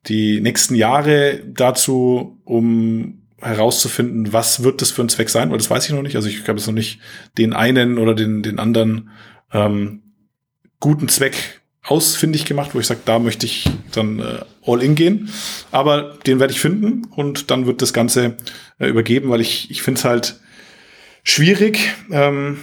die 0.06 0.40
nächsten 0.40 0.74
Jahre 0.74 1.40
dazu, 1.46 2.40
um 2.44 3.22
herauszufinden, 3.40 4.32
was 4.32 4.62
wird 4.62 4.80
das 4.80 4.92
für 4.92 5.02
ein 5.02 5.08
Zweck 5.08 5.28
sein, 5.28 5.50
weil 5.50 5.58
das 5.58 5.68
weiß 5.68 5.86
ich 5.86 5.92
noch 5.92 6.02
nicht. 6.02 6.16
Also 6.16 6.28
ich 6.28 6.46
habe 6.46 6.58
jetzt 6.58 6.66
noch 6.66 6.74
nicht 6.74 7.00
den 7.38 7.52
einen 7.52 7.98
oder 7.98 8.14
den, 8.14 8.42
den 8.42 8.58
anderen 8.58 9.10
ähm, 9.52 10.02
guten 10.78 11.08
Zweck 11.08 11.62
ausfindig 11.84 12.44
gemacht, 12.44 12.70
wo 12.74 12.78
ich 12.78 12.86
sage, 12.86 13.00
da 13.04 13.18
möchte 13.18 13.46
ich 13.46 13.68
dann 13.92 14.20
äh, 14.20 14.38
all 14.64 14.82
in 14.82 14.94
gehen. 14.94 15.30
Aber 15.72 16.18
den 16.26 16.38
werde 16.38 16.52
ich 16.52 16.60
finden 16.60 17.04
und 17.06 17.50
dann 17.50 17.66
wird 17.66 17.82
das 17.82 17.92
Ganze 17.92 18.36
äh, 18.78 18.88
übergeben, 18.88 19.30
weil 19.30 19.40
ich, 19.40 19.70
ich 19.70 19.82
finde 19.82 19.98
es 19.98 20.04
halt 20.04 20.40
schwierig, 21.24 21.92
ähm, 22.10 22.58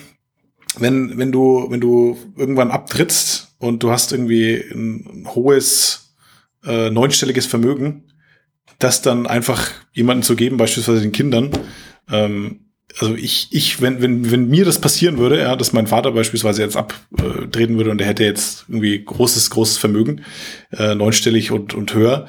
wenn, 0.78 1.18
wenn 1.18 1.32
du, 1.32 1.68
wenn 1.70 1.82
du 1.82 2.18
irgendwann 2.38 2.72
abtrittst 2.72 3.49
und 3.60 3.84
du 3.84 3.92
hast 3.92 4.12
irgendwie 4.12 4.56
ein 4.56 5.28
hohes 5.28 6.16
äh, 6.66 6.90
neunstelliges 6.90 7.46
Vermögen, 7.46 8.06
das 8.80 9.02
dann 9.02 9.28
einfach 9.28 9.70
jemanden 9.94 10.24
zu 10.24 10.36
geben, 10.36 10.58
beispielsweise 10.58 11.02
den 11.02 11.12
Kindern. 11.12 11.52
Ähm, 12.10 12.62
also 12.98 13.16
ich, 13.16 13.50
ich, 13.52 13.82
wenn, 13.82 14.02
wenn, 14.02 14.32
wenn 14.32 14.50
mir 14.50 14.66
das 14.66 14.82
passieren 14.82 15.18
würde, 15.18 15.40
ja, 15.40 15.56
dass 15.56 15.74
mein 15.74 15.88
Vater 15.88 16.12
beispielsweise 16.12 16.64
jetzt 16.64 16.76
abtreten 16.76 17.78
würde 17.78 17.92
und 17.92 18.02
er 18.02 18.08
hätte 18.08 18.24
jetzt 18.24 18.66
irgendwie 18.68 19.04
großes, 19.04 19.52
großes 19.52 19.78
Vermögen, 19.78 20.22
äh, 20.72 20.96
neunstellig 20.96 21.52
und, 21.52 21.74
und 21.74 21.94
höher, 21.94 22.26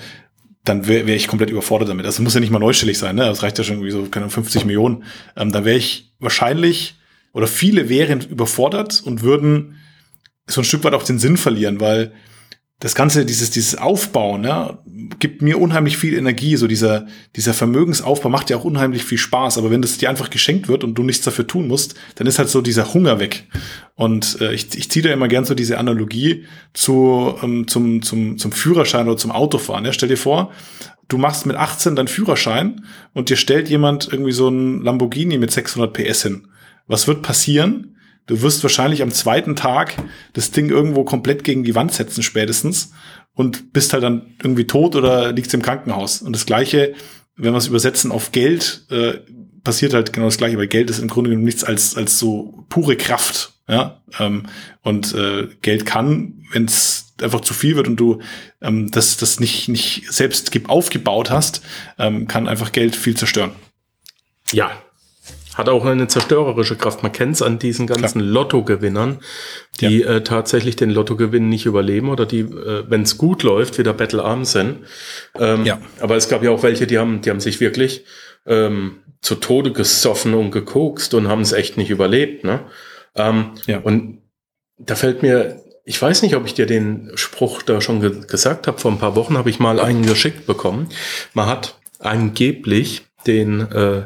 dann 0.64 0.86
wäre 0.86 1.06
wär 1.06 1.16
ich 1.16 1.28
komplett 1.28 1.50
überfordert 1.50 1.88
damit. 1.88 2.04
Das 2.04 2.18
muss 2.18 2.34
ja 2.34 2.40
nicht 2.40 2.50
mal 2.50 2.58
neunstellig 2.58 2.98
sein, 2.98 3.16
ne? 3.16 3.24
Das 3.24 3.42
reicht 3.42 3.56
ja 3.56 3.64
schon 3.64 3.76
irgendwie 3.76 3.92
so, 3.92 4.02
keine 4.10 4.28
50 4.28 4.66
Millionen. 4.66 5.04
Ähm, 5.36 5.52
da 5.52 5.64
wäre 5.64 5.78
ich 5.78 6.12
wahrscheinlich, 6.18 6.96
oder 7.32 7.46
viele 7.46 7.88
wären 7.88 8.20
überfordert 8.20 9.02
und 9.02 9.22
würden 9.22 9.78
so 10.50 10.60
ein 10.60 10.64
Stück 10.64 10.84
weit 10.84 10.94
auch 10.94 11.02
den 11.02 11.18
Sinn 11.18 11.36
verlieren, 11.36 11.80
weil 11.80 12.12
das 12.80 12.94
Ganze, 12.94 13.26
dieses, 13.26 13.50
dieses 13.50 13.76
Aufbauen, 13.76 14.42
ja, 14.42 14.78
gibt 15.18 15.42
mir 15.42 15.60
unheimlich 15.60 15.98
viel 15.98 16.14
Energie. 16.14 16.56
So 16.56 16.66
dieser, 16.66 17.06
dieser 17.36 17.52
Vermögensaufbau 17.52 18.30
macht 18.30 18.48
ja 18.48 18.56
auch 18.56 18.64
unheimlich 18.64 19.04
viel 19.04 19.18
Spaß. 19.18 19.58
Aber 19.58 19.70
wenn 19.70 19.82
das 19.82 19.98
dir 19.98 20.08
einfach 20.08 20.30
geschenkt 20.30 20.66
wird 20.66 20.82
und 20.82 20.94
du 20.94 21.02
nichts 21.02 21.22
dafür 21.22 21.46
tun 21.46 21.68
musst, 21.68 21.94
dann 22.14 22.26
ist 22.26 22.38
halt 22.38 22.48
so 22.48 22.62
dieser 22.62 22.94
Hunger 22.94 23.20
weg. 23.20 23.44
Und 23.96 24.40
äh, 24.40 24.54
ich, 24.54 24.74
ich 24.78 24.90
ziehe 24.90 25.02
da 25.06 25.12
immer 25.12 25.28
gern 25.28 25.44
so 25.44 25.54
diese 25.54 25.76
Analogie 25.76 26.46
zu, 26.72 27.34
ähm, 27.42 27.68
zum, 27.68 28.00
zum, 28.00 28.38
zum 28.38 28.50
Führerschein 28.50 29.08
oder 29.08 29.18
zum 29.18 29.30
Autofahren. 29.30 29.84
Ja, 29.84 29.92
stell 29.92 30.08
dir 30.08 30.16
vor, 30.16 30.50
du 31.08 31.18
machst 31.18 31.44
mit 31.44 31.56
18 31.56 31.96
deinen 31.96 32.08
Führerschein 32.08 32.86
und 33.12 33.28
dir 33.28 33.36
stellt 33.36 33.68
jemand 33.68 34.08
irgendwie 34.10 34.32
so 34.32 34.48
ein 34.48 34.82
Lamborghini 34.82 35.36
mit 35.36 35.50
600 35.50 35.92
PS 35.92 36.22
hin. 36.22 36.48
Was 36.86 37.06
wird 37.06 37.20
passieren? 37.20 37.98
Du 38.26 38.42
wirst 38.42 38.62
wahrscheinlich 38.62 39.02
am 39.02 39.10
zweiten 39.10 39.56
Tag 39.56 39.94
das 40.32 40.50
Ding 40.50 40.70
irgendwo 40.70 41.04
komplett 41.04 41.44
gegen 41.44 41.64
die 41.64 41.74
Wand 41.74 41.92
setzen, 41.92 42.22
spätestens, 42.22 42.92
und 43.34 43.72
bist 43.72 43.92
halt 43.92 44.02
dann 44.02 44.34
irgendwie 44.42 44.66
tot 44.66 44.96
oder 44.96 45.32
liegst 45.32 45.54
im 45.54 45.62
Krankenhaus. 45.62 46.22
Und 46.22 46.34
das 46.34 46.46
Gleiche, 46.46 46.94
wenn 47.36 47.52
wir 47.52 47.58
es 47.58 47.66
übersetzen 47.66 48.12
auf 48.12 48.32
Geld, 48.32 48.86
äh, 48.90 49.18
passiert 49.64 49.94
halt 49.94 50.12
genau 50.12 50.26
das 50.26 50.38
Gleiche, 50.38 50.58
weil 50.58 50.66
Geld 50.66 50.90
ist 50.90 50.98
im 50.98 51.08
Grunde 51.08 51.30
genommen 51.30 51.44
nichts 51.44 51.64
als, 51.64 51.96
als 51.96 52.18
so 52.18 52.64
pure 52.68 52.96
Kraft. 52.96 53.54
Ja, 53.68 54.02
ähm, 54.18 54.46
und 54.82 55.14
äh, 55.14 55.48
Geld 55.62 55.86
kann, 55.86 56.42
wenn 56.50 56.64
es 56.64 57.14
einfach 57.22 57.40
zu 57.40 57.54
viel 57.54 57.76
wird 57.76 57.86
und 57.86 57.96
du 57.96 58.20
ähm, 58.60 58.90
das, 58.90 59.16
das 59.16 59.38
nicht, 59.38 59.68
nicht 59.68 60.10
selbst 60.10 60.50
aufgebaut 60.68 61.30
hast, 61.30 61.62
ähm, 61.96 62.26
kann 62.26 62.48
einfach 62.48 62.72
Geld 62.72 62.96
viel 62.96 63.16
zerstören. 63.16 63.52
Ja, 64.50 64.72
Hat 65.54 65.68
auch 65.68 65.84
eine 65.84 66.06
zerstörerische 66.06 66.76
Kraft. 66.76 67.02
Man 67.02 67.12
kennt 67.12 67.34
es 67.34 67.42
an 67.42 67.58
diesen 67.58 67.86
ganzen 67.86 68.20
Lottogewinnern, 68.20 69.18
die 69.80 70.00
ja. 70.00 70.16
äh, 70.16 70.22
tatsächlich 70.22 70.76
den 70.76 70.90
Lottogewinn 70.90 71.48
nicht 71.48 71.66
überleben 71.66 72.08
oder 72.08 72.24
die, 72.24 72.40
äh, 72.40 72.84
wenn 72.88 73.02
es 73.02 73.18
gut 73.18 73.42
läuft, 73.42 73.78
wieder 73.78 73.92
bettelarm 73.92 74.44
sind. 74.44 74.78
Ähm, 75.38 75.64
ja. 75.64 75.80
Aber 76.00 76.16
es 76.16 76.28
gab 76.28 76.42
ja 76.42 76.50
auch 76.50 76.62
welche, 76.62 76.86
die 76.86 76.98
haben, 76.98 77.20
die 77.20 77.30
haben 77.30 77.40
sich 77.40 77.60
wirklich 77.60 78.04
ähm, 78.46 78.98
zu 79.20 79.34
Tode 79.34 79.72
gesoffen 79.72 80.34
und 80.34 80.50
gekokst 80.50 81.14
und 81.14 81.28
haben 81.28 81.42
es 81.42 81.52
echt 81.52 81.76
nicht 81.76 81.90
überlebt. 81.90 82.44
Ne? 82.44 82.60
Ähm, 83.16 83.52
ja. 83.66 83.78
Und 83.78 84.22
da 84.78 84.94
fällt 84.94 85.22
mir, 85.22 85.62
ich 85.84 86.00
weiß 86.00 86.22
nicht, 86.22 86.36
ob 86.36 86.46
ich 86.46 86.54
dir 86.54 86.66
den 86.66 87.10
Spruch 87.16 87.62
da 87.62 87.80
schon 87.80 88.00
ge 88.00 88.20
gesagt 88.26 88.66
habe. 88.66 88.78
Vor 88.78 88.92
ein 88.92 88.98
paar 88.98 89.16
Wochen 89.16 89.36
habe 89.36 89.50
ich 89.50 89.58
mal 89.58 89.80
einen 89.80 90.06
geschickt 90.06 90.46
bekommen. 90.46 90.88
Man 91.34 91.46
hat 91.46 91.78
angeblich 91.98 93.02
den 93.26 93.60
äh, 93.72 94.04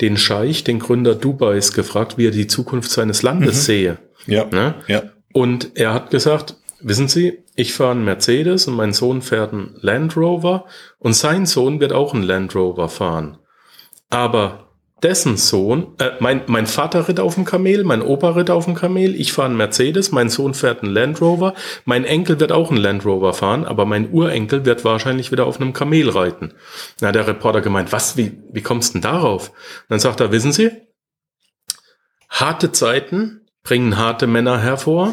den 0.00 0.16
Scheich, 0.16 0.64
den 0.64 0.78
Gründer 0.78 1.14
Dubais, 1.14 1.72
gefragt, 1.72 2.18
wie 2.18 2.26
er 2.26 2.32
die 2.32 2.46
Zukunft 2.46 2.90
seines 2.90 3.22
Landes 3.22 3.56
mhm. 3.56 3.60
sehe. 3.60 3.98
Ja. 4.26 4.44
Ne? 4.46 4.74
ja. 4.88 5.02
Und 5.32 5.72
er 5.74 5.94
hat 5.94 6.10
gesagt, 6.10 6.56
wissen 6.80 7.08
Sie, 7.08 7.38
ich 7.54 7.72
fahre 7.72 7.92
einen 7.92 8.04
Mercedes 8.04 8.68
und 8.68 8.74
mein 8.74 8.92
Sohn 8.92 9.22
fährt 9.22 9.52
einen 9.52 9.76
Land 9.80 10.16
Rover 10.16 10.66
und 10.98 11.14
sein 11.14 11.46
Sohn 11.46 11.80
wird 11.80 11.92
auch 11.92 12.14
einen 12.14 12.22
Land 12.22 12.54
Rover 12.54 12.88
fahren. 12.88 13.38
Aber 14.10 14.65
dessen 15.02 15.36
Sohn, 15.36 15.94
äh, 15.98 16.12
mein, 16.20 16.42
mein 16.46 16.66
Vater 16.66 17.06
ritt 17.06 17.20
auf 17.20 17.34
dem 17.34 17.44
Kamel, 17.44 17.84
mein 17.84 18.00
Opa 18.00 18.30
ritt 18.30 18.50
auf 18.50 18.64
dem 18.64 18.74
Kamel, 18.74 19.14
ich 19.14 19.32
fahre 19.32 19.48
einen 19.48 19.56
Mercedes, 19.56 20.10
mein 20.10 20.30
Sohn 20.30 20.54
fährt 20.54 20.82
einen 20.82 20.92
Land 20.92 21.20
Rover, 21.20 21.54
mein 21.84 22.04
Enkel 22.04 22.40
wird 22.40 22.50
auch 22.50 22.70
einen 22.70 22.80
Land 22.80 23.04
Rover 23.04 23.34
fahren, 23.34 23.66
aber 23.66 23.84
mein 23.84 24.10
Urenkel 24.10 24.64
wird 24.64 24.84
wahrscheinlich 24.84 25.30
wieder 25.32 25.46
auf 25.46 25.60
einem 25.60 25.74
Kamel 25.74 26.08
reiten. 26.08 26.54
Na, 27.00 27.12
der 27.12 27.26
Reporter 27.26 27.60
gemeint, 27.60 27.92
was, 27.92 28.16
wie, 28.16 28.42
wie 28.50 28.62
kommst 28.62 28.90
du 28.90 28.92
denn 28.94 29.02
darauf? 29.02 29.50
Und 29.50 29.90
dann 29.90 30.00
sagt 30.00 30.20
er, 30.20 30.32
wissen 30.32 30.52
Sie, 30.52 30.70
harte 32.30 32.72
Zeiten 32.72 33.42
bringen 33.62 33.98
harte 33.98 34.26
Männer 34.26 34.60
hervor, 34.60 35.12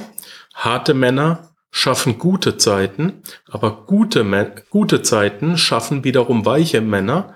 harte 0.53 0.93
Männer 0.93 1.49
schaffen 1.71 2.19
gute 2.19 2.55
Zeiten, 2.57 3.23
aber 3.49 3.85
gute, 3.85 4.23
gute 4.69 5.01
Zeiten 5.01 5.57
schaffen 5.57 6.03
wiederum 6.05 6.45
weiche 6.45 6.79
Männer 6.79 7.33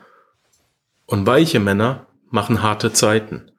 und 1.07 1.25
weiche 1.25 1.59
Männer 1.59 2.07
machen 2.30 2.61
harte 2.63 2.93
Zeiten. 2.93 3.51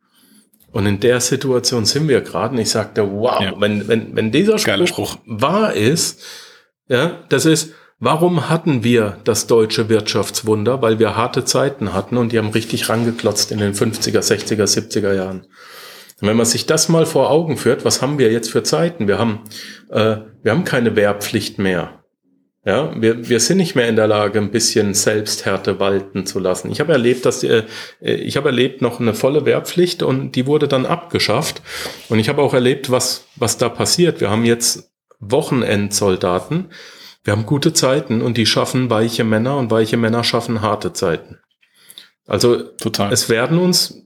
Und 0.70 0.86
in 0.86 1.00
der 1.00 1.20
Situation 1.20 1.84
sind 1.84 2.08
wir 2.08 2.20
gerade. 2.20 2.54
Und 2.54 2.60
ich 2.60 2.70
sagte, 2.70 3.10
wow, 3.10 3.40
ja. 3.40 3.52
wenn, 3.58 3.88
wenn, 3.88 4.14
wenn 4.14 4.30
dieser 4.30 4.58
Spruch, 4.58 4.86
Spruch, 4.86 5.16
wahr 5.24 5.72
ist, 5.72 6.22
ja, 6.88 7.18
das 7.28 7.46
ist, 7.46 7.72
warum 7.98 8.48
hatten 8.48 8.84
wir 8.84 9.18
das 9.24 9.46
deutsche 9.46 9.88
Wirtschaftswunder? 9.88 10.82
Weil 10.82 10.98
wir 10.98 11.16
harte 11.16 11.44
Zeiten 11.44 11.94
hatten 11.94 12.16
und 12.16 12.32
die 12.32 12.38
haben 12.38 12.50
richtig 12.50 12.88
rangeklotzt 12.88 13.50
in 13.50 13.58
den 13.58 13.74
50er, 13.74 14.20
60er, 14.20 14.64
70er 14.64 15.14
Jahren. 15.14 15.46
Und 16.20 16.28
wenn 16.28 16.36
man 16.36 16.46
sich 16.46 16.66
das 16.66 16.88
mal 16.88 17.06
vor 17.06 17.30
Augen 17.30 17.56
führt, 17.56 17.84
was 17.84 18.02
haben 18.02 18.18
wir 18.18 18.32
jetzt 18.32 18.50
für 18.50 18.62
Zeiten? 18.62 19.06
Wir 19.08 19.18
haben, 19.18 19.44
äh, 19.90 20.16
wir 20.42 20.52
haben 20.52 20.64
keine 20.64 20.96
Wehrpflicht 20.96 21.58
mehr. 21.58 21.97
Ja, 22.68 22.92
wir, 23.00 23.30
wir 23.30 23.40
sind 23.40 23.56
nicht 23.56 23.76
mehr 23.76 23.88
in 23.88 23.96
der 23.96 24.06
Lage, 24.06 24.38
ein 24.38 24.50
bisschen 24.50 24.92
Selbsthärte 24.92 25.80
walten 25.80 26.26
zu 26.26 26.38
lassen. 26.38 26.70
Ich 26.70 26.80
habe 26.80 26.92
erlebt, 26.92 27.24
dass 27.24 27.42
äh, 27.42 27.64
ich 27.98 28.36
habe 28.36 28.50
erlebt 28.50 28.82
noch 28.82 29.00
eine 29.00 29.14
volle 29.14 29.46
Wehrpflicht 29.46 30.02
und 30.02 30.32
die 30.32 30.44
wurde 30.44 30.68
dann 30.68 30.84
abgeschafft. 30.84 31.62
Und 32.10 32.18
ich 32.18 32.28
habe 32.28 32.42
auch 32.42 32.52
erlebt, 32.52 32.90
was 32.90 33.24
was 33.36 33.56
da 33.56 33.70
passiert. 33.70 34.20
Wir 34.20 34.28
haben 34.28 34.44
jetzt 34.44 34.92
Wochenendsoldaten. 35.18 36.66
Wir 37.24 37.32
haben 37.32 37.46
gute 37.46 37.72
Zeiten 37.72 38.20
und 38.20 38.36
die 38.36 38.44
schaffen 38.44 38.90
weiche 38.90 39.24
Männer 39.24 39.56
und 39.56 39.70
weiche 39.70 39.96
Männer 39.96 40.22
schaffen 40.22 40.60
harte 40.60 40.92
Zeiten. 40.92 41.38
Also 42.26 42.64
Total. 42.64 43.10
es 43.10 43.30
werden 43.30 43.56
uns 43.56 44.02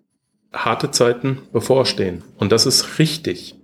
harte 0.52 0.92
Zeiten 0.92 1.40
bevorstehen 1.52 2.22
und 2.36 2.52
das 2.52 2.66
ist 2.66 3.00
richtig. 3.00 3.56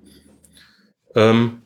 Ähm, 1.14 1.62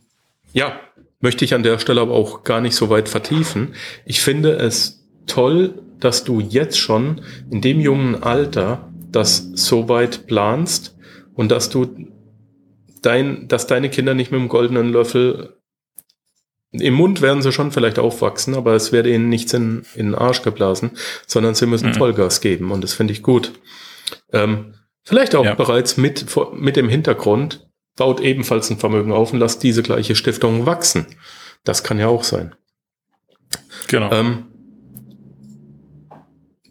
ja, 0.52 0.78
möchte 1.22 1.44
ich 1.46 1.54
an 1.54 1.62
der 1.62 1.78
Stelle 1.78 2.02
aber 2.02 2.12
auch 2.12 2.44
gar 2.44 2.60
nicht 2.60 2.74
so 2.74 2.90
weit 2.90 3.08
vertiefen. 3.08 3.74
Ich 4.04 4.20
finde 4.20 4.52
es 4.56 5.08
toll, 5.26 5.82
dass 5.98 6.24
du 6.24 6.40
jetzt 6.40 6.78
schon 6.78 7.22
in 7.50 7.62
dem 7.62 7.80
jungen 7.80 8.22
Alter 8.22 8.92
das 9.10 9.50
so 9.54 9.88
weit 9.88 10.26
planst 10.26 10.96
und 11.34 11.50
dass 11.50 11.70
du 11.70 11.86
dein, 13.02 13.48
dass 13.48 13.66
deine 13.66 13.88
Kinder 13.88 14.14
nicht 14.14 14.32
mit 14.32 14.40
dem 14.40 14.48
goldenen 14.48 14.92
Löffel 14.92 15.56
im 16.72 16.94
Mund 16.94 17.20
werden 17.20 17.42
sie 17.42 17.52
schon 17.52 17.70
vielleicht 17.70 17.98
aufwachsen, 17.98 18.54
aber 18.54 18.74
es 18.74 18.92
werde 18.92 19.12
ihnen 19.12 19.28
nichts 19.28 19.52
in, 19.52 19.84
in 19.94 20.06
den 20.06 20.14
Arsch 20.14 20.42
geblasen, 20.42 20.92
sondern 21.26 21.54
sie 21.54 21.66
müssen 21.66 21.90
mhm. 21.90 21.94
Vollgas 21.94 22.40
geben 22.40 22.70
und 22.70 22.82
das 22.82 22.94
finde 22.94 23.12
ich 23.12 23.22
gut. 23.22 23.52
Ähm, 24.32 24.74
vielleicht 25.04 25.34
auch 25.34 25.44
ja. 25.44 25.54
bereits 25.54 25.98
mit, 25.98 26.26
mit 26.54 26.76
dem 26.76 26.88
Hintergrund, 26.88 27.68
baut 27.96 28.20
ebenfalls 28.20 28.70
ein 28.70 28.78
Vermögen 28.78 29.12
auf 29.12 29.32
und 29.32 29.38
lasst 29.38 29.62
diese 29.62 29.82
gleiche 29.82 30.16
Stiftung 30.16 30.66
wachsen. 30.66 31.06
Das 31.64 31.82
kann 31.82 31.98
ja 31.98 32.08
auch 32.08 32.24
sein. 32.24 32.54
Genau. 33.88 34.10
Ähm, 34.12 34.46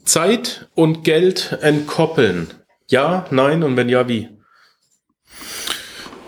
Zeit 0.04 0.70
und 0.74 1.04
Geld 1.04 1.58
entkoppeln. 1.62 2.54
Ja, 2.90 3.26
nein 3.32 3.64
und 3.64 3.78
wenn 3.78 3.88
ja, 3.88 4.08
wie? 4.10 4.30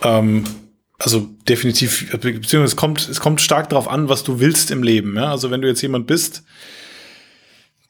Ähm, 0.04 0.46
also 1.00 1.28
definitiv, 1.50 2.12
beziehungsweise 2.12 2.64
es 2.64 2.76
kommt, 2.76 3.10
es 3.10 3.20
kommt 3.20 3.42
stark 3.42 3.70
darauf 3.70 3.90
an, 3.90 4.08
was 4.08 4.24
du 4.24 4.40
willst 4.40 4.72
im 4.72 4.84
Leben. 4.84 5.16
Ja? 5.16 5.32
Also 5.32 5.52
wenn 5.52 5.62
du 5.62 5.68
jetzt 5.68 5.82
jemand 5.82 6.08
bist, 6.08 6.44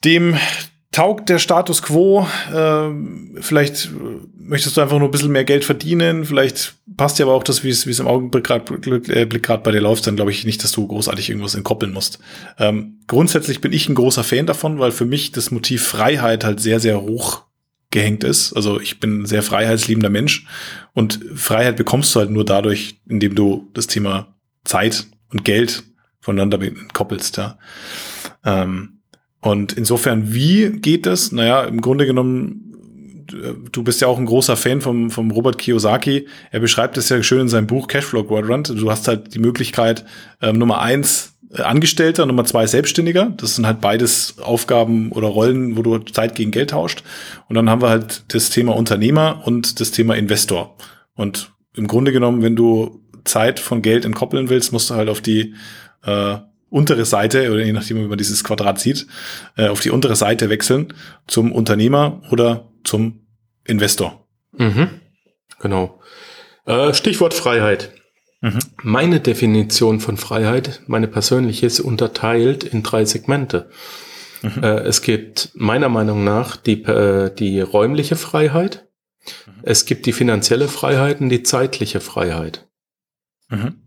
dem 0.04 0.38
taugt 0.94 1.28
der 1.28 1.40
Status 1.40 1.82
quo, 1.82 2.26
äh, 2.54 3.42
vielleicht 3.42 3.90
möchtest 4.38 4.78
du 4.78 4.82
einfach 4.82 5.00
nur 5.00 5.10
ein 5.10 5.12
bisschen 5.12 5.32
mehr 5.32 5.44
Geld 5.44 5.66
verdienen, 5.66 6.24
vielleicht 6.24 6.76
passt 6.96 7.20
dir 7.20 7.24
aber 7.24 7.34
auch 7.34 7.44
das, 7.44 7.64
wie 7.64 7.70
es, 7.70 7.86
wie 7.88 7.92
es 7.92 8.00
im 8.00 8.08
Augenblick 8.08 8.46
gerade 8.46 8.74
äh, 9.12 9.26
bei 9.26 9.72
dir 9.72 9.82
läuft, 9.82 10.08
dann 10.08 10.16
glaube 10.16 10.32
ich 10.32 10.46
nicht, 10.46 10.64
dass 10.64 10.72
du 10.72 10.88
großartig 10.88 11.30
irgendwas 11.30 11.56
entkoppeln 11.56 11.92
musst. 11.92 12.20
Ähm, 12.60 13.00
grundsätzlich 13.08 13.60
bin 13.60 13.74
ich 13.74 13.90
ein 13.90 13.96
großer 13.96 14.24
Fan 14.24 14.46
davon, 14.46 14.80
weil 14.80 14.92
für 14.92 15.06
mich 15.06 15.32
das 15.32 15.52
Motiv 15.52 15.86
Freiheit 15.86 16.46
halt 16.46 16.60
sehr, 16.60 16.80
sehr 16.80 17.02
hoch 17.02 17.44
gehängt 17.90 18.24
ist. 18.24 18.54
Also 18.54 18.80
ich 18.80 19.00
bin 19.00 19.22
ein 19.22 19.26
sehr 19.26 19.44
freiheitsliebender 19.44 20.10
Mensch 20.10 20.46
und 20.94 21.20
Freiheit 21.36 21.76
bekommst 21.76 22.14
du 22.14 22.20
halt 22.20 22.30
nur 22.30 22.46
dadurch, 22.46 23.00
indem 23.08 23.36
du 23.36 23.70
das 23.74 23.88
Thema 23.88 24.36
Zeit 24.64 25.08
und 25.32 25.44
Geld 25.44 25.84
voneinander 26.22 26.60
koppelst, 26.94 27.38
ja. 27.38 27.58
Ähm, 28.46 29.00
und 29.44 29.74
insofern, 29.74 30.34
wie 30.34 30.72
geht 30.72 31.06
das? 31.06 31.32
Naja, 31.32 31.64
im 31.64 31.82
Grunde 31.82 32.06
genommen 32.06 32.74
du 33.72 33.84
bist 33.84 34.02
ja 34.02 34.08
auch 34.08 34.18
ein 34.18 34.26
großer 34.26 34.56
Fan 34.56 34.82
vom, 34.82 35.12
vom 35.12 35.32
Robert 35.32 35.58
Kiyosaki. 35.58 36.28
Er 36.52 36.60
beschreibt 36.60 36.98
es 36.98 37.10
ja 37.10 37.22
schön 37.24 37.42
in 37.42 37.50
seinem 37.50 37.68
Buch 37.68 37.88
Cashflow 37.88 38.24
Quadrant. 38.24 38.70
Du 38.70 38.90
hast 38.92 39.08
halt 39.08 39.34
die 39.34 39.40
Möglichkeit, 39.40 40.06
ähm, 40.42 40.58
Nummer 40.58 40.82
eins 40.82 41.38
äh, 41.52 41.62
Angestellter, 41.62 42.26
Nummer 42.26 42.46
zwei 42.46 42.68
Selbstständiger. 42.68 43.34
Das 43.38 43.56
sind 43.56 43.66
halt 43.66 43.82
beides 43.82 44.40
Aufgaben 44.40 45.12
oder 45.12 45.28
Rollen, 45.28 45.78
wo 45.78 45.82
du 45.82 46.00
Zeit 46.00 46.36
gegen 46.36 46.52
Geld 46.52 46.72
tauscht. 46.72 47.04
Und 47.48 47.56
dann 47.56 47.70
haben 47.70 47.82
wir 47.82 47.90
halt 47.90 48.24
das 48.34 48.50
Thema 48.50 48.76
Unternehmer 48.76 49.42
und 49.46 49.80
das 49.80 49.92
Thema 49.92 50.16
Investor. 50.16 50.76
Und 51.16 51.52
im 51.76 51.88
Grunde 51.88 52.12
genommen, 52.12 52.42
wenn 52.42 52.56
du 52.56 53.02
Zeit 53.24 53.60
von 53.60 53.82
Geld 53.82 54.06
entkoppeln 54.06 54.50
willst, 54.50 54.74
musst 54.74 54.90
du 54.90 54.96
halt 54.96 55.10
auf 55.10 55.22
die 55.22 55.54
äh, 56.04 56.38
untere 56.74 57.06
Seite, 57.06 57.52
oder 57.52 57.64
je 57.64 57.72
nachdem, 57.72 57.98
wie 57.98 58.08
man 58.08 58.18
dieses 58.18 58.44
Quadrat 58.44 58.80
sieht, 58.80 59.06
äh, 59.56 59.68
auf 59.68 59.80
die 59.80 59.92
untere 59.92 60.16
Seite 60.16 60.50
wechseln 60.50 60.94
zum 61.28 61.52
Unternehmer 61.52 62.22
oder 62.32 62.72
zum 62.84 63.28
Investor. 63.64 64.28
Mhm. 64.58 64.90
Genau. 65.60 66.02
Äh, 66.66 66.94
Stichwort 66.94 67.36
Freiheit. 67.36 67.92
Mhm. 68.42 68.60
Meine 68.82 69.20
Definition 69.20 70.00
von 70.00 70.18
Freiheit, 70.18 70.82
meine 70.88 71.08
persönliche, 71.08 71.68
ist 71.68 71.80
unterteilt 71.80 72.64
in 72.64 72.82
drei 72.82 73.06
Segmente. 73.06 73.70
Mhm. 74.42 74.64
Äh, 74.64 74.80
es 74.80 75.04
gibt 75.04 75.52
meiner 75.54 75.90
Meinung 75.90 76.24
nach 76.24 76.56
die, 76.56 76.84
äh, 76.84 77.34
die 77.34 77.62
räumliche 77.62 78.16
Freiheit, 78.16 78.88
mhm. 79.46 79.62
es 79.62 79.86
gibt 79.86 80.08
die 80.08 80.14
finanzielle 80.14 80.68
Freiheit 80.68 81.22
und 81.22 81.30
die 81.30 81.44
zeitliche 81.44 82.00
Freiheit. 82.02 82.68
Mhm. 83.50 83.83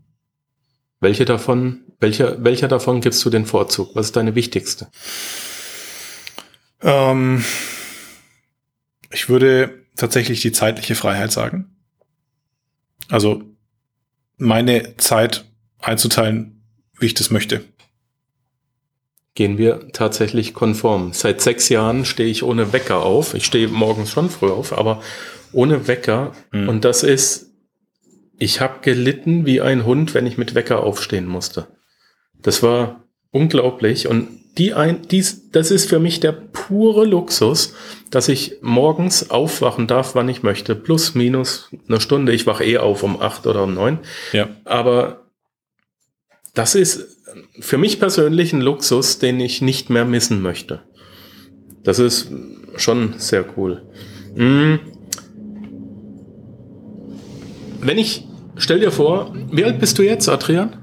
Welche 1.00 1.24
davon, 1.24 1.82
welcher, 2.00 2.42
welcher 2.42 2.68
davon 2.68 3.00
gibst 3.00 3.24
du 3.24 3.30
den 3.30 3.46
Vorzug? 3.46 3.94
Was 3.94 4.06
ist 4.06 4.16
deine 4.16 4.34
wichtigste? 4.34 4.88
Ähm, 6.82 7.44
ich 9.10 9.28
würde 9.28 9.84
tatsächlich 9.96 10.40
die 10.40 10.52
zeitliche 10.52 10.94
Freiheit 10.94 11.32
sagen. 11.32 11.76
Also 13.08 13.42
meine 14.36 14.96
Zeit 14.96 15.44
einzuteilen, 15.80 16.62
wie 16.98 17.06
ich 17.06 17.14
das 17.14 17.30
möchte. 17.30 17.64
Gehen 19.34 19.58
wir 19.58 19.88
tatsächlich 19.92 20.54
konform. 20.54 21.12
Seit 21.12 21.42
sechs 21.42 21.68
Jahren 21.68 22.04
stehe 22.06 22.28
ich 22.28 22.42
ohne 22.42 22.72
Wecker 22.72 23.02
auf. 23.02 23.34
Ich 23.34 23.44
stehe 23.44 23.68
morgens 23.68 24.10
schon 24.10 24.30
früh 24.30 24.50
auf, 24.50 24.76
aber 24.76 25.02
ohne 25.52 25.86
Wecker. 25.88 26.32
Mhm. 26.52 26.68
Und 26.68 26.84
das 26.84 27.02
ist, 27.02 27.45
ich 28.38 28.60
habe 28.60 28.80
gelitten 28.82 29.46
wie 29.46 29.60
ein 29.60 29.84
Hund, 29.84 30.14
wenn 30.14 30.26
ich 30.26 30.38
mit 30.38 30.54
Wecker 30.54 30.82
aufstehen 30.82 31.26
musste. 31.26 31.68
Das 32.42 32.62
war 32.62 33.04
unglaublich 33.30 34.08
und 34.08 34.28
die 34.58 34.72
ein, 34.72 35.02
dies, 35.08 35.50
das 35.50 35.70
ist 35.70 35.88
für 35.88 35.98
mich 35.98 36.20
der 36.20 36.32
pure 36.32 37.04
Luxus, 37.04 37.74
dass 38.10 38.28
ich 38.28 38.56
morgens 38.62 39.30
aufwachen 39.30 39.86
darf, 39.86 40.14
wann 40.14 40.28
ich 40.28 40.42
möchte. 40.42 40.74
Plus, 40.74 41.14
minus 41.14 41.68
eine 41.88 42.00
Stunde. 42.00 42.32
Ich 42.32 42.46
wache 42.46 42.64
eh 42.64 42.78
auf 42.78 43.02
um 43.02 43.20
acht 43.20 43.46
oder 43.46 43.64
um 43.64 43.74
neun. 43.74 43.98
Ja. 44.32 44.48
Aber 44.64 45.26
das 46.54 46.74
ist 46.74 47.18
für 47.60 47.76
mich 47.76 47.98
persönlich 47.98 48.52
ein 48.52 48.62
Luxus, 48.62 49.18
den 49.18 49.40
ich 49.40 49.60
nicht 49.60 49.90
mehr 49.90 50.06
missen 50.06 50.40
möchte. 50.40 50.82
Das 51.82 51.98
ist 51.98 52.30
schon 52.76 53.14
sehr 53.18 53.44
cool. 53.56 53.82
Hm. 54.34 54.80
Wenn 57.80 57.98
ich, 57.98 58.25
stell 58.56 58.80
dir 58.80 58.92
vor, 58.92 59.34
wie 59.50 59.64
alt 59.64 59.78
bist 59.78 59.98
du 59.98 60.02
jetzt, 60.02 60.28
Adrian? 60.28 60.76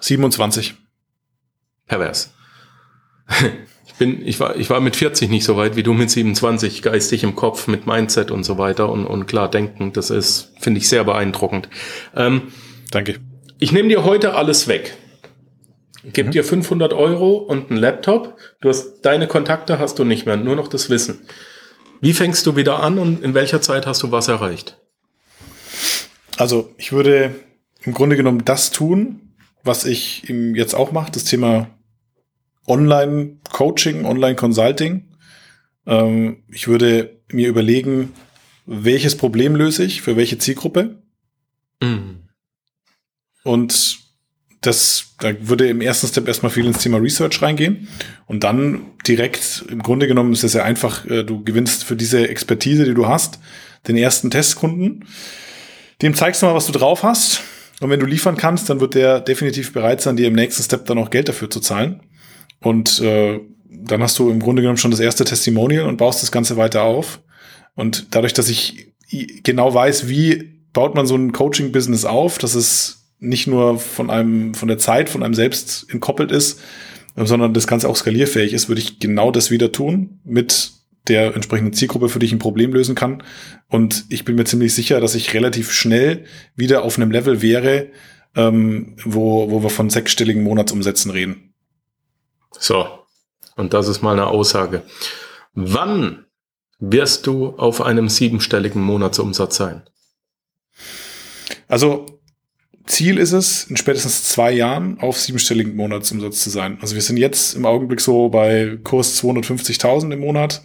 27. 0.00 0.74
Pervers. 1.86 2.32
Ich 3.86 3.94
bin, 3.94 4.24
ich 4.24 4.38
war, 4.38 4.54
ich 4.54 4.70
war 4.70 4.80
mit 4.80 4.94
40 4.94 5.28
nicht 5.28 5.44
so 5.44 5.56
weit 5.56 5.74
wie 5.74 5.82
du 5.82 5.92
mit 5.92 6.08
27, 6.08 6.82
geistig 6.82 7.24
im 7.24 7.34
Kopf, 7.34 7.66
mit 7.66 7.86
Mindset 7.86 8.30
und 8.30 8.44
so 8.44 8.56
weiter 8.56 8.90
und, 8.90 9.06
und 9.06 9.26
klar 9.26 9.50
denken. 9.50 9.92
Das 9.92 10.10
ist, 10.10 10.52
finde 10.60 10.78
ich, 10.78 10.88
sehr 10.88 11.02
beeindruckend. 11.02 11.68
Ähm, 12.14 12.42
Danke. 12.92 13.16
ich 13.58 13.72
nehme 13.72 13.88
dir 13.88 14.04
heute 14.04 14.34
alles 14.34 14.68
weg. 14.68 14.96
Gib 16.04 16.30
dir 16.30 16.44
500 16.44 16.92
Euro 16.92 17.38
und 17.38 17.70
einen 17.70 17.80
Laptop. 17.80 18.36
Du 18.60 18.68
hast 18.68 19.00
deine 19.02 19.26
Kontakte 19.26 19.80
hast 19.80 19.98
du 19.98 20.04
nicht 20.04 20.26
mehr, 20.26 20.36
nur 20.36 20.54
noch 20.54 20.68
das 20.68 20.90
Wissen. 20.90 21.26
Wie 22.00 22.12
fängst 22.12 22.46
du 22.46 22.54
wieder 22.54 22.82
an 22.82 22.98
und 22.98 23.22
in 23.24 23.34
welcher 23.34 23.60
Zeit 23.60 23.86
hast 23.86 24.02
du 24.04 24.12
was 24.12 24.28
erreicht? 24.28 24.78
Also 26.38 26.72
ich 26.78 26.92
würde 26.92 27.34
im 27.82 27.92
Grunde 27.92 28.16
genommen 28.16 28.44
das 28.44 28.70
tun, 28.70 29.32
was 29.64 29.84
ich 29.84 30.30
ihm 30.30 30.54
jetzt 30.54 30.74
auch 30.74 30.92
mache, 30.92 31.10
das 31.10 31.24
Thema 31.24 31.68
Online-Coaching, 32.68 34.04
Online-Consulting. 34.04 35.02
Ähm, 35.86 36.44
ich 36.48 36.68
würde 36.68 37.18
mir 37.32 37.48
überlegen, 37.48 38.12
welches 38.66 39.16
Problem 39.16 39.56
löse 39.56 39.82
ich, 39.82 40.00
für 40.00 40.16
welche 40.16 40.38
Zielgruppe. 40.38 41.02
Mhm. 41.82 42.28
Und 43.42 43.98
das, 44.60 45.14
da 45.18 45.32
würde 45.40 45.68
im 45.68 45.80
ersten 45.80 46.06
Step 46.06 46.28
erstmal 46.28 46.52
viel 46.52 46.66
ins 46.66 46.82
Thema 46.82 46.98
Research 46.98 47.42
reingehen. 47.42 47.88
Und 48.26 48.44
dann 48.44 48.82
direkt, 49.06 49.64
im 49.68 49.82
Grunde 49.82 50.06
genommen 50.06 50.32
ist 50.32 50.44
es 50.44 50.52
ja 50.52 50.62
einfach, 50.62 51.04
äh, 51.06 51.24
du 51.24 51.42
gewinnst 51.42 51.82
für 51.82 51.96
diese 51.96 52.28
Expertise, 52.28 52.84
die 52.84 52.94
du 52.94 53.08
hast, 53.08 53.40
den 53.88 53.96
ersten 53.96 54.30
Testkunden. 54.30 55.04
Dem 56.02 56.14
zeigst 56.14 56.42
du 56.42 56.46
mal, 56.46 56.54
was 56.54 56.66
du 56.66 56.72
drauf 56.72 57.02
hast. 57.02 57.42
Und 57.80 57.90
wenn 57.90 58.00
du 58.00 58.06
liefern 58.06 58.36
kannst, 58.36 58.70
dann 58.70 58.80
wird 58.80 58.94
der 58.94 59.20
definitiv 59.20 59.72
bereit 59.72 60.00
sein, 60.00 60.16
dir 60.16 60.28
im 60.28 60.34
nächsten 60.34 60.62
Step 60.62 60.86
dann 60.86 60.98
auch 60.98 61.10
Geld 61.10 61.28
dafür 61.28 61.48
zu 61.48 61.60
zahlen. 61.60 62.00
Und 62.60 63.00
äh, 63.00 63.40
dann 63.70 64.02
hast 64.02 64.18
du 64.18 64.30
im 64.30 64.40
Grunde 64.40 64.62
genommen 64.62 64.78
schon 64.78 64.90
das 64.90 65.00
erste 65.00 65.24
Testimonial 65.24 65.86
und 65.86 65.96
baust 65.96 66.22
das 66.22 66.32
Ganze 66.32 66.56
weiter 66.56 66.82
auf. 66.82 67.20
Und 67.74 68.14
dadurch, 68.14 68.32
dass 68.32 68.48
ich 68.48 68.92
genau 69.42 69.72
weiß, 69.72 70.08
wie 70.08 70.58
baut 70.72 70.94
man 70.94 71.06
so 71.06 71.16
ein 71.16 71.32
Coaching-Business 71.32 72.04
auf, 72.04 72.38
dass 72.38 72.54
es 72.54 73.12
nicht 73.20 73.46
nur 73.46 73.78
von 73.78 74.10
einem, 74.10 74.54
von 74.54 74.68
der 74.68 74.78
Zeit, 74.78 75.08
von 75.08 75.22
einem 75.22 75.34
selbst 75.34 75.86
entkoppelt 75.90 76.30
ist, 76.30 76.60
sondern 77.16 77.54
das 77.54 77.66
Ganze 77.66 77.88
auch 77.88 77.96
skalierfähig 77.96 78.52
ist, 78.52 78.68
würde 78.68 78.80
ich 78.80 78.98
genau 79.00 79.30
das 79.30 79.50
wieder 79.50 79.72
tun 79.72 80.20
mit 80.24 80.72
der 81.08 81.34
entsprechenden 81.34 81.72
Zielgruppe, 81.72 82.08
für 82.08 82.18
die 82.18 82.26
ich 82.26 82.32
ein 82.32 82.38
Problem 82.38 82.72
lösen 82.72 82.94
kann. 82.94 83.22
Und 83.68 84.04
ich 84.08 84.24
bin 84.24 84.36
mir 84.36 84.44
ziemlich 84.44 84.74
sicher, 84.74 85.00
dass 85.00 85.14
ich 85.14 85.34
relativ 85.34 85.72
schnell 85.72 86.24
wieder 86.56 86.82
auf 86.82 86.96
einem 86.96 87.10
Level 87.10 87.42
wäre, 87.42 87.88
ähm, 88.36 88.96
wo, 89.04 89.50
wo 89.50 89.62
wir 89.62 89.70
von 89.70 89.90
sechsstelligen 89.90 90.42
Monatsumsätzen 90.42 91.10
reden. 91.10 91.54
So. 92.58 92.86
Und 93.56 93.74
das 93.74 93.88
ist 93.88 94.02
mal 94.02 94.12
eine 94.12 94.28
Aussage. 94.28 94.82
Wann 95.54 96.26
wirst 96.78 97.26
du 97.26 97.56
auf 97.56 97.80
einem 97.80 98.08
siebenstelligen 98.08 98.82
Monatsumsatz 98.82 99.56
sein? 99.56 99.82
Also 101.66 102.20
Ziel 102.88 103.18
ist 103.18 103.32
es, 103.32 103.64
in 103.64 103.76
spätestens 103.76 104.24
zwei 104.24 104.50
Jahren 104.50 104.98
auf 105.00 105.18
siebenstelligen 105.18 105.76
Monatsumsatz 105.76 106.42
zu 106.42 106.50
sein. 106.50 106.78
Also 106.80 106.94
wir 106.94 107.02
sind 107.02 107.18
jetzt 107.18 107.54
im 107.54 107.66
Augenblick 107.66 108.00
so 108.00 108.28
bei 108.28 108.78
Kurs 108.82 109.22
250.000 109.22 110.12
im 110.12 110.20
Monat. 110.20 110.62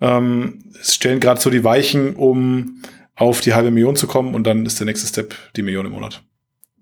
Ähm, 0.00 0.64
es 0.80 0.94
stellen 0.94 1.20
gerade 1.20 1.40
so 1.40 1.50
die 1.50 1.64
Weichen, 1.64 2.16
um 2.16 2.82
auf 3.16 3.40
die 3.40 3.54
halbe 3.54 3.70
Million 3.70 3.96
zu 3.96 4.06
kommen 4.06 4.34
und 4.34 4.44
dann 4.44 4.66
ist 4.66 4.80
der 4.80 4.86
nächste 4.86 5.06
Step 5.06 5.34
die 5.56 5.62
Million 5.62 5.86
im 5.86 5.92
Monat. 5.92 6.22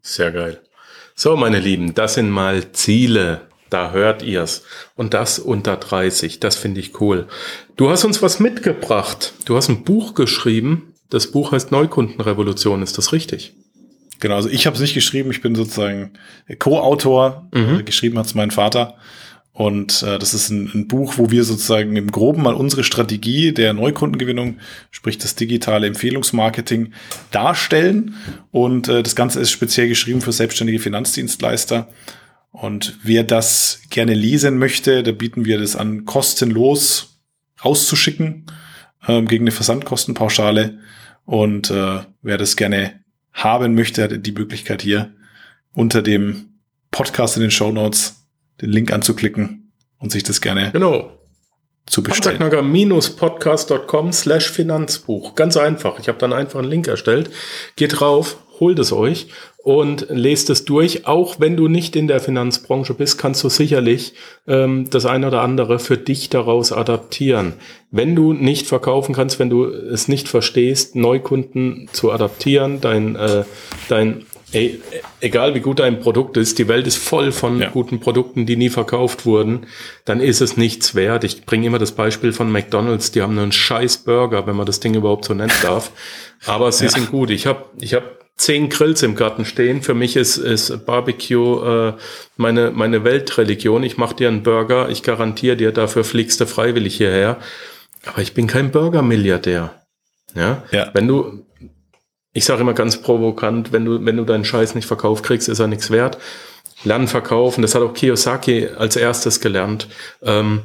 Sehr 0.00 0.32
geil. 0.32 0.60
So, 1.14 1.36
meine 1.36 1.60
Lieben, 1.60 1.94
das 1.94 2.14
sind 2.14 2.30
mal 2.30 2.72
Ziele. 2.72 3.42
Da 3.70 3.92
hört 3.92 4.22
ihr's. 4.22 4.64
Und 4.96 5.14
das 5.14 5.38
unter 5.38 5.76
30. 5.76 6.40
Das 6.40 6.56
finde 6.56 6.80
ich 6.80 7.00
cool. 7.00 7.26
Du 7.76 7.88
hast 7.88 8.04
uns 8.04 8.20
was 8.20 8.38
mitgebracht. 8.38 9.32
Du 9.46 9.56
hast 9.56 9.68
ein 9.68 9.82
Buch 9.82 10.14
geschrieben. 10.14 10.92
Das 11.08 11.30
Buch 11.30 11.52
heißt 11.52 11.72
Neukundenrevolution. 11.72 12.82
Ist 12.82 12.98
das 12.98 13.12
richtig? 13.12 13.54
Genau, 14.20 14.36
also 14.36 14.50
ich 14.50 14.66
habe 14.66 14.74
es 14.74 14.82
nicht 14.82 14.92
geschrieben. 14.92 15.30
Ich 15.30 15.40
bin 15.40 15.54
sozusagen 15.54 16.12
Co-Autor. 16.58 17.48
Mhm. 17.54 17.80
Äh, 17.80 17.82
geschrieben 17.82 18.18
hat 18.18 18.26
es 18.26 18.34
mein 18.34 18.50
Vater. 18.50 18.98
Und 19.52 20.02
äh, 20.02 20.18
das 20.18 20.32
ist 20.32 20.48
ein, 20.48 20.70
ein 20.74 20.88
Buch, 20.88 21.18
wo 21.18 21.30
wir 21.30 21.44
sozusagen 21.44 21.94
im 21.96 22.10
Groben 22.10 22.42
mal 22.42 22.54
unsere 22.54 22.84
Strategie 22.84 23.52
der 23.52 23.74
Neukundengewinnung, 23.74 24.58
sprich 24.90 25.18
das 25.18 25.34
digitale 25.34 25.86
Empfehlungsmarketing, 25.86 26.92
darstellen. 27.30 28.14
Und 28.50 28.88
äh, 28.88 29.02
das 29.02 29.14
Ganze 29.14 29.40
ist 29.40 29.50
speziell 29.50 29.88
geschrieben 29.88 30.22
für 30.22 30.32
selbstständige 30.32 30.78
Finanzdienstleister. 30.78 31.88
Und 32.50 32.98
wer 33.02 33.24
das 33.24 33.82
gerne 33.90 34.14
lesen 34.14 34.58
möchte, 34.58 35.02
da 35.02 35.12
bieten 35.12 35.44
wir 35.44 35.58
das 35.58 35.76
an, 35.76 36.06
kostenlos 36.06 37.20
rauszuschicken 37.62 38.46
ähm, 39.06 39.28
gegen 39.28 39.44
eine 39.44 39.52
Versandkostenpauschale. 39.52 40.78
Und 41.26 41.70
äh, 41.70 42.00
wer 42.22 42.38
das 42.38 42.56
gerne 42.56 43.00
haben 43.32 43.74
möchte, 43.74 44.02
hat 44.02 44.26
die 44.26 44.32
Möglichkeit 44.32 44.82
hier 44.82 45.12
unter 45.74 46.02
dem 46.02 46.58
Podcast 46.90 47.36
in 47.36 47.42
den 47.42 47.50
Show 47.50 47.70
Notes 47.70 48.21
den 48.62 48.70
Link 48.70 48.92
anzuklicken 48.92 49.72
und 49.98 50.10
sich 50.12 50.22
das 50.22 50.40
gerne 50.40 50.70
Genau. 50.72 51.10
zu 51.86 52.02
bestellen. 52.02 52.38
Panzerknacker-podcast.com 52.38 54.12
slash 54.12 54.50
Finanzbuch. 54.50 55.34
Ganz 55.34 55.56
einfach. 55.56 55.98
Ich 55.98 56.08
habe 56.08 56.18
dann 56.18 56.32
einfach 56.32 56.60
einen 56.60 56.70
Link 56.70 56.86
erstellt. 56.88 57.30
Geht 57.76 58.00
drauf, 58.00 58.36
holt 58.60 58.78
es 58.78 58.92
euch 58.92 59.26
und 59.58 60.06
lest 60.08 60.50
es 60.50 60.64
durch. 60.64 61.06
Auch 61.06 61.40
wenn 61.40 61.56
du 61.56 61.68
nicht 61.68 61.96
in 61.96 62.06
der 62.08 62.20
Finanzbranche 62.20 62.94
bist, 62.94 63.18
kannst 63.18 63.42
du 63.42 63.48
sicherlich 63.48 64.14
ähm, 64.46 64.88
das 64.90 65.06
eine 65.06 65.26
oder 65.26 65.42
andere 65.42 65.78
für 65.78 65.96
dich 65.98 66.28
daraus 66.30 66.72
adaptieren. 66.72 67.54
Wenn 67.90 68.14
du 68.14 68.32
nicht 68.32 68.66
verkaufen 68.66 69.14
kannst, 69.14 69.38
wenn 69.38 69.50
du 69.50 69.64
es 69.66 70.06
nicht 70.08 70.28
verstehst, 70.28 70.94
Neukunden 70.96 71.88
zu 71.92 72.12
adaptieren, 72.12 72.80
dein, 72.80 73.16
äh, 73.16 73.44
dein 73.88 74.24
Ey, 74.52 74.80
egal 75.20 75.54
wie 75.54 75.60
gut 75.60 75.78
dein 75.78 76.00
Produkt 76.00 76.36
ist, 76.36 76.58
die 76.58 76.68
Welt 76.68 76.86
ist 76.86 76.98
voll 76.98 77.32
von 77.32 77.60
Ja. 77.60 77.70
guten 77.70 78.00
Produkten, 78.00 78.44
die 78.44 78.56
nie 78.56 78.68
verkauft 78.68 79.24
wurden, 79.24 79.66
dann 80.04 80.20
ist 80.20 80.40
es 80.40 80.56
nichts 80.56 80.94
wert. 80.94 81.24
Ich 81.24 81.46
bringe 81.46 81.66
immer 81.66 81.78
das 81.78 81.92
Beispiel 81.92 82.32
von 82.32 82.52
McDonald's, 82.52 83.10
die 83.12 83.22
haben 83.22 83.38
einen 83.38 83.52
scheiß 83.52 83.98
Burger, 83.98 84.46
wenn 84.46 84.56
man 84.56 84.66
das 84.66 84.80
Ding 84.80 84.94
überhaupt 84.94 85.24
so 85.24 85.34
nennen 85.34 85.52
darf. 85.62 85.90
Aber 86.46 86.70
sie 86.70 86.88
sind 86.88 87.10
gut. 87.10 87.30
Ich 87.30 87.46
habe 87.46 87.64
ich 87.80 87.94
hab 87.94 88.22
zehn 88.36 88.68
Grills 88.68 89.02
im 89.02 89.14
Garten 89.14 89.44
stehen. 89.44 89.82
Für 89.82 89.94
mich 89.94 90.16
ist, 90.16 90.36
ist 90.36 90.84
Barbecue 90.84 91.88
äh, 91.88 91.92
meine, 92.36 92.72
meine 92.72 93.04
Weltreligion. 93.04 93.82
Ich 93.84 93.96
mache 93.96 94.16
dir 94.16 94.28
einen 94.28 94.42
Burger, 94.42 94.88
ich 94.90 95.02
garantiere 95.02 95.56
dir, 95.56 95.72
dafür 95.72 96.02
fliegst 96.04 96.40
du 96.40 96.46
freiwillig 96.46 96.96
hierher. 96.96 97.38
Aber 98.04 98.20
ich 98.20 98.34
bin 98.34 98.48
kein 98.48 98.70
Burger-Milliardär. 98.72 99.72
Ja? 100.34 100.62
Ja. 100.72 100.90
Wenn 100.92 101.06
du, 101.06 101.46
ich 102.32 102.44
sage 102.44 102.62
immer 102.62 102.74
ganz 102.74 103.02
provokant, 103.02 103.72
wenn 103.72 103.84
du, 103.84 104.04
wenn 104.04 104.16
du 104.16 104.24
deinen 104.24 104.44
Scheiß 104.44 104.74
nicht 104.74 104.86
verkauft 104.86 105.24
kriegst, 105.24 105.48
ist 105.48 105.58
er 105.58 105.66
nichts 105.66 105.90
wert. 105.90 106.18
Lernen 106.84 107.08
verkaufen, 107.08 107.62
das 107.62 107.74
hat 107.74 107.82
auch 107.82 107.94
Kiyosaki 107.94 108.68
als 108.76 108.96
erstes 108.96 109.40
gelernt. 109.40 109.88
Ähm, 110.22 110.62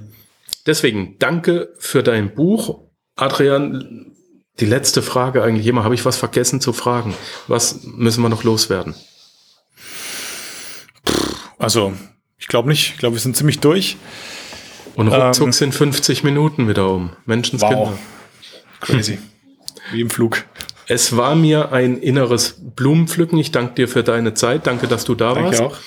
deswegen 0.66 1.16
danke 1.20 1.74
für 1.78 2.04
dein 2.04 2.34
Buch. 2.34 2.84
Adrian, 3.16 4.16
die 4.60 4.66
letzte 4.66 5.02
Frage 5.02 5.44
eigentlich 5.44 5.68
immer, 5.68 5.84
habe 5.84 5.94
ich 5.94 6.06
was 6.06 6.18
vergessen 6.18 6.62
zu 6.62 6.74
fragen? 6.74 7.14
Was 7.48 7.84
müssen 7.84 8.24
wir 8.24 8.30
noch 8.30 8.44
loswerden? 8.44 8.96
Also, 11.60 11.94
ich 12.38 12.48
glaube 12.48 12.70
nicht. 12.70 12.94
Ich 12.94 12.98
glaube, 12.98 13.16
wir 13.16 13.22
sind 13.22 13.36
ziemlich 13.36 13.60
durch. 13.60 13.98
Und 14.96 15.10
ruckzuck 15.10 15.48
Ähm, 15.48 15.54
sind 15.54 15.76
50 15.76 16.24
Minuten 16.24 16.68
wieder 16.68 16.90
um. 16.90 17.12
Menschenskinder. 17.26 17.78
Wow. 17.78 18.00
Crazy. 18.80 19.20
Wie 19.92 20.02
im 20.02 20.10
Flug. 20.10 20.44
Es 20.88 21.16
war 21.18 21.36
mir 21.36 21.72
ein 21.72 21.98
inneres 21.98 22.56
Blumenpflücken. 22.76 23.38
Ich 23.38 23.52
danke 23.52 23.76
dir 23.76 23.88
für 23.88 24.04
deine 24.04 24.34
Zeit. 24.34 24.68
Danke, 24.68 24.88
dass 24.88 25.04
du 25.04 25.16
da 25.16 25.36
warst. 25.36 25.60
Danke 25.60 25.76
auch. 25.76 25.78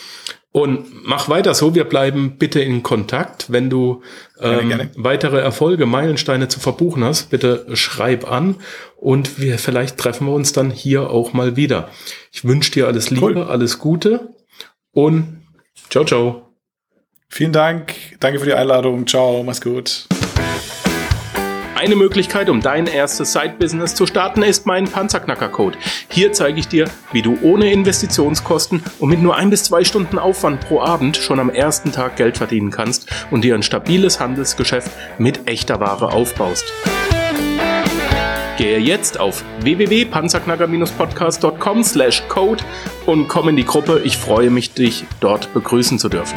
Und 0.52 1.06
mach 1.06 1.28
weiter 1.28 1.54
so. 1.54 1.74
Wir 1.74 1.84
bleiben 1.84 2.36
bitte 2.36 2.60
in 2.60 2.82
Kontakt. 2.82 3.46
Wenn 3.52 3.70
du 3.70 4.02
ähm, 4.40 4.68
gerne. 4.68 4.90
weitere 4.96 5.38
Erfolge, 5.38 5.86
Meilensteine 5.86 6.48
zu 6.48 6.58
verbuchen 6.58 7.04
hast, 7.04 7.30
bitte 7.30 7.66
schreib 7.74 8.30
an 8.30 8.56
und 8.96 9.40
wir 9.40 9.58
vielleicht 9.58 9.96
treffen 9.96 10.26
wir 10.26 10.34
uns 10.34 10.52
dann 10.52 10.70
hier 10.70 11.10
auch 11.10 11.32
mal 11.32 11.54
wieder. 11.56 11.88
Ich 12.32 12.44
wünsche 12.44 12.72
dir 12.72 12.88
alles 12.88 13.10
Liebe, 13.10 13.26
Cool. 13.26 13.42
alles 13.44 13.78
Gute 13.78 14.34
und 14.90 15.42
ciao, 15.88 16.04
ciao. 16.04 16.48
Vielen 17.28 17.52
Dank. 17.52 17.94
Danke 18.18 18.40
für 18.40 18.46
die 18.46 18.54
Einladung. 18.54 19.06
Ciao. 19.06 19.44
Mach's 19.44 19.60
gut. 19.60 20.08
Eine 21.80 21.96
Möglichkeit, 21.96 22.48
um 22.50 22.60
dein 22.60 22.86
erstes 22.86 23.32
Side-Business 23.32 23.94
zu 23.94 24.06
starten, 24.06 24.42
ist 24.42 24.66
mein 24.66 24.84
Panzerknacker-Code. 24.84 25.78
Hier 26.10 26.34
zeige 26.34 26.60
ich 26.60 26.68
dir, 26.68 26.90
wie 27.10 27.22
du 27.22 27.38
ohne 27.40 27.72
Investitionskosten 27.72 28.82
und 28.98 29.08
mit 29.08 29.22
nur 29.22 29.36
ein 29.36 29.48
bis 29.48 29.64
zwei 29.64 29.82
Stunden 29.82 30.18
Aufwand 30.18 30.60
pro 30.60 30.82
Abend 30.82 31.16
schon 31.16 31.40
am 31.40 31.48
ersten 31.48 31.90
Tag 31.90 32.16
Geld 32.16 32.36
verdienen 32.36 32.70
kannst 32.70 33.08
und 33.30 33.44
dir 33.44 33.54
ein 33.54 33.62
stabiles 33.62 34.20
Handelsgeschäft 34.20 34.90
mit 35.16 35.48
echter 35.48 35.80
Ware 35.80 36.12
aufbaust. 36.12 36.70
Gehe 38.58 38.78
jetzt 38.78 39.18
auf 39.18 39.42
www.panzerknacker-podcast.com 39.60 41.82
slash 41.82 42.24
code 42.28 42.62
und 43.06 43.28
komm 43.28 43.48
in 43.48 43.56
die 43.56 43.64
Gruppe. 43.64 44.02
Ich 44.04 44.18
freue 44.18 44.50
mich, 44.50 44.74
dich 44.74 45.06
dort 45.20 45.54
begrüßen 45.54 45.98
zu 45.98 46.10
dürfen. 46.10 46.36